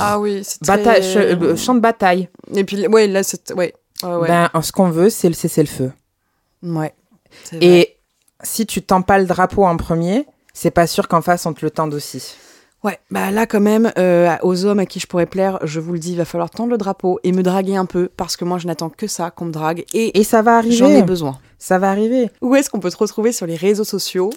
Ah 0.00 0.20
oui, 0.20 0.42
c'est 0.44 0.62
très... 0.62 1.00
Euh, 1.16 1.56
champ 1.56 1.74
de 1.74 1.80
bataille. 1.80 2.28
Et 2.54 2.64
puis, 2.64 2.86
ouais, 2.86 3.06
là, 3.06 3.22
c'est... 3.22 3.50
Ouais. 3.54 3.72
ouais, 4.02 4.28
Ben, 4.28 4.50
ce 4.60 4.72
qu'on 4.72 4.90
veut, 4.90 5.08
c'est 5.08 5.28
le 5.28 5.34
cessez-le-feu. 5.34 5.90
Ouais. 6.62 6.92
Et 7.62 7.96
si 8.42 8.66
tu 8.66 8.82
tends 8.82 9.00
pas 9.00 9.18
le 9.18 9.24
drapeau 9.24 9.64
en 9.64 9.78
premier, 9.78 10.26
c'est 10.54 10.70
pas 10.70 10.86
sûr 10.86 11.06
qu'en 11.08 11.20
face 11.20 11.44
on 11.44 11.52
te 11.52 11.62
le 11.62 11.70
tende 11.70 11.92
aussi. 11.92 12.36
Ouais, 12.82 12.98
bah 13.10 13.30
là 13.30 13.46
quand 13.46 13.60
même, 13.60 13.92
euh, 13.96 14.36
aux 14.42 14.66
hommes 14.66 14.78
à 14.78 14.84
qui 14.86 15.00
je 15.00 15.06
pourrais 15.06 15.24
plaire, 15.24 15.58
je 15.62 15.80
vous 15.80 15.94
le 15.94 15.98
dis, 15.98 16.12
il 16.12 16.18
va 16.18 16.26
falloir 16.26 16.50
tendre 16.50 16.70
le 16.70 16.76
drapeau 16.76 17.18
et 17.24 17.32
me 17.32 17.42
draguer 17.42 17.76
un 17.76 17.86
peu 17.86 18.10
parce 18.14 18.36
que 18.36 18.44
moi 18.44 18.58
je 18.58 18.66
n'attends 18.66 18.90
que 18.90 19.06
ça, 19.06 19.30
qu'on 19.30 19.46
me 19.46 19.52
drague 19.52 19.84
et, 19.94 20.18
et 20.18 20.22
ça 20.24 20.42
va 20.42 20.58
arriver. 20.58 20.76
J'en 20.76 20.90
ai 20.90 21.02
besoin. 21.02 21.38
Ça 21.58 21.78
va 21.78 21.90
arriver. 21.90 22.30
Où 22.42 22.54
est-ce 22.54 22.68
qu'on 22.68 22.80
peut 22.80 22.90
te 22.90 22.96
retrouver 22.98 23.32
sur 23.32 23.46
les 23.46 23.56
réseaux 23.56 23.84
sociaux? 23.84 24.30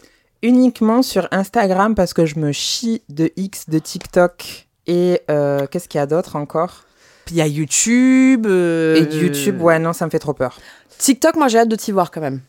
Uniquement 0.43 1.01
sur 1.01 1.28
Instagram 1.32 1.93
parce 1.93 2.13
que 2.13 2.26
je 2.26 2.39
me 2.39 2.53
chie 2.53 3.01
de 3.09 3.32
X, 3.36 3.68
de 3.70 3.80
TikTok 3.80 4.68
et 4.86 5.20
euh, 5.30 5.68
qu'est-ce 5.68 5.89
qu'il 5.89 5.99
y 5.99 6.01
a 6.01 6.05
d'autre 6.05 6.38
encore? 6.38 6.84
Il 7.30 7.36
y 7.36 7.41
a 7.41 7.47
YouTube. 7.47 8.45
Euh, 8.45 8.95
et 8.95 9.13
YouTube, 9.13 9.61
ouais, 9.61 9.78
non, 9.80 9.91
ça 9.91 10.05
me 10.05 10.09
fait 10.09 10.20
trop 10.20 10.34
peur. 10.34 10.57
TikTok, 10.97 11.36
moi 11.36 11.49
j'ai 11.49 11.57
hâte 11.59 11.68
de 11.68 11.76
t'y 11.76 11.91
voir 11.91 12.11
quand 12.11 12.22
même. 12.22 12.39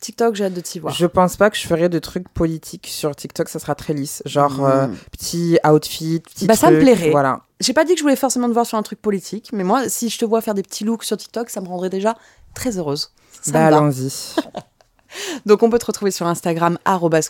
TikTok, 0.00 0.34
j'ai 0.36 0.44
hâte 0.44 0.54
de 0.54 0.60
t'y 0.60 0.78
voir. 0.78 0.94
Je 0.94 1.06
pense 1.06 1.36
pas 1.36 1.50
que 1.50 1.56
je 1.56 1.66
ferai 1.66 1.88
de 1.88 1.98
trucs 1.98 2.28
politiques 2.28 2.86
sur 2.86 3.14
TikTok, 3.16 3.48
ça 3.48 3.58
sera 3.58 3.74
très 3.74 3.94
lisse. 3.94 4.22
Genre 4.26 4.64
euh, 4.64 4.86
hmm. 4.86 4.96
petit 5.12 5.58
outfit, 5.68 6.20
petit 6.20 6.46
Bah 6.46 6.54
ça 6.54 6.70
me 6.70 6.78
plairait. 6.78 7.10
Voilà. 7.10 7.40
J'ai 7.60 7.72
pas 7.72 7.84
dit 7.84 7.94
que 7.94 7.98
je 7.98 8.04
voulais 8.04 8.16
forcément 8.16 8.48
te 8.48 8.52
voir 8.52 8.66
sur 8.66 8.78
un 8.78 8.82
truc 8.82 9.02
politique, 9.02 9.50
mais 9.52 9.64
moi, 9.64 9.88
si 9.88 10.08
je 10.08 10.18
te 10.18 10.24
vois 10.24 10.40
faire 10.40 10.54
des 10.54 10.62
petits 10.62 10.84
looks 10.84 11.02
sur 11.02 11.16
TikTok, 11.16 11.50
ça 11.50 11.60
me 11.60 11.66
rendrait 11.66 11.90
déjà 11.90 12.16
très 12.54 12.78
heureuse. 12.78 13.10
Ça 13.42 13.52
bah 13.52 13.66
allons-y. 13.66 14.36
Donc 15.46 15.62
on 15.62 15.70
peut 15.70 15.78
te 15.78 15.86
retrouver 15.86 16.10
sur 16.10 16.26
Instagram 16.26 16.78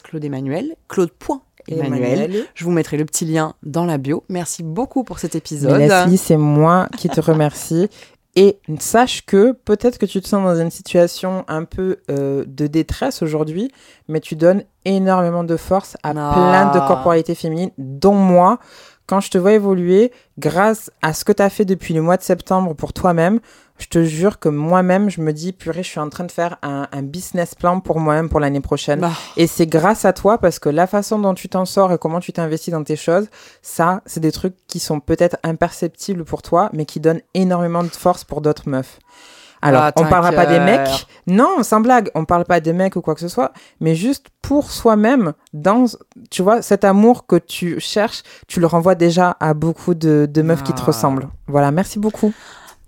Claude 0.03 0.25
Emmanuel, 0.25 0.77
Claude.emmanuel. 0.89 2.47
Je 2.55 2.64
vous 2.64 2.71
mettrai 2.71 2.97
le 2.97 3.05
petit 3.05 3.25
lien 3.25 3.55
dans 3.62 3.85
la 3.85 3.99
bio. 3.99 4.25
Merci 4.29 4.62
beaucoup 4.62 5.05
pour 5.05 5.19
cet 5.19 5.35
épisode. 5.35 5.79
Leslie, 5.79 6.19
c'est 6.19 6.37
moi 6.37 6.89
qui 6.97 7.09
te 7.09 7.21
remercie. 7.21 7.89
Et 8.37 8.61
sache 8.79 9.26
que 9.26 9.53
peut-être 9.53 9.99
que 9.99 10.07
tu 10.07 10.20
te 10.20 10.29
sens 10.29 10.45
dans 10.45 10.61
une 10.61 10.70
situation 10.70 11.45
un 11.49 11.64
peu 11.64 11.97
euh, 12.11 12.45
de 12.47 12.66
détresse 12.66 13.22
aujourd'hui, 13.22 13.72
mais 14.07 14.20
tu 14.20 14.37
donnes 14.37 14.62
énormément 14.85 15.45
de 15.45 15.57
force 15.57 15.97
à 16.03 16.12
plein 16.12 16.70
de 16.72 16.79
corporalités 16.87 17.35
féminines, 17.35 17.70
dont 17.79 18.14
moi. 18.14 18.59
Quand 19.07 19.20
je 19.20 19.31
te 19.31 19.39
vois 19.39 19.55
évoluer, 19.55 20.12
grâce 20.39 20.91
à 21.01 21.14
ce 21.14 21.24
que 21.24 21.33
tu 21.33 21.43
as 21.43 21.49
fait 21.49 21.64
depuis 21.64 21.95
le 21.95 22.03
mois 22.03 22.18
de 22.18 22.22
septembre 22.22 22.74
pour 22.74 22.93
toi-même, 22.93 23.41
je 23.79 23.87
te 23.87 24.03
jure 24.05 24.39
que 24.39 24.49
moi-même, 24.49 25.09
je 25.09 25.20
me 25.20 25.33
dis, 25.33 25.53
purée, 25.53 25.83
je 25.83 25.89
suis 25.89 26.01
en 26.01 26.09
train 26.09 26.24
de 26.24 26.33
faire 26.33 26.59
un, 26.62 26.87
business 27.03 27.55
plan 27.55 27.81
pour 27.81 28.01
moi-même 28.01 28.29
pour 28.29 28.41
l'année 28.41 28.61
prochaine. 28.61 29.01
Bah. 29.01 29.12
Et 29.37 29.47
c'est 29.47 29.66
grâce 29.66 30.05
à 30.05 30.12
toi 30.12 30.39
parce 30.39 30.59
que 30.59 30.68
la 30.68 30.87
façon 30.87 31.18
dont 31.18 31.35
tu 31.35 31.49
t'en 31.49 31.64
sors 31.64 31.93
et 31.93 31.99
comment 31.99 32.20
tu 32.20 32.33
t'investis 32.33 32.72
dans 32.72 32.83
tes 32.85 32.97
choses, 32.97 33.29
ça, 33.62 34.03
c'est 34.05 34.20
des 34.20 34.33
trucs 34.33 34.55
qui 34.66 34.81
sont 34.81 35.01
peut-être 35.01 35.37
imperceptibles 35.45 36.24
pour 36.24 36.43
toi, 36.43 36.70
mais 36.72 36.85
qui 36.85 37.01
donnent 37.01 37.22
énormément 37.35 37.83
de 37.85 37.89
force 37.89 38.24
pour 38.24 38.41
d'autres 38.41 38.68
meufs. 38.68 38.99
Alors, 39.61 39.83
Ah, 39.83 39.93
on 39.97 40.07
parlera 40.07 40.31
pas 40.33 40.47
des 40.47 40.61
mecs. 40.61 41.07
Non, 41.26 41.62
sans 41.64 41.81
blague, 41.81 42.11
on 42.14 42.24
parle 42.24 42.45
pas 42.45 42.61
des 42.61 42.72
mecs 42.72 42.95
ou 42.95 43.01
quoi 43.01 43.14
que 43.14 43.20
ce 43.20 43.26
soit, 43.29 43.53
mais 43.81 43.97
juste 43.97 44.26
pour 44.41 44.70
soi-même, 44.70 45.33
dans, 45.53 45.87
tu 46.31 46.43
vois, 46.43 46.62
cet 46.62 46.85
amour 46.85 47.26
que 47.26 47.37
tu 47.37 47.81
cherches, 47.81 48.22
tu 48.47 48.61
le 48.61 48.66
renvoies 48.66 48.95
déjà 48.95 49.37
à 49.41 49.55
beaucoup 49.55 49.95
de, 49.95 50.29
de 50.31 50.43
meufs 50.43 50.62
qui 50.62 50.72
te 50.72 50.81
Ah. 50.83 50.87
ressemblent. 50.87 51.29
Voilà, 51.49 51.72
merci 51.72 51.99
beaucoup. 51.99 52.33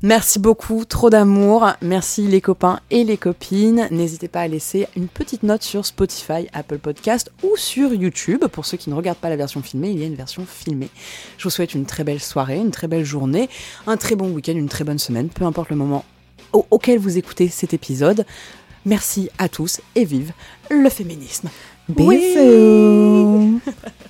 Merci 0.02 0.38
beaucoup, 0.38 0.86
trop 0.86 1.10
d'amour. 1.10 1.68
Merci 1.82 2.26
les 2.26 2.40
copains 2.40 2.80
et 2.90 3.04
les 3.04 3.18
copines. 3.18 3.86
N'hésitez 3.90 4.28
pas 4.28 4.40
à 4.40 4.48
laisser 4.48 4.86
une 4.96 5.08
petite 5.08 5.42
note 5.42 5.62
sur 5.62 5.84
Spotify, 5.84 6.46
Apple 6.54 6.78
Podcast 6.78 7.30
ou 7.42 7.54
sur 7.58 7.92
YouTube. 7.92 8.46
Pour 8.46 8.64
ceux 8.64 8.78
qui 8.78 8.88
ne 8.88 8.94
regardent 8.94 9.18
pas 9.18 9.28
la 9.28 9.36
version 9.36 9.60
filmée, 9.62 9.90
il 9.90 9.98
y 10.00 10.02
a 10.02 10.06
une 10.06 10.14
version 10.14 10.46
filmée. 10.46 10.88
Je 11.36 11.44
vous 11.44 11.50
souhaite 11.50 11.74
une 11.74 11.84
très 11.84 12.02
belle 12.02 12.20
soirée, 12.20 12.56
une 12.56 12.70
très 12.70 12.88
belle 12.88 13.04
journée, 13.04 13.50
un 13.86 13.98
très 13.98 14.14
bon 14.16 14.30
week-end, 14.30 14.52
une 14.54 14.70
très 14.70 14.84
bonne 14.84 14.98
semaine, 14.98 15.28
peu 15.28 15.44
importe 15.44 15.68
le 15.68 15.76
moment 15.76 16.04
au- 16.54 16.64
auquel 16.70 16.98
vous 16.98 17.18
écoutez 17.18 17.48
cet 17.48 17.74
épisode. 17.74 18.24
Merci 18.86 19.28
à 19.36 19.50
tous 19.50 19.82
et 19.96 20.06
vive 20.06 20.32
le 20.70 20.88
féminisme. 20.88 21.50
Oui. 21.94 22.34